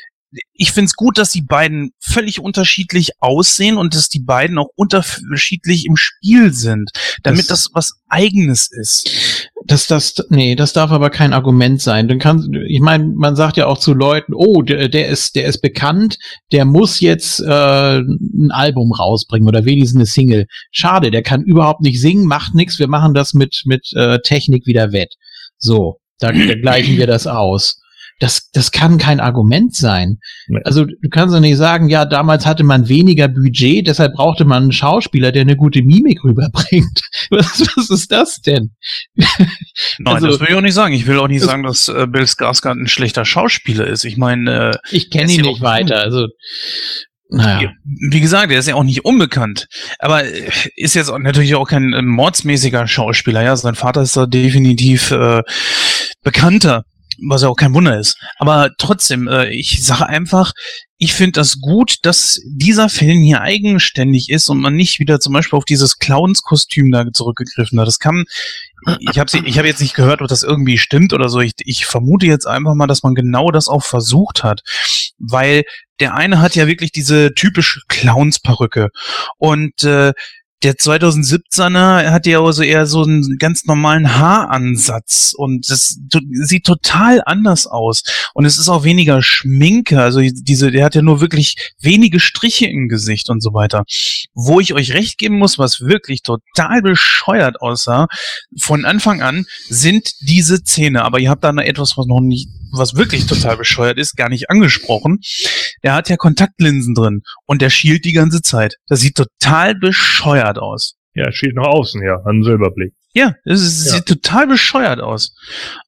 [0.53, 5.87] ich find's gut, dass die beiden völlig unterschiedlich aussehen und dass die beiden auch unterschiedlich
[5.87, 6.91] im Spiel sind,
[7.23, 9.49] damit das, Das- was eigenes ist.
[9.67, 12.07] Das, das, nee, das darf aber kein Argument sein.
[12.07, 15.47] Dann kann, ich meine, man sagt ja auch zu Leuten, oh, der, der ist, der
[15.47, 16.19] ist bekannt,
[16.53, 20.47] der muss jetzt äh, ein Album rausbringen oder wenigstens eine Single.
[20.71, 22.79] Schade, der kann überhaupt nicht singen, macht nichts.
[22.79, 25.15] Wir machen das mit mit äh, Technik wieder wett.
[25.57, 27.81] So, da, da gleichen wir das aus.
[28.21, 30.19] Das, das kann kein Argument sein.
[30.65, 34.63] Also du kannst doch nicht sagen, ja, damals hatte man weniger Budget, deshalb brauchte man
[34.65, 37.01] einen Schauspieler, der eine gute Mimik rüberbringt.
[37.31, 38.71] Was, was ist das denn?
[39.17, 39.37] Nein,
[40.05, 40.95] Also- das will ich auch nicht sagen.
[40.95, 44.05] Ich will auch nicht Das- sagen, dass äh, Bill Skarsgård ein schlechter Schauspieler ist.
[44.05, 45.99] Ich meine, äh, Ich kenne ihn nicht weiter.
[46.01, 46.29] Also,
[47.31, 47.63] naja.
[47.63, 47.71] Ja,
[48.11, 49.67] wie gesagt, er ist ja auch nicht unbekannt.
[49.99, 53.43] Aber äh, ist jetzt natürlich auch kein äh, mordsmäßiger Schauspieler.
[53.43, 55.43] Ja, sein Vater ist da definitiv äh,
[56.23, 56.85] bekannter,
[57.29, 58.19] was ja auch kein Wunder ist.
[58.39, 60.53] Aber trotzdem, äh, ich sage einfach,
[60.99, 65.33] ich finde das gut, dass dieser Film hier eigenständig ist und man nicht wieder zum
[65.33, 67.87] Beispiel auf dieses Clowns-Kostüm da zurückgegriffen hat.
[67.87, 68.25] Das kann,
[69.01, 71.41] ich habe ich hab jetzt nicht gehört, ob das irgendwie stimmt oder so.
[71.41, 74.63] Ich, ich vermute jetzt einfach mal, dass man genau das auch versucht hat,
[75.19, 75.65] weil
[76.01, 78.89] der eine hat ja wirklich diese typische Clowns-Perücke
[79.39, 80.13] und äh,
[80.63, 85.99] der 2017er hat ja also eher so einen ganz normalen Haaransatz und das
[86.31, 88.03] sieht total anders aus
[88.33, 92.67] und es ist auch weniger Schminke, also diese, der hat ja nur wirklich wenige Striche
[92.67, 93.85] im Gesicht und so weiter.
[94.33, 98.07] Wo ich euch recht geben muss, was wirklich total bescheuert aussah,
[98.59, 102.49] von Anfang an sind diese Zähne, aber ihr habt da noch etwas, was noch nicht,
[102.73, 105.21] was wirklich total bescheuert ist, gar nicht angesprochen.
[105.83, 108.77] Der hat ja Kontaktlinsen drin und der schielt die ganze Zeit.
[108.89, 110.97] Das sieht total bescheuert aus.
[111.15, 112.93] Ja, steht nach außen, ja, an Silberblick.
[113.17, 113.93] Ja, es ist, Ja.
[113.93, 115.37] sieht total bescheuert aus.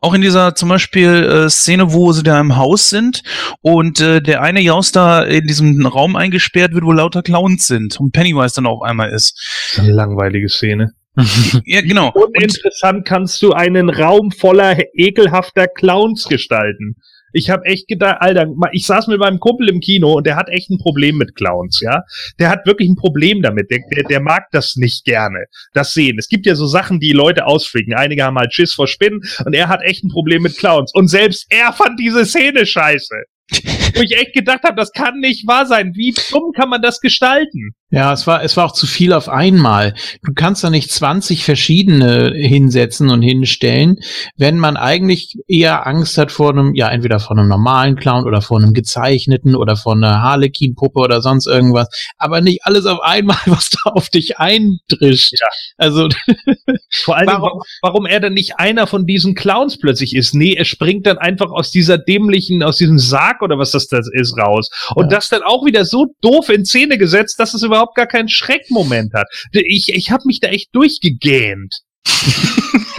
[0.01, 3.25] Auch in dieser zum Beispiel äh, Szene, wo sie da im Haus sind
[3.61, 7.99] und äh, der eine Jaus da in diesem Raum eingesperrt wird, wo lauter Clowns sind
[7.99, 9.75] und Pennywise dann auf einmal ist.
[9.79, 10.93] Eine langweilige Szene.
[11.65, 12.13] Ja, genau.
[12.13, 16.97] Und, Uninteressant kannst du einen Raum voller ekelhafter Clowns gestalten.
[17.37, 20.49] Ich habe echt gedacht, Alter, ich saß mit meinem Kumpel im Kino und der hat
[20.49, 22.03] echt ein Problem mit Clowns, ja.
[22.39, 23.71] Der hat wirklich ein Problem damit.
[23.71, 25.45] Der, der, der mag das nicht gerne,
[25.75, 26.17] das sehen.
[26.19, 27.93] Es gibt ja so Sachen, die Leute ausfliegen.
[27.95, 30.95] Einige haben halt Schiss vor Spinnen und er hat echt ein Problem mit Clowns.
[30.95, 33.15] Und selbst er fand diese Szene scheiße.
[33.95, 35.93] Wo ich echt gedacht habe, das kann nicht wahr sein.
[35.95, 37.75] Wie dumm kann man das gestalten?
[37.91, 39.95] Ja, es war, es war auch zu viel auf einmal.
[40.25, 43.99] Du kannst da nicht 20 verschiedene hinsetzen und hinstellen,
[44.37, 48.43] wenn man eigentlich eher Angst hat vor einem, ja, entweder vor einem normalen Clown oder
[48.43, 51.89] vor einem gezeichneten oder vor einer Harlequin-Puppe oder sonst irgendwas.
[52.19, 55.35] Aber nicht alles auf einmal, was da auf dich eindrischt.
[55.41, 55.47] Ja.
[55.77, 56.09] Also,
[57.05, 60.35] Vor allem, Warum- warum, er dann nicht einer von diesen Clowns plötzlich ist.
[60.35, 64.09] Nee, er springt dann einfach aus dieser dämlichen, aus diesem Sarg oder was das, das
[64.13, 64.71] ist raus.
[64.95, 65.17] Und Ja.
[65.19, 69.13] das dann auch wieder so doof in Szene gesetzt, dass es überhaupt gar keinen Schreckmoment
[69.15, 69.29] hat.
[69.53, 71.75] Ich, ich habe mich da echt durchgegähnt.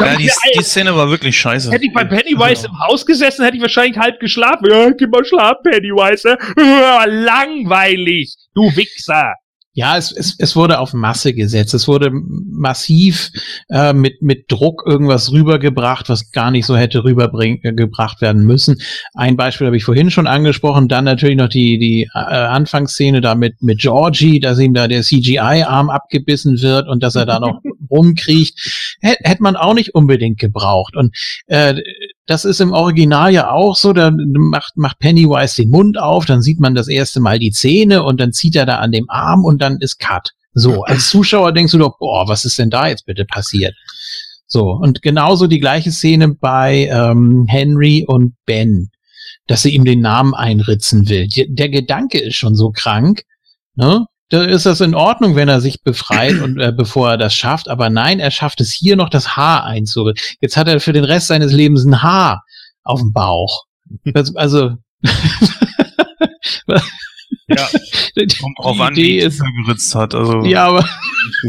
[0.00, 1.70] ja, die, die Szene war wirklich scheiße.
[1.70, 4.68] Hätte ich bei Pennywise im Haus gesessen, hätte ich wahrscheinlich halb geschlafen.
[4.70, 6.36] Ja, gib mal schlafen, Pennywise.
[6.56, 9.34] Langweilig, du Wichser.
[9.78, 11.72] Ja, es, es, es wurde auf Masse gesetzt.
[11.72, 13.30] Es wurde massiv
[13.70, 18.80] äh, mit, mit Druck irgendwas rübergebracht, was gar nicht so hätte rübergebracht werden müssen.
[19.14, 20.88] Ein Beispiel habe ich vorhin schon angesprochen.
[20.88, 25.02] Dann natürlich noch die, die äh, Anfangsszene da mit, mit Georgie, dass ihm da der
[25.02, 28.98] CGI-Arm abgebissen wird und dass er da noch rumkriecht.
[29.00, 30.96] Hätte hätte man auch nicht unbedingt gebraucht.
[30.96, 31.80] Und äh,
[32.28, 36.42] das ist im Original ja auch so, da macht, macht Pennywise den Mund auf, dann
[36.42, 39.44] sieht man das erste Mal die Zähne und dann zieht er da an dem Arm
[39.44, 40.30] und dann ist Cut.
[40.54, 43.74] So, als Zuschauer denkst du doch, boah, was ist denn da jetzt bitte passiert?
[44.46, 48.90] So, und genauso die gleiche Szene bei ähm, Henry und Ben,
[49.46, 51.28] dass sie ihm den Namen einritzen will.
[51.28, 53.22] Die- Der Gedanke ist schon so krank,
[53.74, 54.06] ne?
[54.30, 57.68] Da ist das in Ordnung, wenn er sich befreit und äh, bevor er das schafft,
[57.68, 60.22] aber nein, er schafft es hier noch das Haar einzuritzen.
[60.40, 62.44] Jetzt hat er für den Rest seines Lebens ein Haar
[62.84, 63.64] auf dem Bauch.
[64.04, 64.72] Das, also
[67.48, 67.66] Ja.
[68.16, 70.14] die Kommt drauf an, wie ist, geritzt hat.
[70.14, 70.86] Also, ja, aber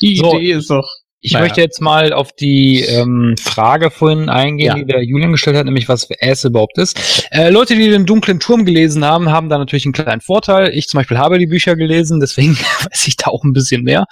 [0.00, 0.36] die So.
[0.38, 0.88] Idee ist doch
[1.20, 1.44] Ich Naja.
[1.44, 4.74] möchte jetzt mal auf die ähm, Frage vorhin eingehen, Ja.
[4.74, 7.26] die der Julian gestellt hat, nämlich was Ass überhaupt ist.
[7.32, 10.70] Äh, Leute, die den dunklen Turm gelesen haben, haben da natürlich einen kleinen Vorteil.
[10.74, 12.56] Ich zum Beispiel habe die Bücher gelesen, deswegen
[12.90, 14.04] weiß ich da auch ein bisschen mehr.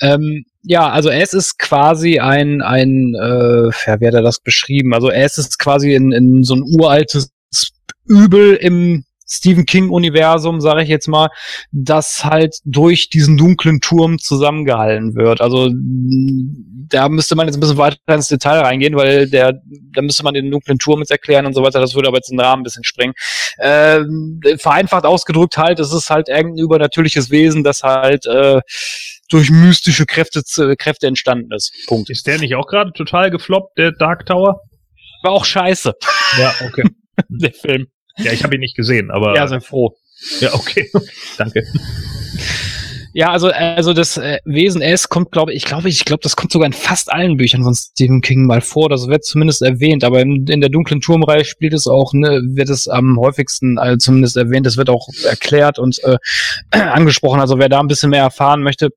[0.00, 4.94] Ähm, ja, also Ass ist quasi ein, ein äh, ja, wie hat er das beschrieben?
[4.94, 7.30] Also Ass ist quasi in, in so ein uraltes
[8.08, 11.28] Übel im Stephen King-Universum, sage ich jetzt mal,
[11.72, 15.40] das halt durch diesen dunklen Turm zusammengehalten wird.
[15.40, 15.70] Also
[16.88, 19.60] da müsste man jetzt ein bisschen weiter ins Detail reingehen, weil der,
[19.92, 21.80] da müsste man den dunklen Turm jetzt erklären und so weiter.
[21.80, 23.14] Das würde aber jetzt den Rahmen ein bisschen sprengen.
[23.58, 28.60] Ähm, vereinfacht ausgedrückt halt, es ist halt irgendein übernatürliches Wesen, das halt äh,
[29.28, 31.72] durch mystische Kräfte, zu- Kräfte entstanden ist.
[31.88, 32.10] Punkt.
[32.10, 34.60] Ist der nicht auch gerade total gefloppt, der Dark Tower?
[35.22, 35.94] War auch scheiße,
[36.38, 36.84] Ja, okay.
[37.28, 37.86] der Film.
[38.18, 39.96] Ja, ich habe ihn nicht gesehen, aber Ja, sei froh.
[40.40, 40.90] ja, okay.
[41.38, 41.64] Danke.
[43.12, 46.52] Ja, also also das äh, Wesen S kommt, glaube ich, glaube ich, glaube, das kommt
[46.52, 48.90] sogar in fast allen Büchern von Stephen King mal vor.
[48.90, 52.68] Das wird zumindest erwähnt, aber in, in der dunklen Turmreihe spielt es auch, ne, wird
[52.68, 54.66] es am häufigsten äh, zumindest erwähnt.
[54.66, 56.18] Es wird auch erklärt und äh,
[56.78, 57.40] angesprochen.
[57.40, 58.90] Also wer da ein bisschen mehr erfahren möchte,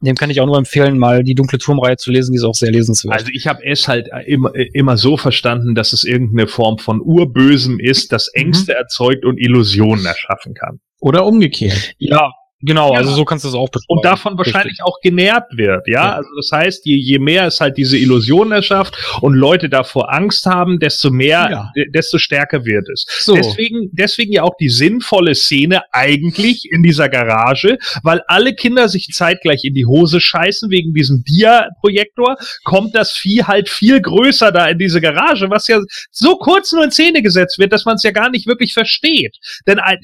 [0.00, 2.32] dem kann ich auch nur empfehlen, mal die dunkle Turmreihe zu lesen.
[2.32, 3.14] Die ist auch sehr lesenswert.
[3.14, 7.78] Also ich habe es halt immer, immer so verstanden, dass es irgendeine Form von Urbösem
[7.78, 10.80] ist, das Ängste erzeugt und Illusionen erschaffen kann.
[11.00, 11.94] Oder umgekehrt.
[11.98, 12.32] ja,
[12.62, 12.92] genau.
[12.92, 12.98] Ja.
[12.98, 13.84] Also so kannst du es auch beschreiben.
[13.88, 15.92] Und davon wahrscheinlich auch genährt wird, ja?
[16.04, 16.12] Ja.
[16.16, 20.46] Also das heißt, je, je mehr es halt diese Illusionen erschafft und Leute davor Angst
[20.46, 21.70] haben, desto mehr, Ja.
[21.74, 23.04] de- desto stärker wird es.
[23.20, 23.34] So.
[23.34, 29.08] Deswegen, deswegen ja auch die sinnvolle Szene eigentlich in dieser Garage, weil alle Kinder sich
[29.12, 34.68] zeitgleich in die Hose scheißen wegen diesem Dia-Projektor, kommt das Vieh halt viel größer da
[34.68, 35.80] in diese Garage, was ja
[36.10, 39.36] so kurz nur in Szene gesetzt wird, dass man es ja gar nicht wirklich versteht.
[39.66, 39.96] Denn äh,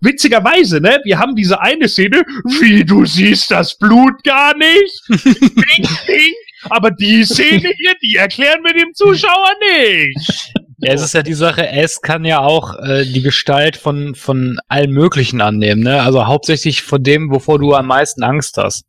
[0.00, 5.02] witzigerweise, ne, wir haben diese eine Szene, wie du siehst das Blut gar nicht.
[5.08, 6.34] ding, ding.
[6.70, 10.52] Aber die Szene hier, die erklären wir dem Zuschauer nicht.
[10.78, 14.58] Ja, es ist ja die Sache, es kann ja auch äh, die Gestalt von, von
[14.68, 16.02] allem Möglichen annehmen, ne?
[16.02, 18.84] Also hauptsächlich von dem, wovor du am meisten Angst hast.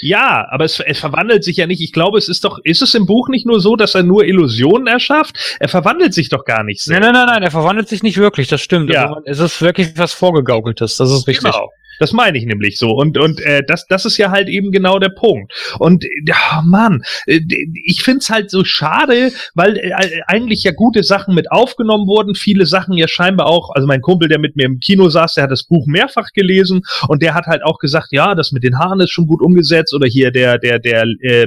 [0.00, 1.80] Ja, aber es, es verwandelt sich ja nicht.
[1.80, 4.24] Ich glaube, es ist doch, ist es im Buch nicht nur so, dass er nur
[4.24, 5.56] Illusionen erschafft?
[5.60, 8.48] Er verwandelt sich doch gar nicht Nein, nein, nein, nein, er verwandelt sich nicht wirklich,
[8.48, 8.92] das stimmt.
[8.92, 9.06] Ja.
[9.06, 11.52] Also, es ist wirklich was Vorgegaukeltes, das ist richtig.
[11.52, 11.70] Genau.
[11.98, 12.90] Das meine ich nämlich so.
[12.90, 15.52] Und, und äh, das, das ist ja halt eben genau der Punkt.
[15.78, 17.40] Und äh, ja, Mann, äh,
[17.84, 19.92] ich find's halt so schade, weil äh,
[20.26, 22.34] eigentlich ja gute Sachen mit aufgenommen wurden.
[22.34, 25.44] Viele Sachen ja scheinbar auch, also mein Kumpel, der mit mir im Kino saß, der
[25.44, 28.78] hat das Buch mehrfach gelesen und der hat halt auch gesagt, ja, das mit den
[28.78, 29.94] Haaren ist schon gut umgesetzt.
[29.94, 31.46] Oder hier der, der, der äh,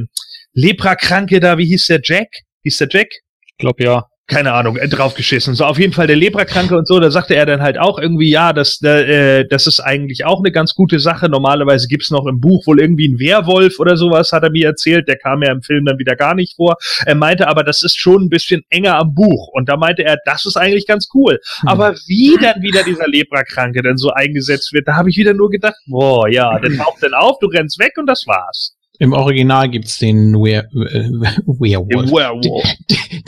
[0.53, 2.29] Leprakranke da, wie hieß der Jack?
[2.63, 3.09] Hieß der Jack?
[3.45, 4.08] Ich glaube ja.
[4.29, 5.55] Keine Ahnung, äh, draufgeschissen.
[5.55, 8.29] So auf jeden Fall der Leprakranke und so, da sagte er dann halt auch irgendwie,
[8.29, 11.27] ja, das, äh, das ist eigentlich auch eine ganz gute Sache.
[11.27, 15.07] Normalerweise gibt's noch im Buch wohl irgendwie einen Werwolf oder sowas, hat er mir erzählt.
[15.07, 16.77] Der kam ja im Film dann wieder gar nicht vor.
[17.05, 19.49] Er meinte aber, das ist schon ein bisschen enger am Buch.
[19.49, 21.39] Und da meinte er, das ist eigentlich ganz cool.
[21.65, 25.49] Aber wie dann wieder dieser Leprakranke dann so eingesetzt wird, da habe ich wieder nur
[25.49, 28.75] gedacht, boah, ja, der taucht dann auf, du rennst weg und das war's.
[29.01, 31.09] Im Original gibt's den Were äh,
[31.47, 32.11] Werewolf.
[32.11, 32.67] Werewolf.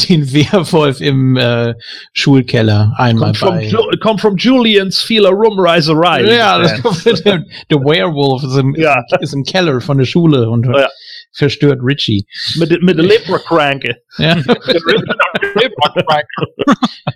[0.09, 1.73] Den Werwolf im äh,
[2.13, 3.67] Schulkeller einmal Come from, bei.
[3.67, 6.35] Ju come from Julian's Feel a Room Rise a Rise.
[6.35, 9.01] Ja, das kommt der, der Werewolf ist im, Ja.
[9.21, 10.89] ist im Keller von der Schule und Ja.
[11.33, 12.25] verstört Richie.
[12.57, 13.95] mit, mit der Leprakranke.
[14.17, 14.35] Ja.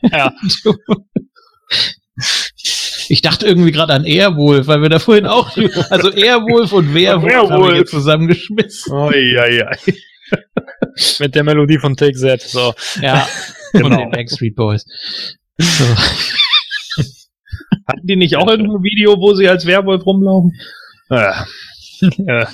[0.12, 0.34] ja.
[3.08, 5.56] Ich dachte irgendwie gerade an Airwolf, weil wir da vorhin auch,
[5.90, 8.92] also Airwolf und Werwolf, haben wir zusammengeschmissen.
[8.94, 9.94] Oi, oi, oi.
[11.20, 12.42] Mit der Melodie von Take That.
[12.42, 12.74] So.
[13.02, 13.28] Ja,
[13.74, 13.98] und Genau.
[13.98, 14.86] den Backstreet Boys.
[15.60, 15.86] So.
[17.88, 20.54] Hatten die nicht auch irgendein Video, wo sie als Werwolf rumlaufen?
[21.10, 21.46] Ja.
[22.18, 22.48] Ja.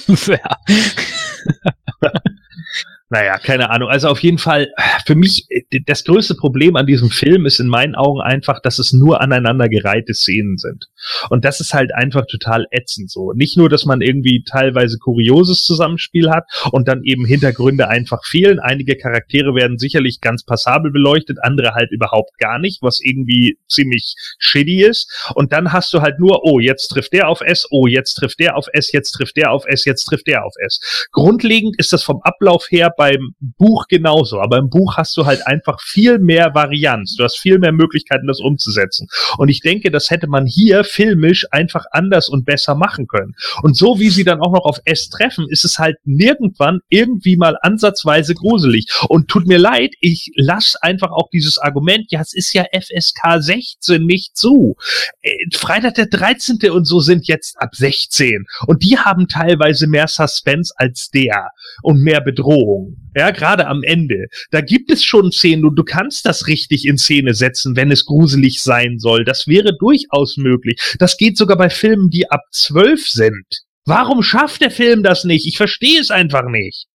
[3.11, 3.21] Ja.
[3.21, 3.89] Naja, keine Ahnung.
[3.89, 4.73] Also auf jeden Fall,
[5.05, 5.47] für mich,
[5.85, 10.13] das größte Problem an diesem Film ist in meinen Augen einfach, dass es nur aneinandergereihte
[10.13, 10.88] Szenen sind.
[11.29, 13.31] Und das ist halt einfach total ätzend so.
[13.33, 18.59] Nicht nur, dass man irgendwie teilweise kurioses Zusammenspiel hat und dann eben Hintergründe einfach fehlen.
[18.59, 24.15] Einige Charaktere werden sicherlich ganz passabel beleuchtet, andere halt überhaupt gar nicht, was irgendwie ziemlich
[24.39, 25.29] shitty ist.
[25.35, 28.39] Und dann hast du halt nur, oh, jetzt trifft der auf S, oh, jetzt trifft
[28.39, 31.07] der auf S, jetzt trifft der auf S, jetzt trifft der auf S.
[31.11, 35.47] Grundlegend ist das vom Ablauf her beim Buch genauso, aber im Buch hast du halt
[35.47, 37.15] einfach viel mehr Varianz.
[37.15, 39.07] Du hast viel mehr Möglichkeiten, das umzusetzen.
[39.39, 43.33] Und ich denke, das hätte man hier filmisch einfach anders und besser machen können.
[43.63, 47.37] Und so wie sie dann auch noch auf S treffen, ist es halt nirgendwann irgendwie
[47.37, 48.85] mal ansatzweise gruselig.
[49.09, 53.41] Und tut mir leid, ich lasse einfach auch dieses Argument, ja, es ist ja FSK
[53.41, 54.75] 16 nicht zu.
[55.23, 56.69] Äh, Freitag der 13.
[56.69, 58.45] und so sind jetzt ab 16.
[58.67, 61.49] Und die haben teilweise mehr Suspense als der
[61.81, 62.90] und mehr Bedrohung.
[63.15, 64.27] Ja, gerade am Ende.
[64.51, 68.05] Da gibt es schon Szenen und du kannst das richtig in Szene setzen, wenn es
[68.05, 69.26] gruselig sein soll.
[69.26, 70.80] Das wäre durchaus möglich.
[70.99, 73.45] Das geht sogar bei Filmen, die ab 12 sind.
[73.85, 75.45] Warum schafft der Film das nicht?
[75.45, 76.85] Ich verstehe es einfach nicht.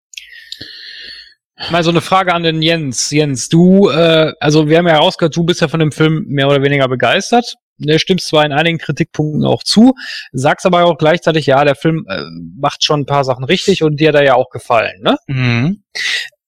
[1.70, 3.10] Mal so eine Frage an den Jens.
[3.10, 6.48] Jens, du, äh, also wir haben ja herausgehört, du bist ja von dem Film mehr
[6.48, 7.55] oder weniger begeistert.
[7.78, 9.94] Der stimmt zwar in einigen Kritikpunkten auch zu,
[10.32, 12.23] sagst aber auch gleichzeitig, ja, der Film äh,
[12.59, 15.16] macht schon ein paar Sachen richtig und dir hat er ja auch gefallen, ne?
[15.27, 15.82] Mhm.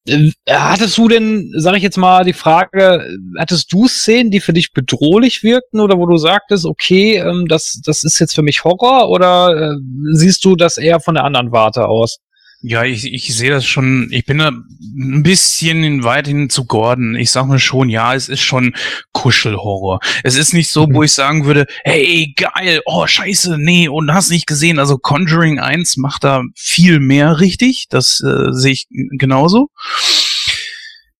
[0.08, 3.06] Äh, Hattest du denn, sag ich jetzt mal, die Frage,
[3.38, 7.80] hattest du Szenen, die für dich bedrohlich wirkten oder wo du sagtest, okay, ähm, das,
[7.84, 9.76] das ist jetzt für mich Horror oder äh,
[10.12, 12.18] siehst du das eher von der anderen Warte aus?
[12.60, 17.14] Ja, ich, ich sehe das schon, ich bin da ein bisschen weiterhin zu Gordon.
[17.14, 18.74] Ich sag mir schon, ja, es ist schon
[19.12, 20.00] Kuschelhorror.
[20.24, 24.30] Es ist nicht so, wo ich sagen würde, hey, geil, oh, scheiße, nee, und hast
[24.30, 24.80] nicht gesehen.
[24.80, 27.86] Also Conjuring 1 macht da viel mehr richtig.
[27.90, 29.70] Das äh, sehe ich genauso.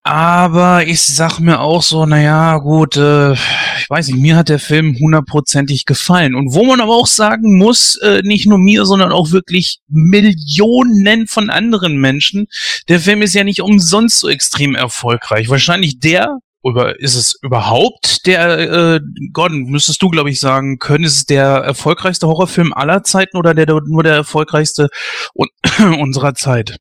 [0.09, 4.59] Aber ich sag mir auch so, naja, gut, äh, ich weiß nicht, mir hat der
[4.59, 6.35] Film hundertprozentig gefallen.
[6.35, 11.27] Und wo man aber auch sagen muss, äh, nicht nur mir, sondern auch wirklich Millionen
[11.27, 12.47] von anderen Menschen,
[12.89, 15.51] der Film ist ja nicht umsonst so extrem erfolgreich.
[15.51, 19.01] Wahrscheinlich der, oder ist es überhaupt der, äh,
[19.35, 23.53] Gordon, müsstest du, glaube ich, sagen können, ist es der erfolgreichste Horrorfilm aller Zeiten oder
[23.53, 24.89] der, nur der erfolgreichste
[25.35, 25.49] un
[26.01, 26.79] unserer Zeit?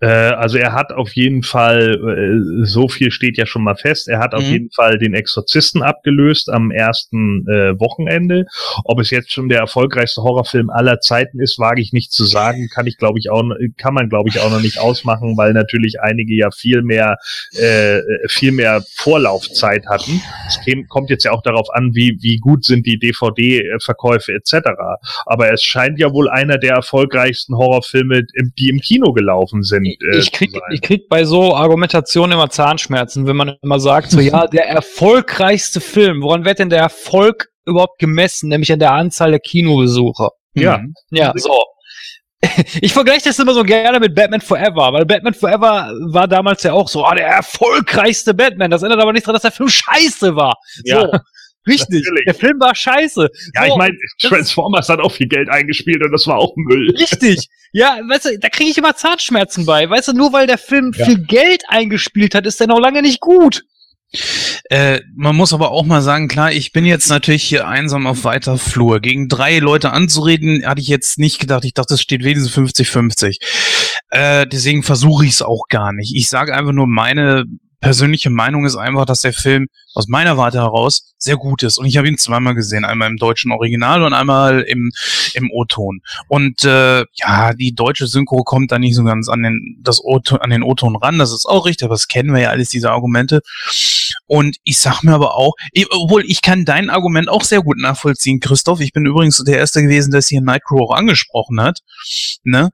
[0.00, 4.08] Äh, also er hat auf jeden Fall, äh, so viel steht ja schon mal fest,
[4.08, 4.52] er hat auf Mhm.
[4.52, 8.46] jeden Fall den Exorzisten abgelöst am ersten äh, Wochenende.
[8.84, 12.68] Ob es jetzt schon der erfolgreichste Horrorfilm aller Zeiten ist, wage ich nicht zu sagen,
[12.74, 13.44] kann ich glaube ich auch,
[13.76, 17.16] kann man glaube ich auch noch nicht ausmachen, weil natürlich einige ja viel mehr,
[17.52, 20.20] äh, viel mehr Vorlaufzeit hatten.
[20.48, 20.58] Es
[20.88, 24.70] kommt jetzt ja auch darauf an, wie, wie gut sind die DVD-Verkäufe etc.
[25.26, 28.24] Aber es scheint ja wohl einer der erfolgreichsten Horrorfilme,
[28.58, 29.83] die im Kino gelaufen sind.
[29.86, 34.20] Äh, ich krieg, ich krieg bei so Argumentationen immer Zahnschmerzen, wenn man immer sagt, so
[34.20, 36.22] ja, der erfolgreichste Film.
[36.22, 38.48] Woran wird denn der Erfolg überhaupt gemessen?
[38.48, 40.30] Nämlich an der Anzahl der Kinobesucher.
[40.54, 40.78] Ja.
[40.78, 40.94] Mhm.
[41.10, 41.62] Ja, so.
[42.82, 46.74] Ich vergleiche das immer so gerne mit Batman Forever, weil Batman Forever war damals ja
[46.74, 48.70] auch so, ah, der erfolgreichste Batman.
[48.70, 50.54] Das ändert aber nicht daran, dass der Film scheiße war.
[50.84, 51.18] Ja, so.
[51.66, 52.04] Richtig.
[52.04, 52.24] natürlich.
[52.26, 53.28] Der Film war scheiße.
[53.54, 53.72] Ja, so.
[53.72, 56.94] ich meine, Transformers hat auch viel Geld eingespielt und das war auch Müll.
[56.98, 57.48] Richtig.
[57.72, 59.88] Ja, weißt du, da kriege ich immer Zahnschmerzen bei.
[59.90, 61.06] Weißt du, nur weil der Film Ja.
[61.06, 63.62] viel Geld eingespielt hat, ist der noch lange nicht gut.
[64.70, 68.22] Äh, man muss aber auch mal sagen, klar, ich bin jetzt natürlich hier einsam auf
[68.22, 69.00] weiter Flur.
[69.00, 71.64] Gegen drei Leute anzureden, hatte ich jetzt nicht gedacht.
[71.64, 73.38] Ich dachte, es steht wenigstens 50-50.
[74.10, 76.14] Äh, deswegen versuche ich es auch gar nicht.
[76.14, 77.44] Ich sage einfach nur, meine
[77.84, 81.78] persönliche Meinung ist einfach, dass der Film aus meiner Warte heraus sehr gut ist.
[81.78, 84.90] Und ich habe ihn zweimal gesehen, einmal im deutschen Original und einmal im,
[85.34, 86.00] im O-Ton.
[86.28, 90.20] Und äh, ja, die deutsche Synchro kommt da nicht so ganz an den, das o
[90.40, 91.18] an den O-Ton ran.
[91.18, 93.40] Das ist auch richtig, aber das kennen wir ja alles, diese Argumente.
[94.26, 97.78] Und ich sag mir aber auch, ich, obwohl ich kann dein Argument auch sehr gut
[97.78, 98.80] nachvollziehen, Christoph.
[98.80, 101.80] Ich bin übrigens der Erste gewesen, der es hier Nightcrow auch angesprochen hat.
[102.42, 102.70] Ne?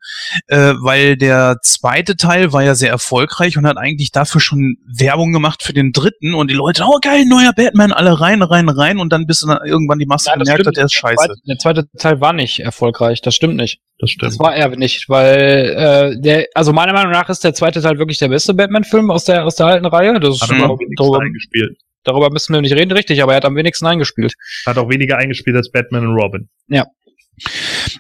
[0.47, 5.33] Äh, weil der zweite Teil war ja sehr erfolgreich und hat eigentlich dafür schon Werbung
[5.33, 8.99] gemacht für den dritten und die Leute, oh geil, neuer Batman, alle rein, rein, rein
[8.99, 10.67] und dann bis dann irgendwann die Masse das gemerkt stimmt.
[10.69, 11.17] hat, der ist Der scheiße.
[11.17, 13.81] zweite, der zweite Teil war nicht erfolgreich, das stimmt nicht.
[13.99, 17.83] Das Das war er nicht, weil äh, der, also meiner Meinung nach ist der zweite
[17.83, 20.19] Teil wirklich der beste Batman-Film aus der aus der alten Reihe.
[20.21, 20.59] Das ist Hat schon
[20.97, 21.77] darüber, eingespielt.
[22.05, 24.35] darüber müssen wir nicht reden, richtig, aber er hat am wenigsten eingespielt.
[24.67, 26.49] Hat auch weniger eingespielt als Batman und Robin.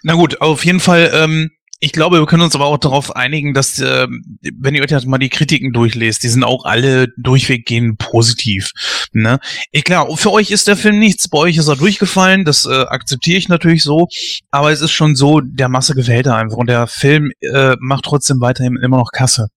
[0.02, 1.51] Na gut, auf jeden Fall, ähm,
[1.82, 5.07] ich glaube, wir können uns aber auch darauf einigen, dass, ähm, wenn ihr euch jetzt
[5.07, 8.70] mal die Kritiken durchlest, die sind auch alle durchweggehend positiv.
[9.12, 9.40] Ne?
[9.73, 12.82] Ich, klar, für euch ist der Film nichts, bei euch ist er durchgefallen, das äh,
[12.82, 14.09] akzeptiere ich natürlich so,
[14.51, 18.05] aber es ist schon so, der Masse gefällt er einfach und der Film äh, macht
[18.05, 19.48] trotzdem weiterhin immer noch Kasse.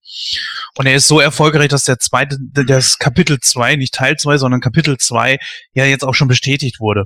[0.76, 4.62] Und er ist so erfolgreich, dass der zweite, das Kapitel 2, nicht Teil 2, sondern
[4.62, 5.40] Kapitel 2
[5.74, 7.06] ja jetzt auch schon bestätigt wurde.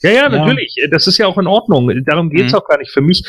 [0.00, 0.76] Ja, ja, natürlich.
[0.90, 1.90] Das ist ja auch in Ordnung.
[2.04, 2.58] Darum geht's Mhm.
[2.58, 2.90] auch gar nicht.
[2.90, 3.24] Für mich,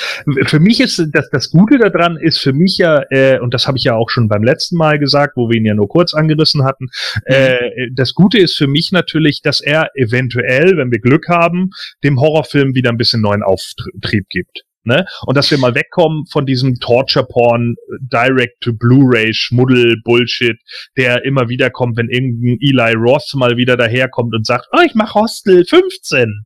[0.45, 3.77] für mich ist das, das Gute daran ist für mich ja, äh, und das habe
[3.77, 6.63] ich ja auch schon beim letzten Mal gesagt, wo wir ihn ja nur kurz angerissen
[6.63, 6.87] hatten.
[7.25, 11.69] Äh, das Gute ist für mich natürlich, dass er eventuell, wenn wir Glück haben,
[12.03, 14.63] dem Horrorfilm wieder ein bisschen neuen Auftrieb gibt.
[14.89, 15.05] Ne?
[15.27, 17.75] Und dass wir mal wegkommen von diesem Torture-Porn,
[18.11, 20.57] Direct-to-Blu-ray, Schmuddel, Bullshit,
[20.97, 24.95] der immer wieder kommt, wenn irgendein Eli Roth mal wieder daherkommt und sagt, oh, ich
[24.95, 26.43] mach Hostel 15.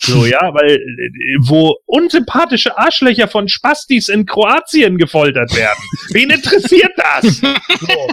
[0.00, 0.80] So, ja, weil,
[1.38, 5.78] wo unsympathische Arschlöcher von Spastis in Kroatien gefoltert werden.
[6.10, 7.36] Wen interessiert das?
[7.36, 8.08] So.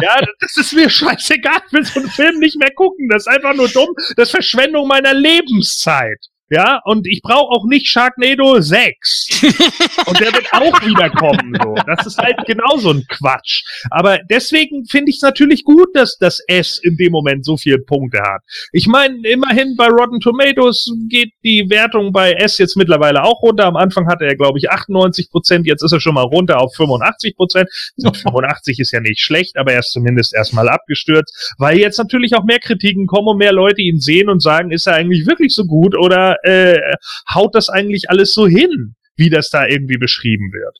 [0.00, 1.60] Ja, das ist mir scheißegal.
[1.66, 3.10] Ich will so einen Film nicht mehr gucken.
[3.10, 3.90] Das ist einfach nur dumm.
[4.16, 6.18] Das ist Verschwendung meiner Lebenszeit.
[6.48, 9.42] Ja, und ich brauche auch nicht Sharknado 6.
[10.06, 11.58] und der wird auch wiederkommen.
[11.60, 11.74] So.
[11.86, 13.64] Das ist halt genauso ein Quatsch.
[13.90, 17.78] Aber deswegen finde ich es natürlich gut, dass das S in dem Moment so viele
[17.78, 18.42] Punkte hat.
[18.70, 23.64] Ich meine, immerhin bei Rotten Tomatoes geht die Wertung bei S jetzt mittlerweile auch runter.
[23.66, 25.66] Am Anfang hatte er, glaube ich, 98 Prozent.
[25.66, 27.68] Jetzt ist er schon mal runter auf 85 Prozent.
[28.00, 32.44] 85 ist ja nicht schlecht, aber er ist zumindest erstmal abgestürzt, weil jetzt natürlich auch
[32.44, 35.64] mehr Kritiken kommen und mehr Leute ihn sehen und sagen, ist er eigentlich wirklich so
[35.64, 36.78] gut oder äh,
[37.32, 40.78] haut das eigentlich alles so hin, wie das da irgendwie beschrieben wird.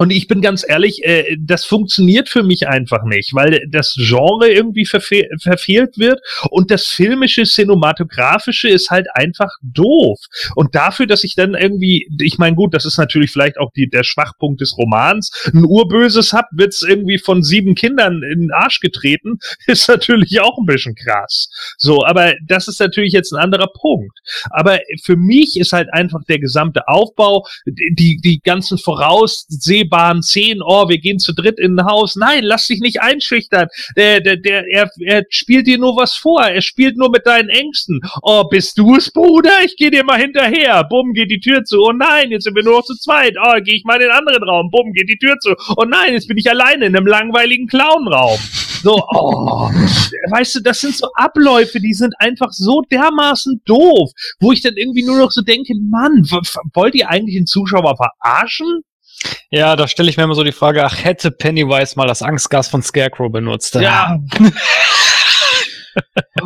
[0.00, 4.48] Und ich bin ganz ehrlich, äh, das funktioniert für mich einfach nicht, weil das Genre
[4.48, 10.18] irgendwie verfe verfehlt wird und das filmische, cinematografische ist halt einfach doof.
[10.54, 13.90] Und dafür, dass ich dann irgendwie, ich meine, gut, das ist natürlich vielleicht auch die,
[13.90, 18.80] der Schwachpunkt des Romans, ein Urböses hab, wird's irgendwie von sieben Kindern in den Arsch
[18.80, 21.50] getreten, ist natürlich auch ein bisschen krass.
[21.76, 24.18] So, aber das ist natürlich jetzt ein anderer Punkt.
[24.48, 30.62] Aber für mich ist halt einfach der gesamte Aufbau, die, die ganzen voraussehbaren absehbaren Szenen,
[30.64, 32.16] oh, wir gehen zu dritt in ein Haus.
[32.16, 33.68] Nein, lass dich nicht einschüchtern.
[33.96, 36.42] Der, der, der, er, er spielt dir nur was vor.
[36.42, 38.00] Er spielt nur mit deinen Ängsten.
[38.22, 39.50] Oh, bist du es, Bruder?
[39.64, 40.84] Ich gehe dir mal hinterher.
[40.84, 41.80] Bumm, geht die Tür zu.
[41.80, 43.36] Oh nein, jetzt sind wir nur noch zu zweit.
[43.42, 44.70] Oh, gehe ich mal in den anderen Raum.
[44.70, 45.54] Bumm, geht die Tür zu.
[45.76, 48.38] Oh nein, jetzt bin ich alleine in einem langweiligen Clownraum.
[48.82, 49.68] So, oh,
[50.30, 54.10] weißt du, das sind so Abläufe, die sind einfach so dermaßen doof,
[54.40, 56.26] wo ich dann irgendwie nur noch so denke, Mann,
[56.72, 58.82] wollt ihr eigentlich den Zuschauer verarschen?
[59.50, 62.68] Ja, da stelle ich mir immer so die Frage, ach, hätte Pennywise mal das Angstgas
[62.68, 63.74] von Scarecrow benutzt.
[63.74, 64.18] Ja.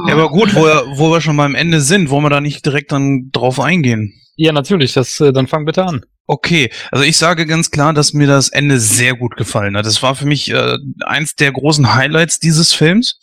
[0.09, 2.92] ja, aber gut, wo, wo wir schon beim Ende sind, wollen wir da nicht direkt
[2.92, 4.14] dann drauf eingehen?
[4.36, 6.05] Ja, natürlich, das, äh, dann fang bitte an.
[6.26, 9.84] Okay, also ich sage ganz klar, dass mir das Ende sehr gut gefallen hat.
[9.84, 13.18] Das war für mich äh, eins der großen Highlights dieses Films.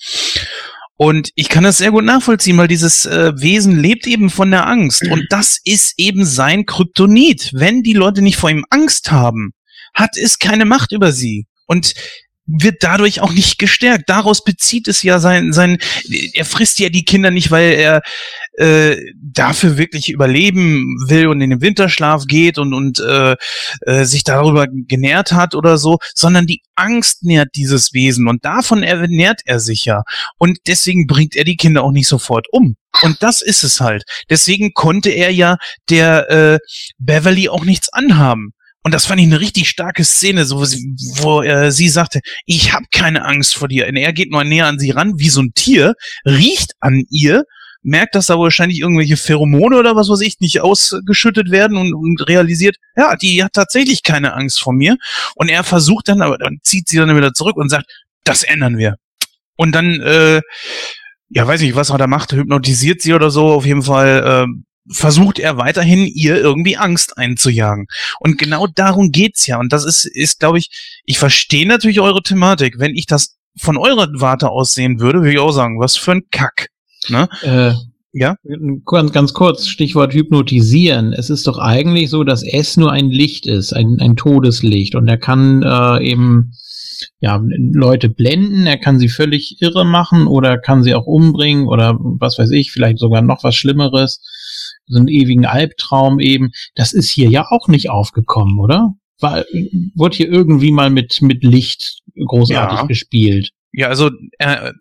[1.02, 4.68] Und ich kann das sehr gut nachvollziehen, weil dieses äh, Wesen lebt eben von der
[4.68, 5.02] Angst.
[5.10, 7.50] Und das ist eben sein Kryptonit.
[7.56, 9.50] Wenn die Leute nicht vor ihm Angst haben,
[9.96, 11.48] hat es keine Macht über sie.
[11.66, 11.96] Und
[12.46, 14.10] wird dadurch auch nicht gestärkt.
[14.10, 15.80] Daraus bezieht es ja sein, sein,
[16.34, 18.04] er frisst ja die Kinder nicht, weil er
[18.54, 23.36] äh, dafür wirklich überleben will und in den Winterschlaf geht und, und äh,
[23.86, 28.84] äh, sich darüber genährt hat oder so, sondern die Angst nährt dieses Wesen und davon
[28.84, 30.04] ernährt er sich ja.
[30.38, 32.76] Und deswegen bringt er die Kinder auch nicht sofort um.
[33.04, 34.04] Und das ist es halt.
[34.30, 35.58] Deswegen konnte er ja
[35.90, 36.60] der äh,
[36.98, 38.52] Beverly auch nichts anhaben.
[38.84, 42.20] Und das fand ich eine richtig starke Szene, so wo sie, wo, äh, sie sagte,
[42.46, 43.88] ich habe keine Angst vor dir.
[43.88, 45.94] Und er geht nur näher an sie ran, wie so ein Tier,
[46.26, 47.46] riecht an ihr,
[47.84, 52.28] merkt, dass da wahrscheinlich irgendwelche Pheromone oder was weiß ich nicht ausgeschüttet werden und, und
[52.28, 54.98] realisiert, ja, die hat tatsächlich keine Angst vor mir.
[55.36, 57.86] Und er versucht dann, aber dann zieht sie dann wieder zurück und sagt,
[58.24, 58.96] das ändern wir.
[59.56, 60.42] Und dann, äh,
[61.30, 64.94] ja, weiß nicht, was er da macht, hypnotisiert sie oder so, auf jeden Fall, äh,
[64.94, 67.86] versucht er weiterhin ihr irgendwie Angst einzujagen.
[68.20, 69.60] Und genau darum geht's ja.
[69.60, 72.80] Und das ist, ist, glaube ich, ich verstehe natürlich eure Thematik.
[72.80, 76.14] Wenn ich das von eurer Warte aus sehen würde, würde ich auch sagen, was für
[76.14, 76.71] ein Kack.
[77.10, 77.28] Ne?
[77.42, 77.74] Äh,
[78.14, 78.36] ja?
[78.86, 81.14] Ganz, ganz kurz, Stichwort hypnotisieren.
[81.14, 84.96] Es ist doch eigentlich so, dass S nur ein Licht ist, ein, ein Todeslicht.
[84.96, 86.52] Und er kann äh, eben
[87.20, 91.98] ja, Leute blenden, er kann sie völlig irre machen oder kann sie auch umbringen oder
[92.00, 94.22] was weiß ich, vielleicht sogar noch was Schlimmeres
[94.88, 96.52] so einen ewigen Albtraum eben.
[96.76, 98.94] Das ist hier ja auch nicht aufgekommen, oder?
[99.20, 99.46] War,
[99.96, 102.86] wurde hier irgendwie mal mit, mit Licht großartig ja.
[102.86, 103.52] gespielt.
[103.72, 104.74] Ja, also er,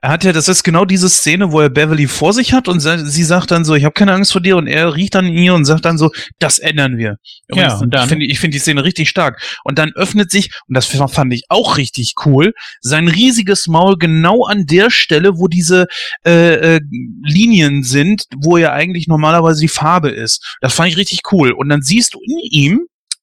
[0.00, 2.78] er hat ja, das ist genau diese Szene, wo er Beverly vor sich hat und
[2.78, 5.36] sie sagt dann so, ich habe keine Angst vor dir und er riecht dann in
[5.36, 7.16] ihr und sagt dann so, das ändern wir.
[7.52, 9.42] ja, und dann, ich finde ich finde die Szene richtig stark.
[9.64, 14.44] Und dann öffnet sich, und das fand ich auch richtig cool, sein riesiges Maul genau
[14.44, 15.88] an der Stelle, wo diese
[16.24, 16.80] äh, äh,
[17.24, 20.56] Linien sind, wo ja eigentlich normalerweise die Farbe ist.
[20.60, 21.50] Das fand ich richtig cool.
[21.50, 22.80] Und dann siehst du in ihm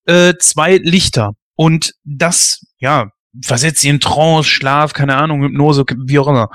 [0.08, 1.32] äh, zwei Lichter.
[1.56, 3.12] Und das, ja,
[3.44, 6.50] versetzt sie in Trance, Schlaf, keine Ahnung, Hypnose, wie auch immer.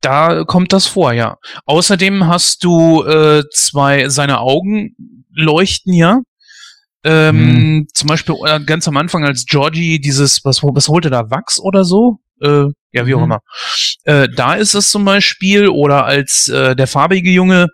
[0.00, 1.36] Da kommt das vor, ja.
[1.66, 4.94] Außerdem hast du äh, zwei, seine Augen
[5.32, 6.20] leuchten ja.
[7.02, 7.86] Ähm, hm.
[7.94, 11.84] Zum Beispiel äh, ganz am Anfang, als Georgie dieses, was, was holte da, Wachs oder
[11.84, 12.18] so?
[12.42, 13.24] Äh, ja, wie auch mhm.
[13.24, 13.40] immer.
[14.04, 17.68] Äh, da ist es zum Beispiel, oder als äh, der farbige Junge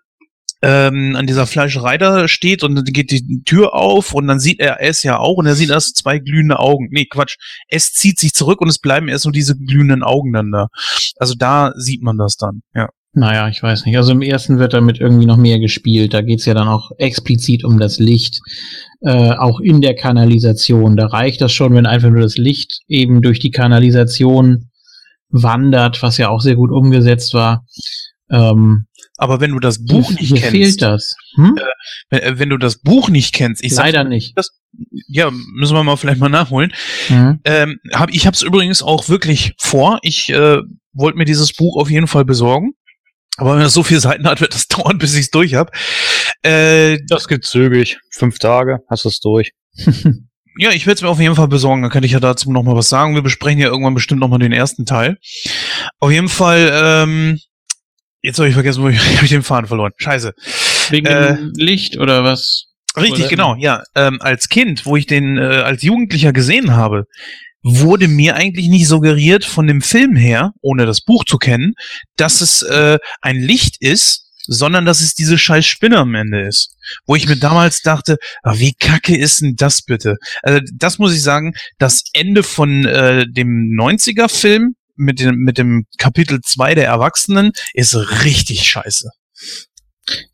[0.62, 4.61] ähm, an dieser Fleischerei da steht und dann geht die Tür auf und dann sieht
[4.61, 6.89] er es ja auch und er sieht erst zwei glühende Augen.
[6.91, 7.37] Nee, Quatsch.
[7.69, 10.69] Es zieht sich zurück und es bleiben erst nur diese glühenden Augen dann da.
[11.19, 12.89] Also da sieht man das dann, ja.
[13.19, 13.97] Naja, ich weiß nicht.
[13.97, 16.12] Also im ersten wird damit irgendwie noch mehr gespielt.
[16.12, 18.41] Da geht's ja dann auch explizit um das Licht,
[19.01, 20.97] äh, auch in der Kanalisation.
[20.97, 24.69] Da reicht das schon, wenn einfach nur das Licht eben durch die Kanalisation
[25.31, 27.65] wandert, was ja auch sehr gut umgesetzt war.
[28.31, 28.85] Ähm,
[29.18, 31.14] Aber wenn du das Buch nicht hier kennst, fehlt das.
[31.36, 31.59] Hm?
[32.10, 34.34] wenn, äh, wenn du das Buch nicht kennst, ich sag, Leider nicht.
[35.09, 36.72] ja, müssen wir mal vielleicht mal nachholen.
[37.09, 37.40] Mhm.
[37.44, 39.98] Ähm, hab, ich habe es übrigens auch wirklich vor.
[40.02, 40.59] Ich äh,
[40.93, 42.72] wollte mir dieses Buch auf jeden Fall besorgen.
[43.38, 45.70] Aber wenn das so viele Seiten hat, wird das dauern, bis ich es durch habe.
[46.43, 47.98] Äh, Das geht zügig.
[48.10, 49.52] Fünf Tage, hast du es durch.
[50.59, 51.82] ja, ich werde es mir auf jeden Fall besorgen.
[51.82, 53.14] Dann kann ich ja dazu noch mal was sagen.
[53.14, 55.18] Wir besprechen ja irgendwann bestimmt noch mal den ersten Teil.
[55.98, 56.70] Auf jeden Fall.
[56.72, 57.38] Ähm,
[58.22, 59.93] jetzt habe ich vergessen, wo ich, hab ich den Faden verloren.
[59.97, 60.32] Scheiße.
[60.90, 62.66] Wegen Äh, dem Licht oder was?
[62.97, 63.82] Richtig, Oder- genau, ja.
[63.94, 67.05] Ähm, als Kind, wo ich den äh, als Jugendlicher gesehen habe,
[67.62, 71.74] wurde mir eigentlich nicht suggeriert von dem Film her, ohne das Buch zu kennen,
[72.16, 76.76] dass es äh, ein Licht ist, sondern dass es diese scheiß Spinne am Ende ist.
[77.05, 80.16] Wo ich mir damals dachte, ah, wie kacke ist denn das bitte?
[80.43, 85.86] Also das muss ich sagen, das Ende von äh, dem 90er-Film mit dem, mit dem
[85.98, 87.94] Kapitel 2 der Erwachsenen ist
[88.24, 89.10] richtig scheiße.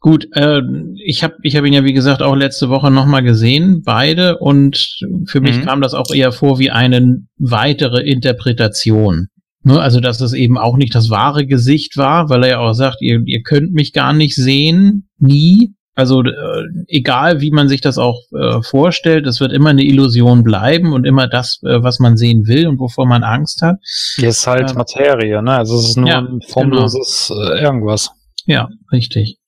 [0.01, 0.60] Gut, äh,
[1.02, 4.98] ich habe ich hab ihn ja wie gesagt auch letzte Woche nochmal gesehen, beide, und
[5.26, 5.62] für mich Mhm.
[5.64, 9.28] kam das auch eher vor wie eine weitere Interpretation.
[9.64, 12.72] Ne, also dass es eben auch nicht das wahre Gesicht war, weil er ja auch
[12.74, 15.72] sagt, ihr, ihr könnt mich gar nicht sehen, nie.
[15.94, 20.43] Also äh, egal, wie man sich das auch äh, vorstellt, es wird immer eine Illusion
[20.43, 23.77] bleiben und immer das, äh, was man sehen will und wovor man Angst hat.
[24.16, 25.52] Hier ist halt Ähm, Materie, ne?
[25.59, 28.10] Also es ist nur ja, ein formloses äh, irgendwas.
[28.47, 29.39] Ja, richtig.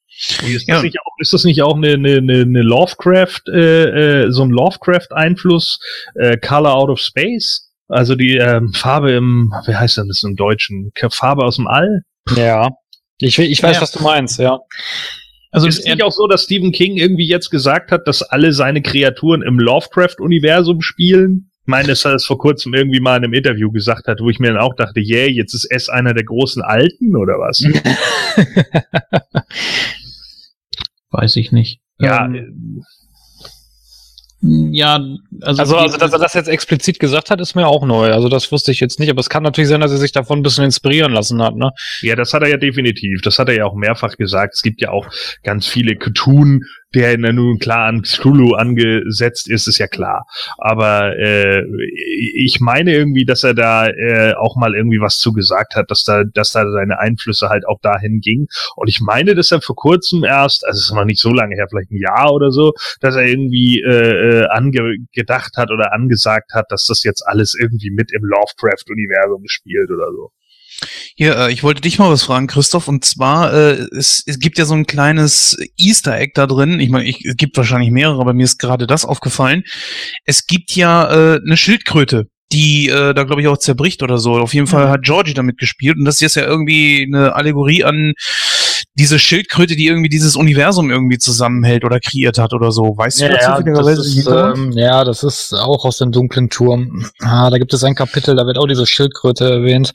[0.46, 0.74] Ist, Ja.
[0.74, 4.50] das nicht auch, ist das nicht auch eine, eine, eine, Lovecraft, äh, äh, so ein
[4.50, 5.80] Lovecraft-Einfluss,
[6.14, 7.70] äh, Color Out of Space?
[7.88, 10.92] Also die ähm, Farbe im, wie heißt denn das im Deutschen?
[11.10, 12.02] Farbe aus dem All?
[12.36, 12.70] Ja.
[13.18, 13.82] Ich, ich weiß, Ja.
[13.82, 14.58] was du meinst, ja.
[15.54, 18.52] Also ist es nicht auch so, dass Stephen King irgendwie jetzt gesagt hat, dass alle
[18.52, 21.52] seine Kreaturen im Lovecraft-Universum spielen?
[21.60, 24.30] Ich meine, dass er das vor kurzem irgendwie mal in einem Interview gesagt hat, wo
[24.30, 27.62] ich mir dann auch dachte, yeah, jetzt ist S einer der großen Alten oder was?
[31.10, 31.80] weiß ich nicht.
[32.00, 32.82] ja, Ähm,
[34.46, 35.00] Ja,
[35.40, 38.12] also, Also, also dass er das jetzt explizit gesagt hat, ist mir auch neu.
[38.12, 40.40] Also das wusste ich jetzt nicht, aber es kann natürlich sein, dass er sich davon
[40.40, 41.70] ein bisschen inspirieren lassen hat, ne?
[42.02, 43.22] Ja, das hat er ja definitiv.
[43.22, 44.54] Das hat er ja auch mehrfach gesagt.
[44.54, 45.06] Es gibt ja auch
[45.44, 46.60] ganz viele Cthulhu,
[46.94, 50.26] der nun klar an Cthulhu angesetzt ist, ist ja klar.
[50.58, 51.62] Aber äh,
[52.34, 56.04] ich meine irgendwie, dass er da äh, auch mal irgendwie was zu gesagt hat, dass
[56.04, 58.46] da, dass da seine Einflüsse halt auch dahin ging.
[58.76, 61.54] Und ich meine, dass er vor kurzem erst, also es ist noch nicht so lange
[61.54, 66.52] her, vielleicht ein Jahr oder so, dass er irgendwie äh, äh, angedacht hat oder angesagt
[66.54, 70.30] hat, dass das jetzt alles irgendwie mit im Lovecraft-Universum spielt oder so.
[71.16, 74.58] Hier, äh, ich wollte dich mal was fragen, Christoph, und zwar, äh, es, es gibt
[74.58, 76.80] ja so ein kleines Easter Egg da drin.
[76.80, 79.64] Ich meine, es gibt wahrscheinlich mehrere, aber mir ist gerade das aufgefallen.
[80.24, 84.34] Es gibt ja äh, eine Schildkröte, die äh, da, glaube ich, auch zerbricht oder so.
[84.34, 88.12] Auf jeden Fall hat Georgie damit gespielt und das ist ja irgendwie eine Allegorie an
[88.96, 92.96] diese Schildkröte, die irgendwie dieses Universum irgendwie zusammenhält oder kreiert hat oder so.
[92.96, 97.04] Weißt du dazu zufälligerweise das ist, ähm, ja, das ist auch aus dem dunklen Turm.
[97.20, 99.92] Ah, da gibt es ein Kapitel, da wird auch diese Schildkröte erwähnt.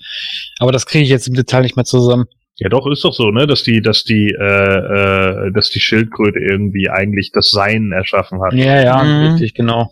[0.60, 2.26] Aber das kriege ich jetzt im Detail nicht mehr zusammen.
[2.58, 6.40] Ja, doch, ist doch so, ne, dass die, dass die, äh, äh, dass die Schildkröte
[6.40, 8.52] irgendwie eigentlich das Sein erschaffen hat.
[8.54, 9.32] Ja, ja, Mhm.
[9.32, 9.92] richtig, genau.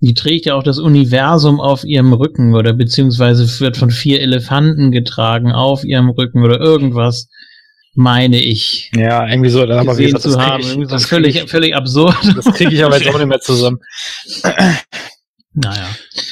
[0.00, 4.90] Die trägt ja auch das Universum auf ihrem Rücken oder beziehungsweise wird von vier Elefanten
[4.90, 7.28] getragen auf ihrem Rücken oder irgendwas,
[7.94, 8.90] meine ich.
[8.94, 9.62] Ja, irgendwie so.
[9.64, 10.82] Aber wie gesehen gesagt, das zu haben.
[10.82, 12.16] ich- das völlig, krieg ich- völlig absurd.
[12.36, 13.78] Das kriege ich aber jetzt auch nicht mehr zusammen.
[15.54, 15.88] Naja.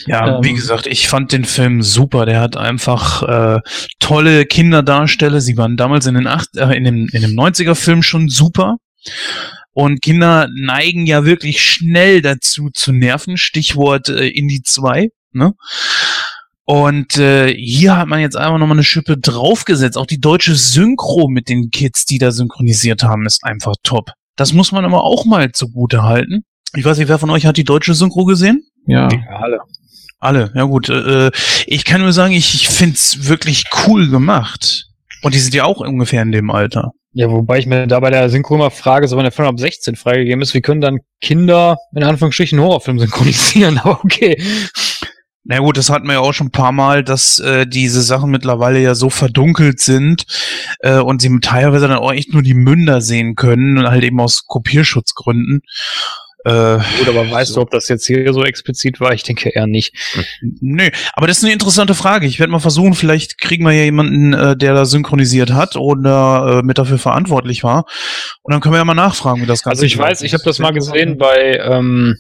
[0.07, 2.27] Ja, Ähm, wie gesagt, ich fand den Film super.
[2.27, 3.23] Der hat einfach
[3.57, 3.61] äh,
[3.99, 5.41] tolle Kinderdarsteller.
[5.41, 8.77] Sie waren damals in den acht, äh, in dem in dem 90er Film schon super.
[9.73, 13.37] Und Kinder neigen ja wirklich schnell dazu zu nerven.
[13.37, 15.09] Stichwort äh, Indie 2.
[15.33, 15.53] Ne?
[16.67, 19.97] Und äh, hier hat man jetzt einfach nochmal eine Schippe draufgesetzt.
[19.97, 24.11] Auch die deutsche Synchro mit den Kids, die da synchronisiert haben, ist einfach top.
[24.35, 26.45] Das muss man aber auch mal zugute halten.
[26.75, 28.65] Ich weiß nicht, wer von euch hat die deutsche Synchro gesehen?
[28.87, 29.09] Ja.
[29.11, 29.61] Ja, alle.
[30.19, 30.89] Alle, ja gut.
[30.89, 31.31] Äh,
[31.67, 34.87] ich kann nur sagen, ich, ich find's wirklich cool gemacht.
[35.23, 36.91] Und die sind ja auch ungefähr in dem Alter.
[37.13, 39.59] Ja, wobei ich mir da bei der Synchro immer frage, so wenn der Film ab
[39.59, 43.79] 16 freigegeben ist, wie können dann Kinder in Anführungsstrichen Horrorfilm synchronisieren?
[43.83, 44.37] Aber okay.
[45.49, 48.31] Na gut, das hatten wir ja auch schon ein paar Mal, dass äh, diese Sachen
[48.31, 50.27] mittlerweile ja so verdunkelt sind
[50.81, 54.21] äh, und sie teilweise dann auch echt nur die Münder sehen können und halt eben
[54.21, 55.63] aus Kopierschutzgründen.
[56.47, 59.13] Äh, Gut, aber weißt du, ob das jetzt hier so explizit war?
[59.13, 59.95] Ich denke eher nicht.
[60.61, 62.27] Nö, aber das ist eine interessante Frage.
[62.27, 66.61] Ich werde mal versuchen, vielleicht kriegen wir ja jemanden, äh, der da synchronisiert hat oder
[66.61, 67.85] äh, mit dafür verantwortlich war.
[68.43, 70.45] Und dann können wir ja mal nachfragen, wie das Ganze Also ich weiß, ich habe
[70.45, 72.17] das mal gesehen bei, ähm,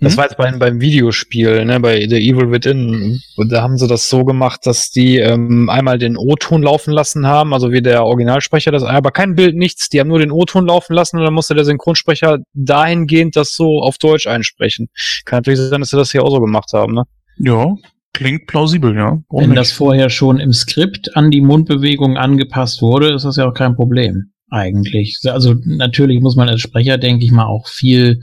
[0.00, 0.18] das Hm?
[0.18, 3.20] war jetzt beim, beim Videospiel, ne, bei The Evil Within.
[3.36, 7.26] Und da haben sie das so gemacht, dass die ähm, einmal den O-Ton laufen lassen
[7.26, 9.88] haben, also wie der Originalsprecher das, aber kein Bild, nichts.
[9.88, 13.80] Die haben nur den O-Ton laufen lassen und dann musste der Synchronsprecher dahingehend das so
[13.82, 14.88] auf Deutsch einsprechen.
[15.24, 17.02] Kann natürlich sein, dass sie das hier auch so gemacht haben, ne?
[17.38, 17.74] Ja,
[18.12, 19.18] klingt plausibel, ja.
[19.28, 19.60] Warum Wenn nicht?
[19.60, 23.74] das vorher schon im Skript an die Mundbewegung angepasst wurde, ist das ja auch kein
[23.76, 24.32] Problem.
[24.50, 25.18] Eigentlich.
[25.26, 28.22] Also natürlich muss man als Sprecher, denke ich mal, auch viel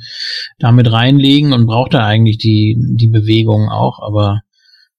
[0.57, 4.41] damit reinlegen und braucht da eigentlich die, die Bewegung auch, aber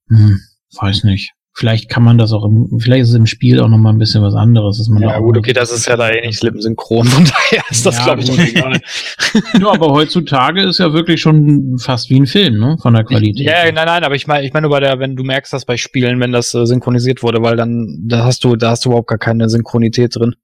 [0.08, 0.40] hm,
[0.80, 1.32] weiß nicht.
[1.58, 4.22] Vielleicht kann man das auch im, vielleicht ist es im Spiel auch nochmal ein bisschen
[4.22, 6.42] was anderes, dass man da Ja auch gut, okay, das ist ja da eh nicht
[6.42, 8.38] lippensynchron, von daher ist das, Ja, glaube ich, gut.
[8.40, 8.80] egal.
[9.60, 12.76] ja, aber heutzutage ist ja wirklich schon fast wie ein Film, ne?
[12.80, 13.46] Von der Qualität.
[13.46, 15.64] Ja, nein, nein, aber ich meine, ich meine nur bei der, wenn du merkst das
[15.64, 18.90] bei Spielen, wenn das äh, synchronisiert wurde, weil dann, da hast du, da hast du
[18.90, 20.34] überhaupt gar keine Synchronität drin.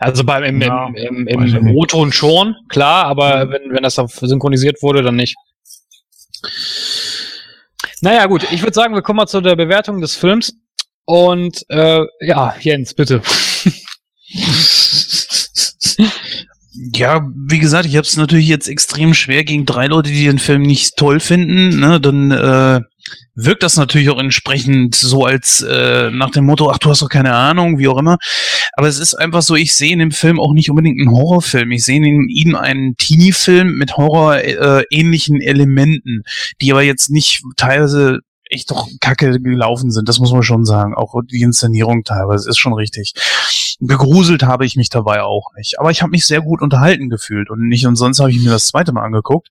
[0.00, 1.76] Also beim im, Ja, im, im, im, im.
[1.76, 5.36] O-Ton schon, klar, aber wenn, wenn das auf synchronisiert wurde, dann nicht.
[8.00, 10.54] Naja, gut, ich würde sagen, wir kommen mal zu der Bewertung des Films.
[11.06, 13.22] Und äh, ja, Jens, bitte.
[16.96, 20.40] Ja, wie gesagt, ich habe es natürlich jetzt extrem schwer gegen drei Leute, die den
[20.40, 21.78] Film nicht toll finden.
[21.78, 22.00] Ne?
[22.00, 22.80] Dann äh,
[23.34, 27.08] wirkt das natürlich auch entsprechend so als äh, nach dem Motto, ach, du hast doch
[27.08, 28.18] keine Ahnung, wie auch immer.
[28.74, 31.70] Aber es ist einfach so, ich sehe in dem Film auch nicht unbedingt einen Horrorfilm.
[31.72, 36.22] Ich sehe in ihm einen Teenie-Film mit Horror-ähnlichen Elementen,
[36.60, 38.20] die aber jetzt nicht teilweise
[38.50, 40.08] echt doch kacke gelaufen sind.
[40.08, 40.94] Das muss man schon sagen.
[40.94, 43.14] Auch die Inszenierung teilweise ist schon richtig.
[43.80, 45.80] Gegruselt habe ich mich dabei auch nicht.
[45.80, 48.66] Aber ich habe mich sehr gut unterhalten gefühlt und nicht umsonst habe ich mir das
[48.66, 49.48] zweite Mal angeguckt.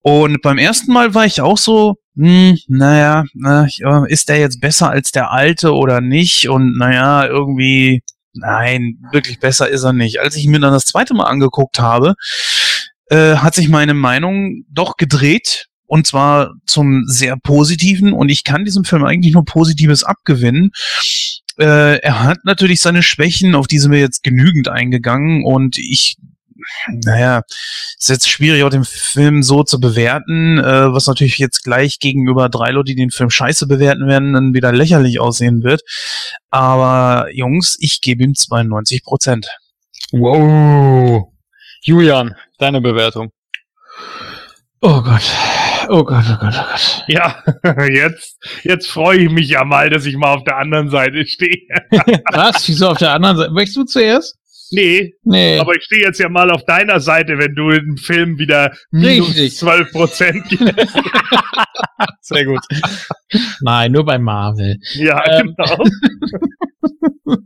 [0.00, 4.60] Und beim ersten Mal war ich auch so, hm, naja, na, ja, ist der jetzt
[4.60, 6.48] besser als der alte oder nicht?
[6.48, 10.18] Und naja, irgendwie, nein, wirklich besser ist er nicht.
[10.18, 12.14] Als ich mir dann das zweite Mal angeguckt habe,
[13.06, 15.66] äh, hat sich meine Meinung doch gedreht.
[15.86, 18.12] Und zwar zum sehr positiven.
[18.12, 20.72] Und ich kann diesem Film eigentlich nur Positives abgewinnen.
[21.56, 25.44] Äh, er hat natürlich seine Schwächen, auf die sind wir jetzt genügend eingegangen.
[25.44, 26.16] Und ich
[26.88, 27.42] naja,
[27.98, 32.48] ist jetzt schwierig, auch den Film so zu bewerten, äh, was natürlich jetzt gleich gegenüber
[32.48, 35.82] drei Leute, die den Film scheiße bewerten werden, dann wieder lächerlich aussehen wird.
[36.50, 39.48] Aber Jungs, ich gebe ihm 92 Prozent.
[40.12, 41.28] Wow.
[41.82, 43.30] Julian, deine Bewertung.
[44.80, 45.22] Oh Gott.
[45.90, 47.04] Oh Gott, oh Gott, oh Gott.
[47.08, 47.42] Ja,
[47.88, 51.66] jetzt, jetzt freue ich mich ja mal, dass ich mal auf der anderen Seite stehe.
[52.32, 52.68] Was?
[52.68, 53.52] Wieso auf der anderen Seite?
[53.52, 54.37] Möchtest du zuerst?
[54.70, 55.58] Nee, Nee.
[55.58, 59.28] aber ich stehe jetzt ja mal auf deiner Seite, wenn du den Film wieder minus
[59.30, 59.56] Richtig.
[59.56, 60.74] 12 Prozent gibst.
[62.20, 62.60] Sehr gut.
[63.60, 64.78] Nein, nur bei Marvel.
[64.94, 65.54] Ja, Ähm.
[65.56, 65.84] genau.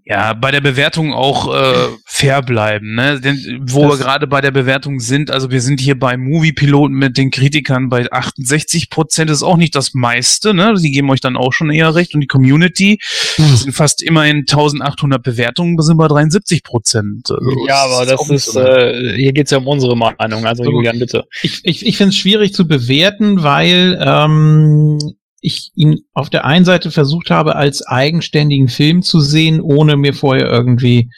[0.04, 3.20] Ja, bei der Bewertung auch äh, fair bleiben, ne?
[3.20, 6.94] Denn wo Das- wir gerade bei der Bewertung sind, also wir sind hier bei Movie-Piloten
[6.94, 10.74] mit den Kritikern bei 68 Prozent ist auch nicht das meiste, ne?
[10.80, 15.20] Die geben euch dann auch schon eher recht und die Community sind fast immerhin 1800
[15.22, 17.11] Bewertungen, wir sind bei 73 Prozent.
[17.28, 20.46] Also, Ja, aber das ist, so äh, hier geht's ja um unsere Meinung.
[20.46, 20.70] Also So.
[20.70, 21.24] Julian, bitte.
[21.42, 24.98] Ich, ich, ich finde es schwierig zu bewerten, weil ähm,
[25.40, 30.14] ich ihn auf der einen Seite versucht habe, als eigenständigen Film zu sehen, ohne mir
[30.14, 31.10] vorher irgendwie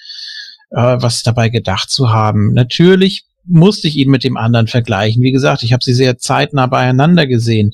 [0.70, 2.52] äh, was dabei gedacht zu haben.
[2.52, 5.22] Natürlich musste ich ihn mit dem anderen vergleichen.
[5.22, 7.72] Wie gesagt, ich habe sie sehr zeitnah beieinander gesehen.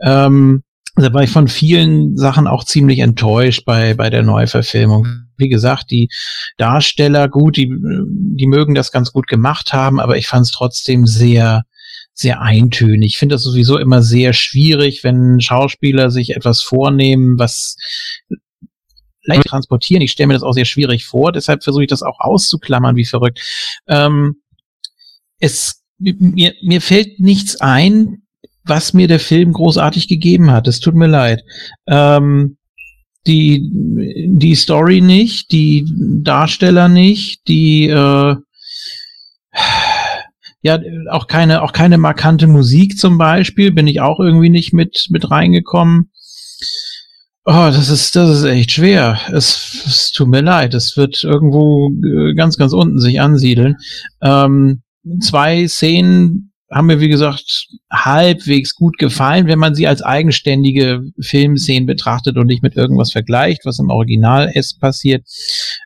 [0.00, 0.64] Ähm,
[0.96, 5.06] da war ich von vielen Sachen auch ziemlich enttäuscht bei, bei der Neuverfilmung.
[5.36, 6.08] Wie gesagt, die
[6.56, 11.06] Darsteller, gut, die, die mögen das ganz gut gemacht haben, aber ich fand es trotzdem
[11.06, 11.64] sehr,
[12.12, 13.14] sehr eintönig.
[13.14, 17.76] Ich finde das sowieso immer sehr schwierig, wenn Schauspieler sich etwas vornehmen, was
[19.24, 20.02] leicht transportieren.
[20.02, 23.04] Ich stelle mir das auch sehr schwierig vor, deshalb versuche ich das auch auszuklammern, wie
[23.04, 23.40] verrückt.
[23.88, 24.36] Ähm,
[25.40, 28.23] es, mir, mir fällt nichts ein,
[28.64, 30.66] was mir der Film großartig gegeben hat.
[30.68, 31.42] Es tut mir leid.
[31.86, 32.56] Ähm,
[33.26, 33.70] die,
[34.28, 35.86] die Story nicht, die
[36.22, 38.36] Darsteller nicht, die äh,
[40.62, 40.78] ja
[41.10, 45.30] auch keine auch keine markante Musik zum Beispiel bin ich auch irgendwie nicht mit mit
[45.30, 46.10] reingekommen.
[47.46, 49.20] Oh, das ist das ist echt schwer.
[49.30, 50.72] Es, es tut mir leid.
[50.72, 53.76] Es wird irgendwo äh, ganz ganz unten sich ansiedeln.
[54.22, 54.82] Ähm,
[55.20, 61.86] zwei Szenen haben mir, wie gesagt, halbwegs gut gefallen, wenn man sie als eigenständige Filmszenen
[61.86, 65.26] betrachtet und nicht mit irgendwas vergleicht, was im Original S passiert.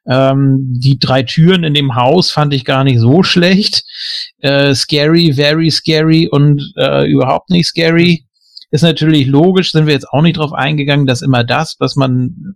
[0.08, 3.82] Ähm, die drei Türen in dem Haus fand ich gar nicht so schlecht.
[4.38, 8.24] Äh, scary, very scary und äh, überhaupt nicht scary.
[8.70, 12.54] Ist natürlich logisch, sind wir jetzt auch nicht drauf eingegangen, dass immer das, was man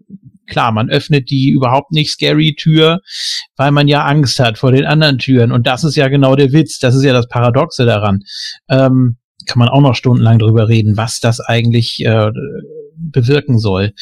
[0.52, 3.00] klar, man öffnet die überhaupt nicht scary Tür,
[3.56, 5.50] weil man ja Angst hat vor den anderen Türen.
[5.50, 6.78] Und das ist ja genau der Witz.
[6.78, 8.20] Das ist ja das Paradoxe daran.
[8.68, 9.16] Ähm,
[9.46, 12.30] kann man auch noch stundenlang drüber reden, was das eigentlich äh,
[12.96, 13.92] bewirken soll.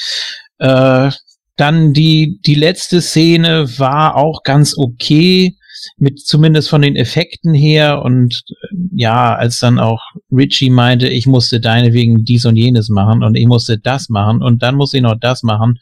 [0.59, 1.11] Äh,
[1.57, 5.57] dann die, die letzte Szene war auch ganz okay,
[5.97, 8.03] mit zumindest von den Effekten her.
[8.03, 10.01] Und äh, ja, als dann auch
[10.31, 14.43] Richie meinte, ich musste deine wegen dies und jenes machen und ich musste das machen
[14.43, 15.79] und dann musste ich noch das machen,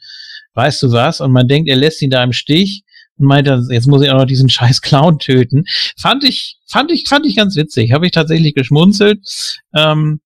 [0.53, 1.21] weißt du was?
[1.21, 2.83] Und man denkt, er lässt ihn da im Stich
[3.17, 5.63] und meint, jetzt muss ich auch noch diesen scheiß Clown töten.
[5.97, 7.91] Fand ich, fand ich, fand ich ganz witzig.
[7.91, 9.19] Habe ich tatsächlich geschmunzelt.
[9.75, 10.21] Ähm,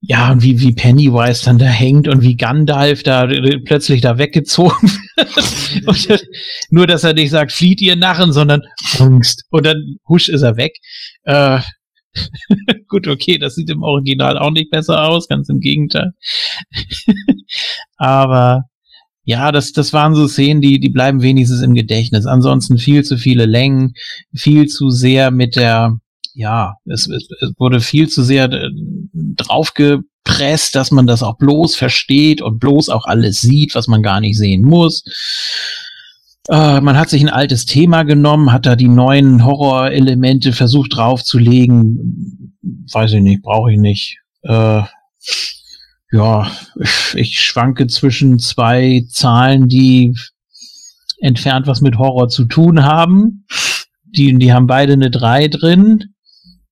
[0.00, 3.26] ja, und wie, wie Pennywise dann da hängt und wie Gandalf da
[3.64, 5.86] plötzlich da weggezogen wird.
[5.86, 6.26] und,
[6.70, 8.62] nur, dass er nicht sagt, flieht ihr Narren, sondern
[8.98, 9.44] Angst.
[9.50, 10.76] Und dann husch ist er weg.
[11.24, 11.60] Äh,
[12.88, 16.12] gut, okay, das sieht im Original auch nicht besser aus, ganz im Gegenteil.
[17.96, 18.64] Aber
[19.28, 22.24] ja, das, das waren so Szenen, die, die bleiben wenigstens im Gedächtnis.
[22.24, 23.92] Ansonsten viel zu viele Längen,
[24.34, 25.98] viel zu sehr mit der,
[26.32, 27.28] ja, es, es,
[27.58, 28.70] wurde viel zu sehr äh,
[29.12, 34.20] draufgepresst, dass man das auch bloß versteht und bloß auch alles sieht, was man gar
[34.20, 35.04] nicht sehen muss.
[36.50, 42.56] Uh, man hat sich ein altes Thema genommen, hat da die neuen Horrorelemente versucht draufzulegen.
[42.90, 44.20] Weiß ich nicht, brauche ich nicht.
[44.42, 44.84] Uh,
[46.10, 46.50] ja,
[47.14, 50.16] ich schwanke zwischen zwei Zahlen, die
[51.20, 53.44] entfernt was mit Horror zu tun haben.
[54.04, 56.14] Die, die haben beide eine 3 drin.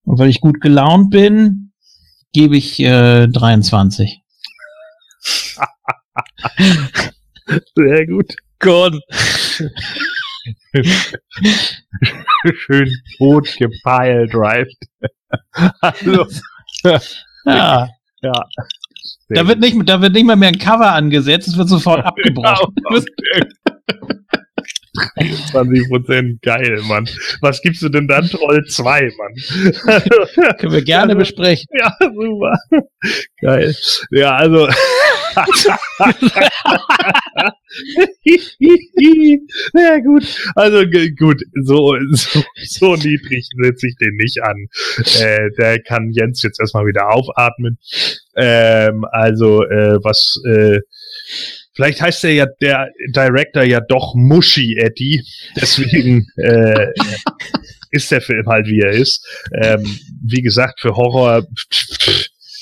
[0.04, 1.72] Und weil ich gut gelaunt bin,
[2.32, 4.22] gebe ich äh, 23.
[7.74, 8.34] Sehr gut.
[8.58, 8.94] Gott.
[12.54, 14.72] Schön tot gepeilt, right?
[15.80, 16.26] also.
[17.44, 17.88] ja.
[18.22, 18.44] Ja.
[19.28, 22.74] Da wird, nicht, da wird nicht mal mehr ein Cover angesetzt, es wird sofort abgebrochen.
[25.50, 27.08] 20 Prozent, geil, Mann.
[27.40, 28.28] Was gibst du denn dann?
[28.28, 30.56] Troll 2, Mann.
[30.58, 31.66] Können wir gerne also, besprechen.
[31.78, 32.56] Ja, super.
[33.40, 33.74] Geil.
[34.10, 34.68] Ja, also.
[39.74, 40.24] Ja, gut.
[40.54, 40.84] Also
[41.18, 44.68] gut, so, so, so niedrig setze ich den nicht an.
[45.20, 47.78] Äh, der kann Jens jetzt erstmal wieder aufatmen.
[48.36, 50.80] Ähm, also, äh, was äh,
[51.76, 55.22] Vielleicht heißt der ja der Director ja doch Muschi Eddie.
[55.60, 56.86] Deswegen äh,
[57.90, 59.26] ist der Film halt wie er ist.
[59.54, 59.84] Ähm,
[60.24, 61.46] wie gesagt, für Horror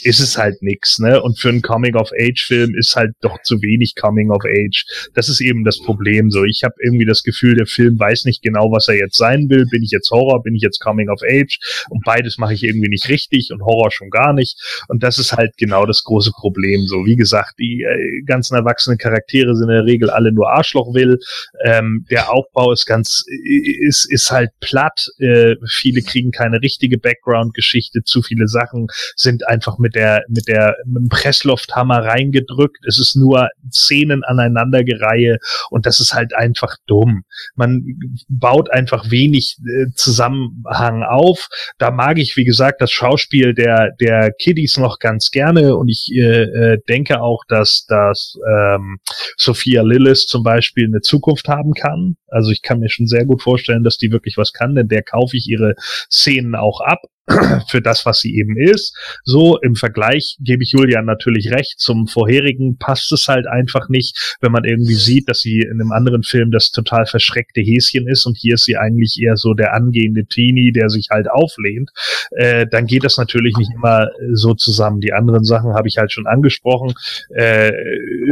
[0.05, 1.23] ist es halt nix, ne?
[1.23, 4.85] Und für einen Coming-of-Age-Film ist halt doch zu wenig Coming-of-Age.
[5.15, 6.31] Das ist eben das Problem.
[6.31, 9.49] So, ich habe irgendwie das Gefühl, der Film weiß nicht genau, was er jetzt sein
[9.49, 9.67] will.
[9.67, 10.43] Bin ich jetzt Horror?
[10.43, 11.87] Bin ich jetzt Coming-of-Age?
[11.89, 14.85] Und beides mache ich irgendwie nicht richtig und Horror schon gar nicht.
[14.89, 16.87] Und das ist halt genau das große Problem.
[16.87, 20.93] So, wie gesagt, die äh, ganzen erwachsenen Charaktere sind in der Regel alle nur Arschloch
[20.95, 21.19] will.
[21.65, 25.09] Ähm, der Aufbau ist ganz, ist, ist halt platt.
[25.19, 28.03] Äh, viele kriegen keine richtige Background-Geschichte.
[28.05, 32.85] Zu viele Sachen sind einfach mit der, mit der, mit dem Presslufthammer reingedrückt.
[32.87, 35.39] Es ist nur Szenen aneinandergereihe
[35.71, 37.25] und das ist halt einfach dumm.
[37.55, 37.85] Man
[38.29, 41.49] baut einfach wenig äh, Zusammenhang auf.
[41.79, 46.11] Da mag ich, wie gesagt, das Schauspiel der, der Kiddies noch ganz gerne und ich
[46.13, 48.99] äh, äh, denke auch, dass, dass ähm,
[49.37, 52.17] Sophia Lillis zum Beispiel eine Zukunft haben kann.
[52.29, 55.03] Also ich kann mir schon sehr gut vorstellen, dass die wirklich was kann, denn der
[55.03, 55.75] kaufe ich ihre
[56.11, 57.01] Szenen auch ab
[57.69, 58.97] für das, was sie eben ist.
[59.25, 61.79] So im Vergleich gebe ich Julian natürlich recht.
[61.79, 65.93] Zum vorherigen passt es halt einfach nicht, wenn man irgendwie sieht, dass sie in einem
[65.93, 69.75] anderen Film das total verschreckte Häschen ist und hier ist sie eigentlich eher so der
[69.75, 71.91] angehende Teenie, der sich halt auflehnt.
[72.33, 75.01] Äh, dann geht das natürlich nicht immer so zusammen.
[75.01, 76.95] Die anderen Sachen habe ich halt schon angesprochen.
[77.35, 77.73] Äh,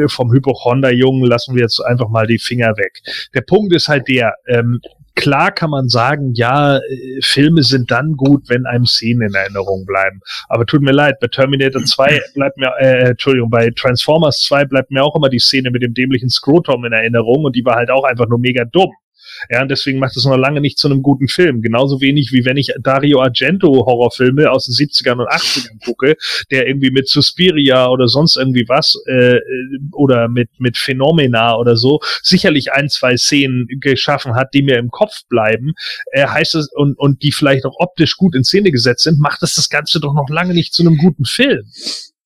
[0.08, 3.00] vom Hypochonder-Jungen lassen wir jetzt einfach mal die Finger weg.
[3.34, 4.80] Der Punkt ist halt der, ähm,
[5.14, 6.80] klar kann man sagen, ja, äh,
[7.22, 10.20] Filme sind dann gut, wenn einem Szenen in Erinnerung bleiben.
[10.48, 14.90] Aber tut mir leid, bei Terminator 2 bleibt mir, äh, Entschuldigung, bei Transformers 2 bleibt
[14.90, 17.90] mir auch immer die Szene mit dem dämlichen Scrotum in Erinnerung und die war halt
[17.90, 18.90] auch einfach nur mega dumm.
[19.50, 21.62] Ja, und deswegen macht es noch lange nicht zu einem guten Film.
[21.62, 26.16] Genauso wenig wie wenn ich Dario Argento Horrorfilme aus den 70ern und 80ern gucke,
[26.50, 29.38] der irgendwie mit Suspiria oder sonst irgendwie was äh,
[29.92, 34.90] oder mit mit Phenomena oder so sicherlich ein, zwei Szenen geschaffen hat, die mir im
[34.90, 35.72] Kopf bleiben,
[36.12, 39.42] äh, heißt es und und die vielleicht auch optisch gut in Szene gesetzt sind, macht
[39.42, 41.62] es das Ganze doch noch lange nicht zu einem guten Film.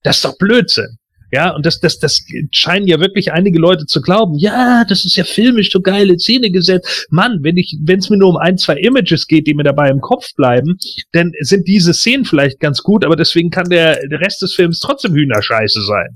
[0.03, 0.99] Das ist doch Blödsinn.
[1.33, 4.39] Ja, und das, das, das scheinen ja wirklich einige Leute zu glauben.
[4.39, 7.07] Ja, das ist ja filmisch so geile Szene gesetzt.
[7.11, 9.91] Mann, wenn ich, wenn es mir nur um ein, zwei Images geht, die mir dabei
[9.91, 10.79] im Kopf bleiben,
[11.13, 14.79] dann sind diese Szenen vielleicht ganz gut, aber deswegen kann der, der Rest des Films
[14.79, 16.15] trotzdem Hühnerscheiße sein.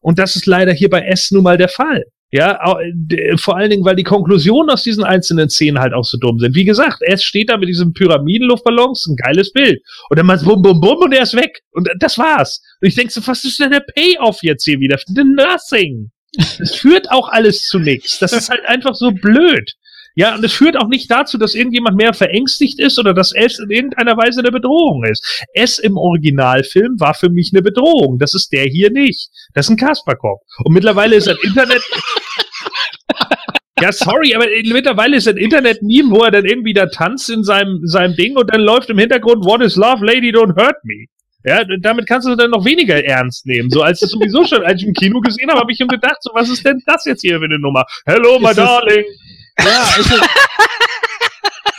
[0.00, 2.04] Und das ist leider hier bei S nun mal der Fall.
[2.36, 2.58] Ja,
[3.36, 6.56] vor allen Dingen, weil die Konklusionen aus diesen einzelnen Szenen halt auch so dumm sind.
[6.56, 9.80] Wie gesagt, er steht da mit diesem Pyramidenluftballons, ein geiles Bild.
[10.10, 11.62] Und dann macht's bum, bum, bum und er ist weg.
[11.70, 12.60] Und das war's.
[12.80, 14.98] Und ich denke so, was ist denn der Payoff jetzt hier wieder?
[15.14, 16.10] Nothing.
[16.58, 18.18] Das führt auch alles zu nichts.
[18.18, 19.72] Das ist halt einfach so blöd.
[20.16, 23.58] Ja, und es führt auch nicht dazu, dass irgendjemand mehr verängstigt ist oder dass es
[23.58, 25.44] in irgendeiner Weise eine Bedrohung ist.
[25.54, 28.18] Es im Originalfilm war für mich eine Bedrohung.
[28.18, 29.30] Das ist der hier nicht.
[29.54, 30.42] Das ist ein Kasperkopf.
[30.64, 31.82] Und mittlerweile ist ein Internet.
[33.80, 37.80] Ja, sorry, aber mittlerweile ist ein Internet-Meme, wo er dann irgendwie da tanzt in seinem,
[37.82, 41.06] seinem Ding und dann läuft im Hintergrund What is love, lady, don't hurt me.
[41.44, 43.68] Ja, damit kannst du dann noch weniger ernst nehmen.
[43.68, 46.16] So als ich sowieso schon, als ich im Kino gesehen habe, habe ich ihm gedacht,
[46.20, 47.84] so was ist denn das jetzt hier für eine Nummer?
[48.06, 49.04] Hello, my darling.
[49.58, 50.20] Ja, ist es,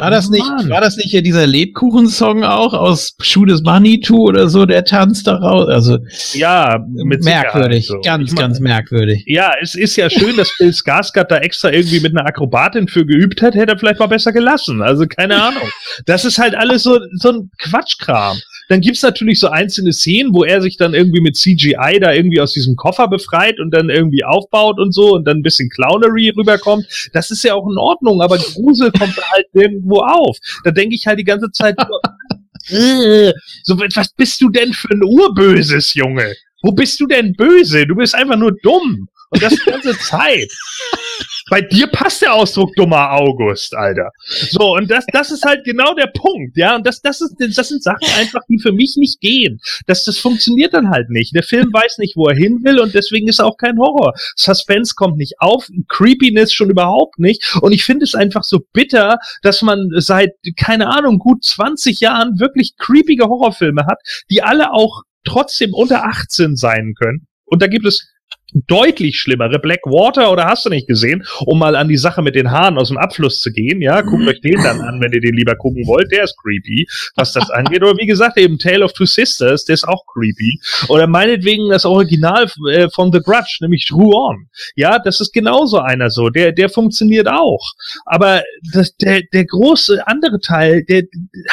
[0.00, 0.68] war das nicht, Mann.
[0.70, 5.26] war das nicht hier dieser Lebkuchen-Song auch aus is Money to oder so, der tanzt
[5.26, 5.68] da raus?
[5.68, 5.98] Also
[6.32, 8.00] Ja, mit merkwürdig, so.
[8.00, 9.24] ganz, Ich mein, ganz merkwürdig.
[9.26, 13.04] Ja, es ist ja schön, dass Bill Skarsgård da extra irgendwie mit einer Akrobatin für
[13.04, 14.82] geübt hat, hätte er vielleicht mal besser gelassen.
[14.82, 15.62] Also keine Ahnung.
[16.06, 18.36] Das ist halt alles so, so ein Quatschkram.
[18.70, 22.40] Dann gibt's natürlich so einzelne Szenen, wo er sich dann irgendwie mit CGI da irgendwie
[22.40, 26.32] aus diesem Koffer befreit und dann irgendwie aufbaut und so und dann ein bisschen Clownery
[26.38, 26.86] rüberkommt.
[27.12, 30.38] Das ist ja auch in Ordnung, aber Grusel kommt da halt irgendwo auf.
[30.62, 31.74] Da denke ich halt die ganze Zeit
[33.64, 36.32] so, was bist du denn für ein Urböses, Junge?
[36.62, 37.88] Wo bist du denn böse?
[37.88, 39.08] Du bist einfach nur dumm.
[39.30, 40.52] Und das die ganze Zeit.
[41.50, 44.10] Bei dir passt der Ausdruck dummer August, Alter.
[44.24, 46.76] So, und das, das ist halt genau der Punkt, ja.
[46.76, 49.60] Und das, das ist, das sind Sachen einfach, die für mich nicht gehen.
[49.86, 51.34] Das, das funktioniert dann halt nicht.
[51.34, 54.12] Der Film weiß nicht, wo er hin will und deswegen ist er auch kein Horror.
[54.36, 57.56] Suspense kommt nicht auf, Creepiness schon überhaupt nicht.
[57.60, 62.38] Und ich finde es einfach so bitter, dass man seit, keine Ahnung, gut 20 Jahren
[62.38, 63.98] wirklich creepige Horrorfilme hat,
[64.30, 67.26] die alle auch trotzdem unter 18 sein können.
[67.44, 68.08] Und da gibt es
[68.52, 69.58] deutlich schlimmere.
[69.58, 72.88] Blackwater oder hast du nicht gesehen, um mal an die Sache mit den Haaren aus
[72.88, 73.80] dem Abfluss zu gehen.
[73.80, 76.10] Ja, guckt euch den dann an, wenn ihr den lieber gucken wollt.
[76.12, 76.86] Der ist creepy,
[77.16, 77.82] was das angeht.
[77.82, 80.60] Oder wie gesagt, eben Tale of Two Sisters, der ist auch creepy.
[80.88, 84.48] Oder meinetwegen das Original äh, von The Grudge, nämlich Ruon.
[84.76, 86.30] Ja, das ist genauso einer so.
[86.30, 87.62] Der, der funktioniert auch.
[88.04, 91.04] Aber das, der, der große andere Teil, der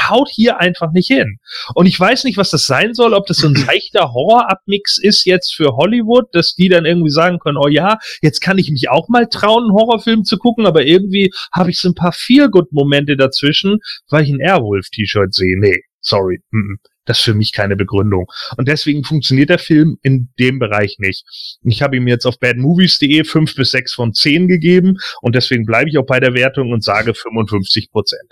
[0.09, 1.37] haut hier einfach nicht hin.
[1.75, 5.25] Und ich weiß nicht, was das sein soll, ob das so ein leichter Horror-Abmix ist
[5.25, 8.89] jetzt für Hollywood, dass die dann irgendwie sagen können, oh ja, jetzt kann ich mich
[8.89, 13.17] auch mal trauen, einen Horrorfilm zu gucken, aber irgendwie habe ich so ein paar Feel-Good-Momente
[13.17, 15.59] dazwischen, weil ich ein Airwolf-T-Shirt sehe.
[15.59, 16.41] Nee, sorry.
[16.51, 16.79] mm, mm.
[17.07, 18.25] Das ist für mich keine Begründung.
[18.57, 21.25] Und deswegen funktioniert der Film in dem Bereich nicht.
[21.63, 25.89] Ich habe ihm jetzt auf badmovies.de 5 bis 6 von 10 gegeben und deswegen bleibe
[25.89, 28.29] ich auch bei der Wertung und sage 55 Prozent.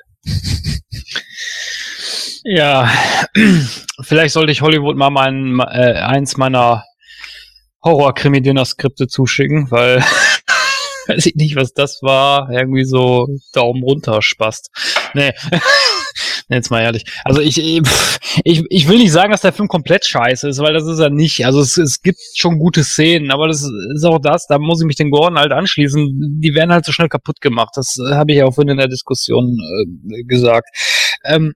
[2.47, 2.91] Ja,
[4.01, 6.83] vielleicht sollte ich Hollywood mal mein, äh, eins meiner
[7.85, 10.03] Horror-Krimi-Dinner-Skripte zuschicken, weil
[11.07, 12.49] weiß ich nicht, was das war.
[12.51, 14.69] Irgendwie so Daumen runter spast.
[15.13, 15.31] Nee.
[16.49, 17.05] Jetzt mal ehrlich.
[17.23, 20.85] Also ich, ich, ich will nicht sagen, dass der Film komplett scheiße ist, weil das
[20.85, 21.45] ist er nicht.
[21.45, 24.85] Also es, es gibt schon gute Szenen, aber das ist auch das, da muss ich
[24.85, 26.39] mich den Gordon halt anschließen.
[26.39, 27.71] Die werden halt so schnell kaputt gemacht.
[27.75, 30.69] Das äh, habe ich ja auch vorhin in der Diskussion äh, gesagt.
[31.23, 31.53] Ähm,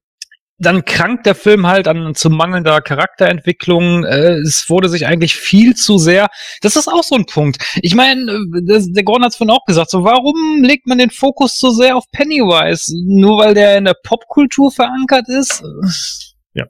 [0.60, 4.04] dann krankt der Film halt an zu mangelnder Charakterentwicklung.
[4.04, 6.28] Äh, es wurde sich eigentlich viel zu sehr.
[6.62, 7.64] Das ist auch so ein Punkt.
[7.82, 9.90] Ich meine, äh, der Gordon hat es vorhin auch gesagt.
[9.90, 12.94] So, warum legt man den Fokus so sehr auf Pennywise?
[13.06, 15.64] Nur weil der in der Popkultur verankert ist?
[16.54, 16.66] Ja.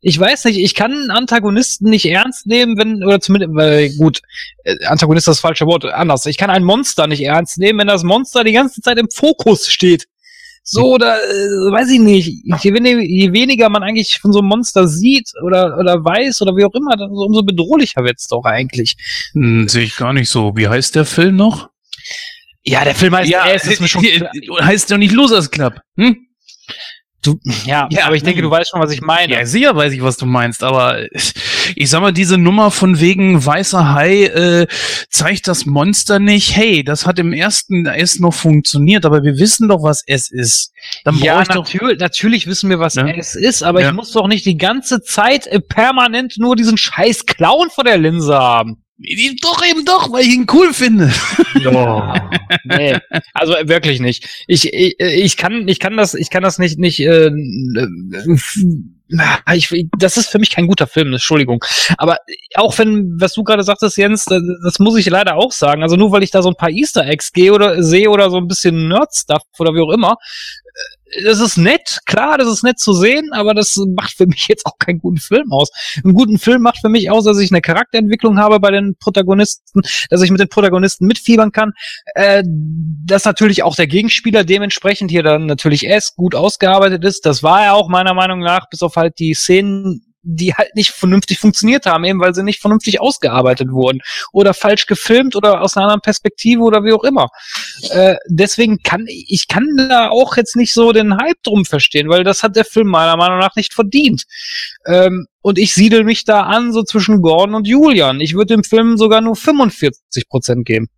[0.00, 4.20] Ich weiß nicht, ich kann einen Antagonisten nicht ernst nehmen, wenn, oder zumindest, weil, gut,
[4.62, 6.26] äh, Antagonist ist das falsche Wort, anders.
[6.26, 9.68] Ich kann ein Monster nicht ernst nehmen, wenn das Monster die ganze Zeit im Fokus
[9.68, 10.06] steht.
[10.68, 12.26] So, oder äh, weiß ich nicht.
[12.62, 16.56] Je, wen- je weniger man eigentlich von so einem Monster sieht oder, oder weiß oder
[16.56, 18.96] wie auch immer, dann umso bedrohlicher wird's doch eigentlich.
[19.32, 20.56] Hm, Sehe ich gar nicht so.
[20.56, 21.70] Wie heißt der Film noch?
[22.64, 25.74] Ja, der Film heißt ja, S, ist mir schon heißt doch nicht Losers Club.
[25.96, 26.16] Hm?
[27.22, 28.46] du, ja, Ja, aber ich denke, hm.
[28.46, 29.32] du weißt schon, was ich meine.
[29.34, 31.06] Ja, sicher weiß ich, was du meinst, aber
[31.74, 34.66] ich sag mal, diese Nummer von wegen weißer Hai äh,
[35.10, 36.54] zeigt das Monster nicht.
[36.56, 40.72] Hey, das hat im ersten S noch funktioniert, aber wir wissen doch, was S ist.
[41.04, 41.56] Dann ja, ich doch.
[41.56, 43.06] natürlich, natürlich wissen wir, was Ja.
[43.08, 43.88] es ist, aber Ja.
[43.88, 47.98] ich muss doch nicht die ganze Zeit äh, permanent nur diesen scheiß Clown vor der
[47.98, 48.82] Linse haben.
[49.42, 51.12] Doch eben doch, weil ich ihn cool finde.
[52.64, 52.96] nee,
[53.34, 54.26] also äh, wirklich nicht.
[54.46, 57.00] Ich, ich, äh, ich kann, ich kann das, ich kann das nicht, nicht.
[57.00, 57.30] Äh,
[59.08, 61.64] äh, ich, das ist für mich kein guter Film, Entschuldigung.
[61.98, 62.18] Aber
[62.54, 65.82] auch wenn, was du gerade sagtest, Jens, das, das muss ich leider auch sagen.
[65.82, 68.38] Also nur weil ich da so ein paar Easter Eggs gehe oder sehe oder so
[68.38, 70.16] ein bisschen Nerd-Stuff oder wie auch immer,
[71.24, 74.66] das ist nett, klar, das ist nett zu sehen, aber das macht für mich jetzt
[74.66, 75.70] auch keinen guten Film aus.
[76.02, 79.82] Einen guten Film macht für mich aus, dass ich eine Charakterentwicklung habe bei den Protagonisten,
[80.10, 81.72] dass ich mit den Protagonisten mitfiebern kann,
[82.14, 87.24] äh, dass natürlich auch der Gegenspieler dementsprechend hier dann natürlich S gut ausgearbeitet ist.
[87.24, 90.90] Das war er auch meiner Meinung nach, bis auf halt die Szenen, die halt nicht
[90.90, 94.00] vernünftig funktioniert haben, eben weil sie nicht vernünftig ausgearbeitet wurden
[94.32, 97.28] oder falsch gefilmt oder aus einer anderen Perspektive oder wie auch immer.
[97.90, 102.24] Äh, deswegen kann ich kann da auch jetzt nicht so den Hype drum verstehen, weil
[102.24, 104.24] das hat der Film meiner Meinung nach nicht verdient.
[104.86, 108.20] Ähm, und ich siedel mich da an, so zwischen Gordon und Julian.
[108.20, 110.88] Ich würde dem Film sogar nur 45 Prozent geben.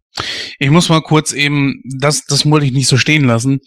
[0.61, 3.61] Ich muss mal kurz eben, das, das wollte ich nicht so stehen lassen.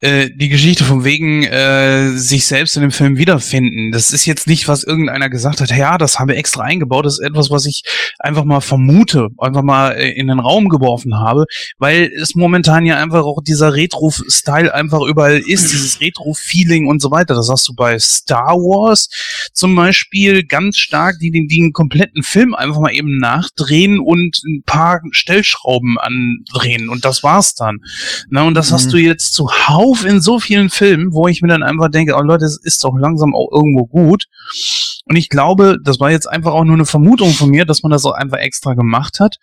[0.00, 3.90] Äh, die Geschichte von wegen äh, sich selbst in dem Film wiederfinden.
[3.90, 7.06] Das ist jetzt nicht, was irgendeiner gesagt hat, ja, das habe ich extra eingebaut.
[7.06, 7.84] Das ist etwas, was ich
[8.18, 11.46] einfach mal vermute, einfach mal äh, in den Raum geworfen habe,
[11.78, 17.10] weil es momentan ja einfach auch dieser Retro-Style einfach überall ist, dieses Retro-Feeling und so
[17.10, 17.34] weiter.
[17.34, 19.08] Das hast du bei Star Wars
[19.54, 24.38] zum Beispiel ganz stark, die den, die den kompletten Film einfach mal eben nachdrehen und
[24.46, 25.96] ein paar Stellschrauben
[26.50, 27.78] andrehen und das war's dann.
[28.28, 28.90] Na, und das hast Mhm.
[28.90, 32.44] du jetzt zuhauf in so vielen Filmen, wo ich mir dann einfach denke, oh Leute,
[32.44, 34.26] es ist doch langsam auch irgendwo gut.
[35.08, 37.92] Und ich glaube, das war jetzt einfach auch nur eine Vermutung von mir, dass man
[37.92, 39.36] das auch einfach extra gemacht hat,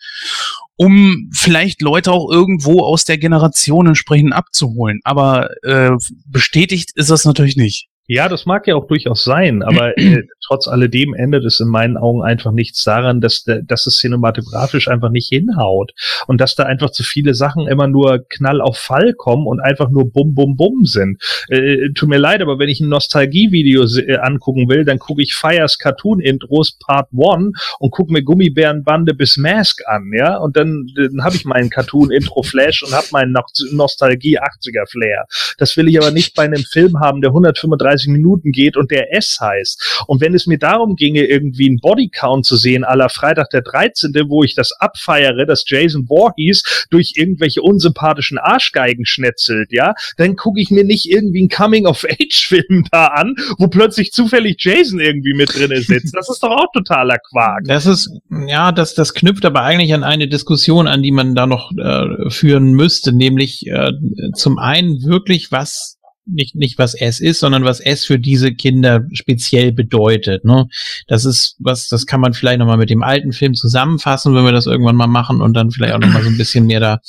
[0.75, 4.99] um vielleicht Leute auch irgendwo aus der Generation entsprechend abzuholen.
[5.03, 5.91] Aber äh,
[6.27, 7.87] bestätigt ist das natürlich nicht.
[8.07, 11.95] Ja, das mag ja auch durchaus sein, aber äh, trotz alledem ändert es in meinen
[11.95, 15.93] Augen einfach nichts daran, dass, dass es cinematografisch einfach nicht hinhaut
[16.27, 19.89] und dass da einfach zu viele Sachen immer nur Knall auf Fall kommen und einfach
[19.89, 21.21] nur Bum Bum Bum sind.
[21.47, 25.33] Äh, tut mir leid, aber wenn ich ein Nostalgie-Video äh, angucken will, dann gucke ich
[25.33, 31.23] Fires Cartoon-Intros Part 1 und gucke mir Gummibärenbande bis Mask an, ja, und dann, dann
[31.23, 35.25] habe ich meinen Cartoon-Intro-Flash und habe meinen Noch- Nostalgie-80er-Flair.
[35.57, 39.15] Das will ich aber nicht bei einem Film haben, der 135 Minuten geht und der
[39.15, 40.03] S heißt.
[40.07, 44.13] Und wenn es mir darum ginge, irgendwie einen Bodycount zu sehen, aller Freitag der 13.,
[44.27, 50.61] wo ich das abfeiere, dass Jason Voorhees durch irgendwelche unsympathischen Arschgeigen schnetzelt, ja, dann gucke
[50.61, 55.81] ich mir nicht irgendwie einen Coming-of-Age-Film da an, wo plötzlich zufällig Jason irgendwie mit drinne
[55.81, 56.15] sitzt.
[56.15, 57.63] Das ist doch auch totaler Quark.
[57.65, 58.09] Das ist,
[58.47, 62.29] ja, das, das knüpft aber eigentlich an eine Diskussion an, die man da noch äh,
[62.29, 63.91] führen müsste, nämlich äh,
[64.33, 69.05] zum einen wirklich, was nicht, nicht was S ist, sondern was S für diese Kinder
[69.13, 70.45] speziell bedeutet.
[70.45, 70.67] Ne?
[71.07, 74.51] Das ist was, das kann man vielleicht nochmal mit dem alten Film zusammenfassen, wenn wir
[74.51, 76.99] das irgendwann mal machen und dann vielleicht auch nochmal so ein bisschen mehr da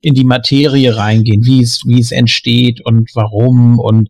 [0.00, 4.08] in die Materie reingehen, wie es, wie es entsteht und warum und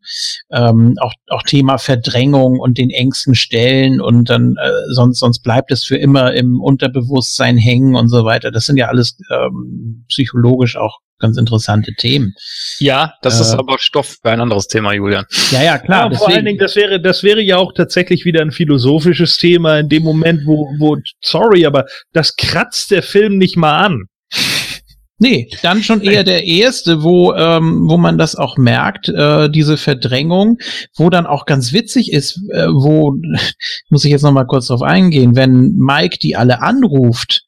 [0.50, 5.70] ähm, auch, auch Thema Verdrängung und den engsten Stellen und dann äh, sonst, sonst bleibt
[5.72, 8.50] es für immer im Unterbewusstsein hängen und so weiter.
[8.50, 12.34] Das sind ja alles ähm, psychologisch auch ganz interessante Themen.
[12.78, 15.24] Ja, das Äh, ist aber Stoff für ein anderes Thema, Julian.
[15.50, 16.10] Ja, ja, klar.
[16.12, 19.78] ja, vor allen Dingen, das wäre, das wäre ja auch tatsächlich wieder ein philosophisches Thema
[19.78, 24.04] in dem Moment, wo, wo, sorry, aber das kratzt der Film nicht mal an.
[25.20, 29.76] Nee, dann schon eher der erste, wo, ähm, wo man das auch merkt, äh, diese
[29.76, 30.58] Verdrängung,
[30.96, 33.16] wo dann auch ganz witzig ist, äh, wo,
[33.90, 37.42] muss ich jetzt noch mal kurz drauf eingehen, wenn Mike die alle anruft,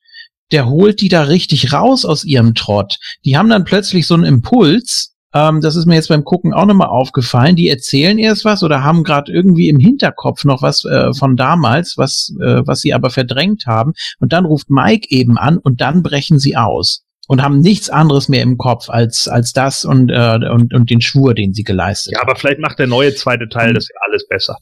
[0.52, 2.96] der holt die da richtig raus aus ihrem Trott.
[3.24, 6.66] Die haben dann plötzlich so einen Impuls, ähm, das ist mir jetzt beim Gucken auch
[6.66, 11.12] nochmal aufgefallen, die erzählen erst was oder haben gerade irgendwie im Hinterkopf noch was äh,
[11.14, 13.92] von damals, was, äh, was sie aber verdrängt haben.
[14.18, 18.28] Und dann ruft Mike eben an und dann brechen sie aus und haben nichts anderes
[18.28, 22.14] mehr im Kopf als, als das und, äh, und, und den Schwur, den sie geleistet
[22.14, 24.56] Ja, aber vielleicht macht der neue zweite Teil das ja alles besser.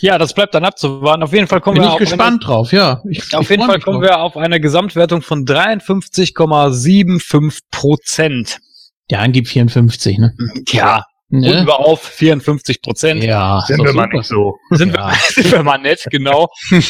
[0.00, 1.22] Ja, das bleibt dann abzuwarten.
[1.22, 3.02] Auf jeden Fall kommen Bin wir ich auf gespannt drauf, ja.
[3.10, 4.12] Ich, Eine, auf ich jeden Fall kommen drauf.
[4.12, 8.60] wir auf eine Gesamtwertung von 53,75 Prozent.
[9.10, 10.34] Ja, angib 54, ne?
[10.68, 11.48] Ja, ne?
[11.48, 13.24] runden wir auf 54 Prozent.
[13.24, 14.16] Ja, Sind wir mal super.
[14.18, 14.56] nicht so.
[14.70, 15.08] Sind, Ja.
[15.10, 16.48] wir, sind wir mal nett, genau.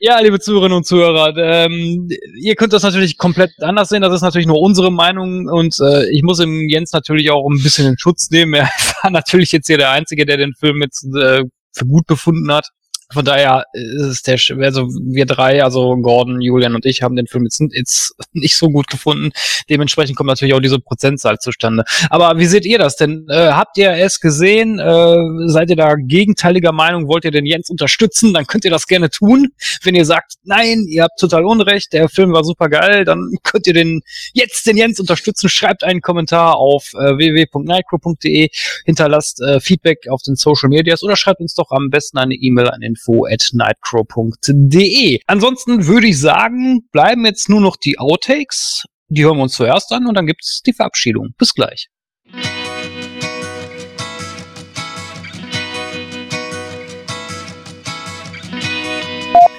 [0.00, 2.08] Ja, liebe Zuhörerinnen und Zuhörer, ähm,
[2.40, 4.02] ihr könnt das natürlich komplett anders sehen.
[4.02, 7.62] Das ist natürlich nur unsere Meinung und äh, ich muss dem Jens natürlich auch ein
[7.62, 8.54] bisschen in Schutz nehmen.
[8.54, 8.68] Er
[9.02, 11.42] war natürlich jetzt hier der Einzige, der den Film jetzt äh,
[11.72, 12.68] für gut befunden hat.
[13.10, 17.48] Von daher ist der, also wir drei, also Gordon, Julian und ich, haben den Film
[17.72, 19.30] jetzt, nicht so gut gefunden.
[19.70, 21.84] Dementsprechend kommt natürlich auch diese Prozentzahl zustande.
[22.10, 23.26] Aber wie seht ihr das denn?
[23.30, 24.78] Äh, habt ihr es gesehen?
[24.78, 25.16] Äh,
[25.46, 27.08] seid ihr da gegenteiliger Meinung?
[27.08, 28.34] Wollt ihr den Jens unterstützen?
[28.34, 29.48] Dann könnt ihr das gerne tun.
[29.82, 33.66] Wenn ihr sagt, nein, ihr habt total Unrecht, der Film war super geil, dann könnt
[33.66, 34.02] ihr den
[34.34, 35.48] jetzt den Jens unterstützen.
[35.48, 38.50] Schreibt einen Kommentar auf äh, www.nightcrow.de,
[38.84, 42.68] hinterlasst äh, Feedback auf den Social Medias oder schreibt uns doch am besten eine E-Mail
[42.68, 45.20] an info at nightcrow.de.
[45.26, 48.84] Ansonsten würde ich sagen, bleiben jetzt nur noch die Outtakes.
[49.08, 51.34] Die hören wir uns zuerst an und dann gibt's die Verabschiedung.
[51.38, 51.88] Bis gleich.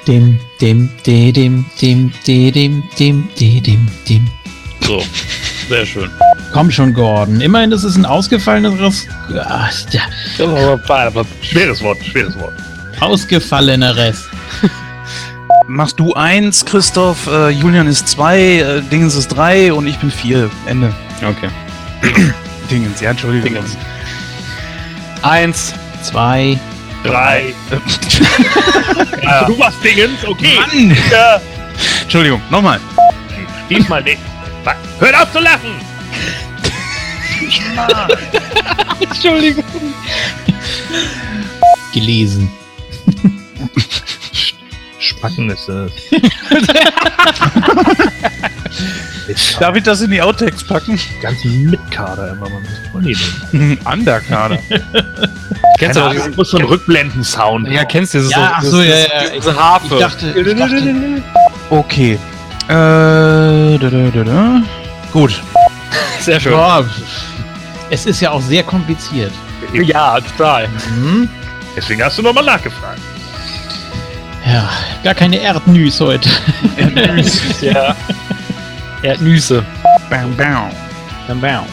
[0.07, 4.27] Dim, dim, dim, dim, dim, dim, de, dim, dim.
[4.81, 5.03] So,
[5.67, 6.09] sehr schön.
[6.51, 7.41] Komm schon, Gordon.
[7.41, 10.01] Immerhin ist es ein ausgefalleneres, ah, ja,
[11.41, 12.53] Schweres Wort, schweres Wort.
[13.01, 14.29] Ausgefalleneres.
[15.67, 20.09] Machst du eins, Christoph, äh, Julian ist zwei, äh, Dingens ist drei und ich bin
[20.09, 20.49] vier.
[20.65, 20.93] Ende.
[21.21, 21.49] Okay.
[22.71, 23.49] Dingens, ja, Entschuldigung.
[23.49, 23.77] Dingens.
[25.21, 25.73] Eins.
[26.01, 26.59] Zwei.
[27.03, 27.53] Drei.
[29.21, 29.45] Ja.
[29.47, 30.55] Du warst Dingens, okay.
[30.55, 30.97] Mann!
[31.11, 31.39] Ja.
[32.01, 32.79] Entschuldigung, nochmal.
[33.69, 34.19] Diesmal nicht.
[34.99, 35.75] Hört auf zu lachen!
[38.99, 39.63] Entschuldigung.
[41.93, 42.51] Gelesen.
[44.99, 45.91] Spacken ist es.
[49.59, 50.99] Darf ich das in die Outtakes packen?
[51.21, 52.61] ganzen Mitkader immer mal.
[52.91, 53.77] Voll die Idee.
[53.85, 54.59] Underkader.
[55.77, 57.69] Kennst du Ahnung, muss so ein Rückblenden-Sound.
[57.69, 59.05] Ja, kennst du dieses Ja, ach so, ja, ja,
[59.35, 59.95] diese Harfe.
[59.95, 61.23] Ich dachte, ich dachte
[61.69, 62.19] Okay.
[62.67, 64.61] Äh, da, da, da, da.
[65.11, 65.41] Gut.
[66.19, 66.51] Sehr schön.
[66.53, 66.85] boah,
[67.89, 69.31] es ist ja auch sehr kompliziert.
[69.73, 70.67] Ja, total.
[70.67, 71.29] Mhm.
[71.79, 72.99] Deswegen hast du nochmal nachgefragt.
[74.45, 74.69] Ja,
[75.01, 76.29] gar keine Erdnüs heute.
[77.61, 77.95] ja.
[79.01, 79.65] Erdnüsse.
[80.09, 80.71] Bam, bam.
[81.25, 81.65] Bam, bam.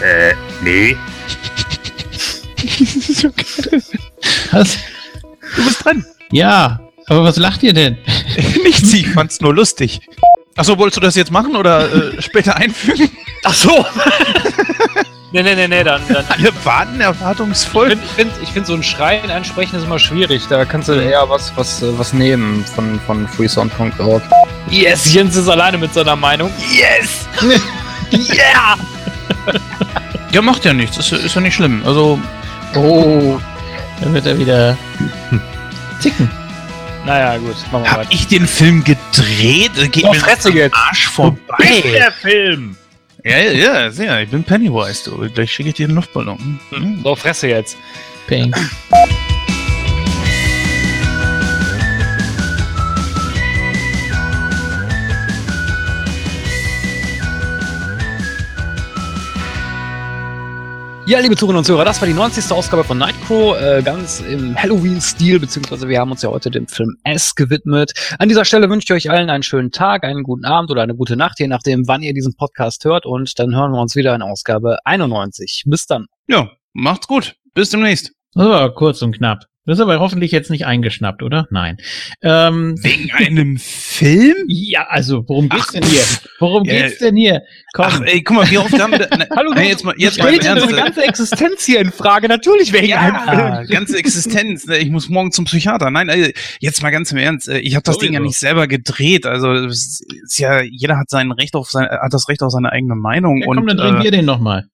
[0.00, 0.96] Äh, nee.
[4.52, 4.78] Was?
[5.56, 6.04] Du bist dran.
[6.30, 7.98] Ja, aber was lacht ihr denn?
[8.62, 10.00] Nichts, ich fand's nur lustig.
[10.56, 13.10] Achso, wolltest du das jetzt machen oder äh, später einfügen?
[13.42, 13.84] Ach so.
[15.32, 16.00] Nee, nee, nee, nee, dann.
[16.08, 16.24] dann.
[16.28, 17.92] Alle warten erwartungsvoll.
[17.92, 20.46] Ich finde, ich find, so ein Schreien ansprechen ist immer schwierig.
[20.48, 24.22] Da kannst du eher was, was, äh, was nehmen von, von freesound.org.
[24.70, 26.50] Yes, Jens ist alleine mit seiner Meinung.
[26.72, 27.26] Yes!
[28.12, 28.76] yeah!
[30.32, 30.98] Ja, macht ja nichts.
[30.98, 31.82] Ist, ist ja nicht schlimm.
[31.86, 32.18] Also,
[32.74, 33.40] Oh,
[34.02, 34.76] dann wird er wieder
[36.00, 36.30] zicken.
[37.06, 38.10] Naja, gut, machen wir hab weiter.
[38.12, 39.70] ich den Film gedreht?
[39.92, 40.74] Geht Doch, mir Fresse jetzt.
[40.76, 41.82] Arsch Ist vorbei.
[41.94, 42.76] der Film!
[43.26, 44.22] Ja, ja, ja, sehr.
[44.22, 45.28] Ich bin Pennywise, du.
[45.28, 46.60] Gleich schicke ich dir den Luftballon.
[46.70, 47.00] Hm.
[47.02, 47.76] So, Fresse jetzt.
[48.28, 48.54] Peng.
[61.08, 62.50] Ja, liebe Zuhörerinnen und Zuhörer, das war die 90.
[62.50, 66.96] Ausgabe von Nightcrow, äh, ganz im Halloween-Stil, beziehungsweise wir haben uns ja heute dem Film
[67.04, 67.92] S gewidmet.
[68.18, 70.96] An dieser Stelle wünsche ich euch allen einen schönen Tag, einen guten Abend oder eine
[70.96, 74.16] gute Nacht, je nachdem, wann ihr diesen Podcast hört und dann hören wir uns wieder
[74.16, 75.62] in Ausgabe 91.
[75.66, 76.06] Bis dann.
[76.26, 77.36] Ja, macht's gut.
[77.54, 78.10] Bis demnächst.
[78.34, 79.44] War kurz und knapp.
[79.66, 81.46] Das ist aber hoffentlich jetzt nicht eingeschnappt, oder?
[81.50, 81.76] Nein.
[82.22, 84.36] Ähm, Wegen einem Film?
[84.48, 86.02] ja, also, worum geht's Ach, denn hier?
[86.38, 86.72] Worum Ja.
[86.82, 87.42] geht's denn hier?
[87.74, 87.86] Komm.
[87.88, 89.08] Ach, ey, guck mal, wie oft haben wir...
[89.16, 90.62] Ne, Hallo, nee, jetzt mal, jetzt mal im Stellt Ernst.
[90.64, 93.38] unsere ganze Existenz hier in Frage, natürlich wegen einem Film.
[93.38, 94.66] Ja, ganze Existenz.
[94.66, 95.90] ne, Ich muss morgen zum Psychiater.
[95.90, 97.48] Nein, äh, jetzt mal ganz im Ernst.
[97.48, 99.26] äh, Ich habe das Ding ja nicht selber gedreht.
[99.26, 100.04] Also ist
[100.38, 103.38] ja, jeder hat sein Recht auf sein, hat das Recht auf seine eigene Meinung.
[103.38, 104.66] Ja, komm, und dann drehen äh, wir den nochmal.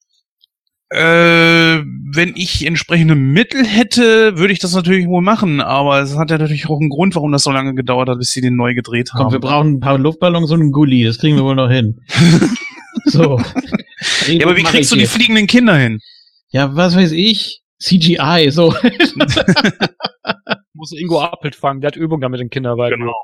[0.93, 1.83] Äh,
[2.15, 5.63] wenn ich entsprechende Mittel hätte, würde ich das natürlich wohl machen.
[5.63, 8.33] Aber es hat ja natürlich auch einen Grund, warum das so lange gedauert hat, bis
[8.33, 9.25] sie den neu gedreht haben.
[9.25, 11.05] Komm, wir brauchen ein paar Luftballons und einen Gulli.
[11.05, 12.03] Das kriegen wir wohl noch hin.
[13.07, 13.41] so.
[14.29, 15.15] ja, aber wie kriegst du die jetzt.
[15.15, 16.01] fliegenden Kinder hin?
[16.51, 17.63] Ja, was weiß ich?
[17.79, 18.75] CGI, so.
[20.75, 23.01] Muss Ingo Appelt fangen, der hat Übung damit in Kinderwagen.
[23.01, 23.15] Genau.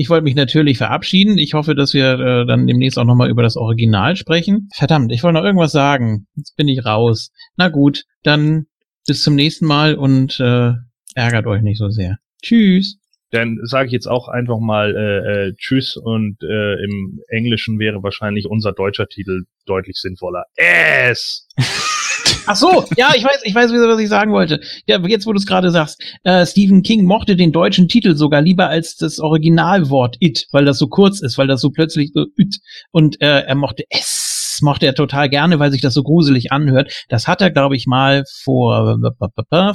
[0.00, 1.36] Ich wollte mich natürlich verabschieden.
[1.36, 4.70] Ich hoffe, dass wir äh, dann demnächst auch nochmal über das Original sprechen.
[4.74, 6.26] Verdammt, ich wollte noch irgendwas sagen.
[6.36, 7.30] Jetzt bin ich raus.
[7.58, 8.64] Na gut, dann
[9.06, 10.72] bis zum nächsten Mal und äh,
[11.14, 12.16] ärgert euch nicht so sehr.
[12.42, 12.96] Tschüss.
[13.30, 18.02] Dann sage ich jetzt auch einfach mal äh, äh, Tschüss und äh, im Englischen wäre
[18.02, 20.44] wahrscheinlich unser deutscher Titel deutlich sinnvoller.
[20.56, 21.46] S.
[22.46, 24.60] Ach so, ja, ich weiß, ich weiß was ich sagen wollte.
[24.86, 28.42] Ja, jetzt, wo du es gerade sagst, äh, Stephen King mochte den deutschen Titel sogar
[28.42, 32.26] lieber als das Originalwort it, weil das so kurz ist, weil das so plötzlich so
[32.36, 32.56] it
[32.90, 34.30] und äh, er mochte es
[34.62, 36.92] mochte er total gerne, weil sich das so gruselig anhört.
[37.08, 38.98] Das hat er, glaube ich, mal vor,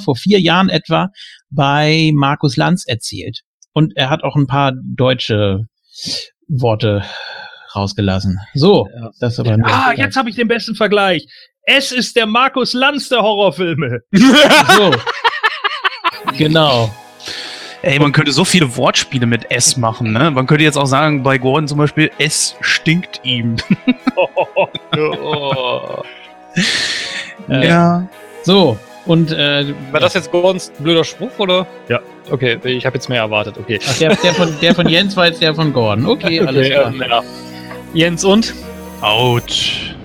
[0.03, 1.09] vor vier Jahren etwa
[1.49, 3.41] bei Markus Lanz erzählt.
[3.73, 5.65] Und er hat auch ein paar deutsche
[6.47, 7.03] Worte
[7.75, 8.39] rausgelassen.
[8.53, 9.11] So, Ja.
[9.19, 11.25] das aber Ah, jetzt habe ich den besten Vergleich.
[11.63, 13.99] Es ist der Markus Lanz der Horrorfilme.
[14.75, 14.91] So.
[16.37, 16.93] genau.
[17.81, 20.31] Ey, man könnte so viele Wortspiele mit S machen, ne?
[20.31, 23.57] Man könnte jetzt auch sagen, bei Gordon zum Beispiel, es stinkt ihm.
[27.49, 28.07] Äh, ja.
[28.43, 31.67] So, und äh, War das jetzt Gordons blöder Spruch, oder?
[31.89, 31.99] Ja.
[32.31, 33.79] Okay, ich habe jetzt mehr erwartet, okay.
[33.87, 36.07] ach, der, der, von, der von Jens war jetzt der von Gordon.
[36.07, 36.87] Okay, alles okay klar.
[36.93, 37.23] ähm, ja.
[37.95, 38.53] Jens und
[38.99, 39.95] Autsch.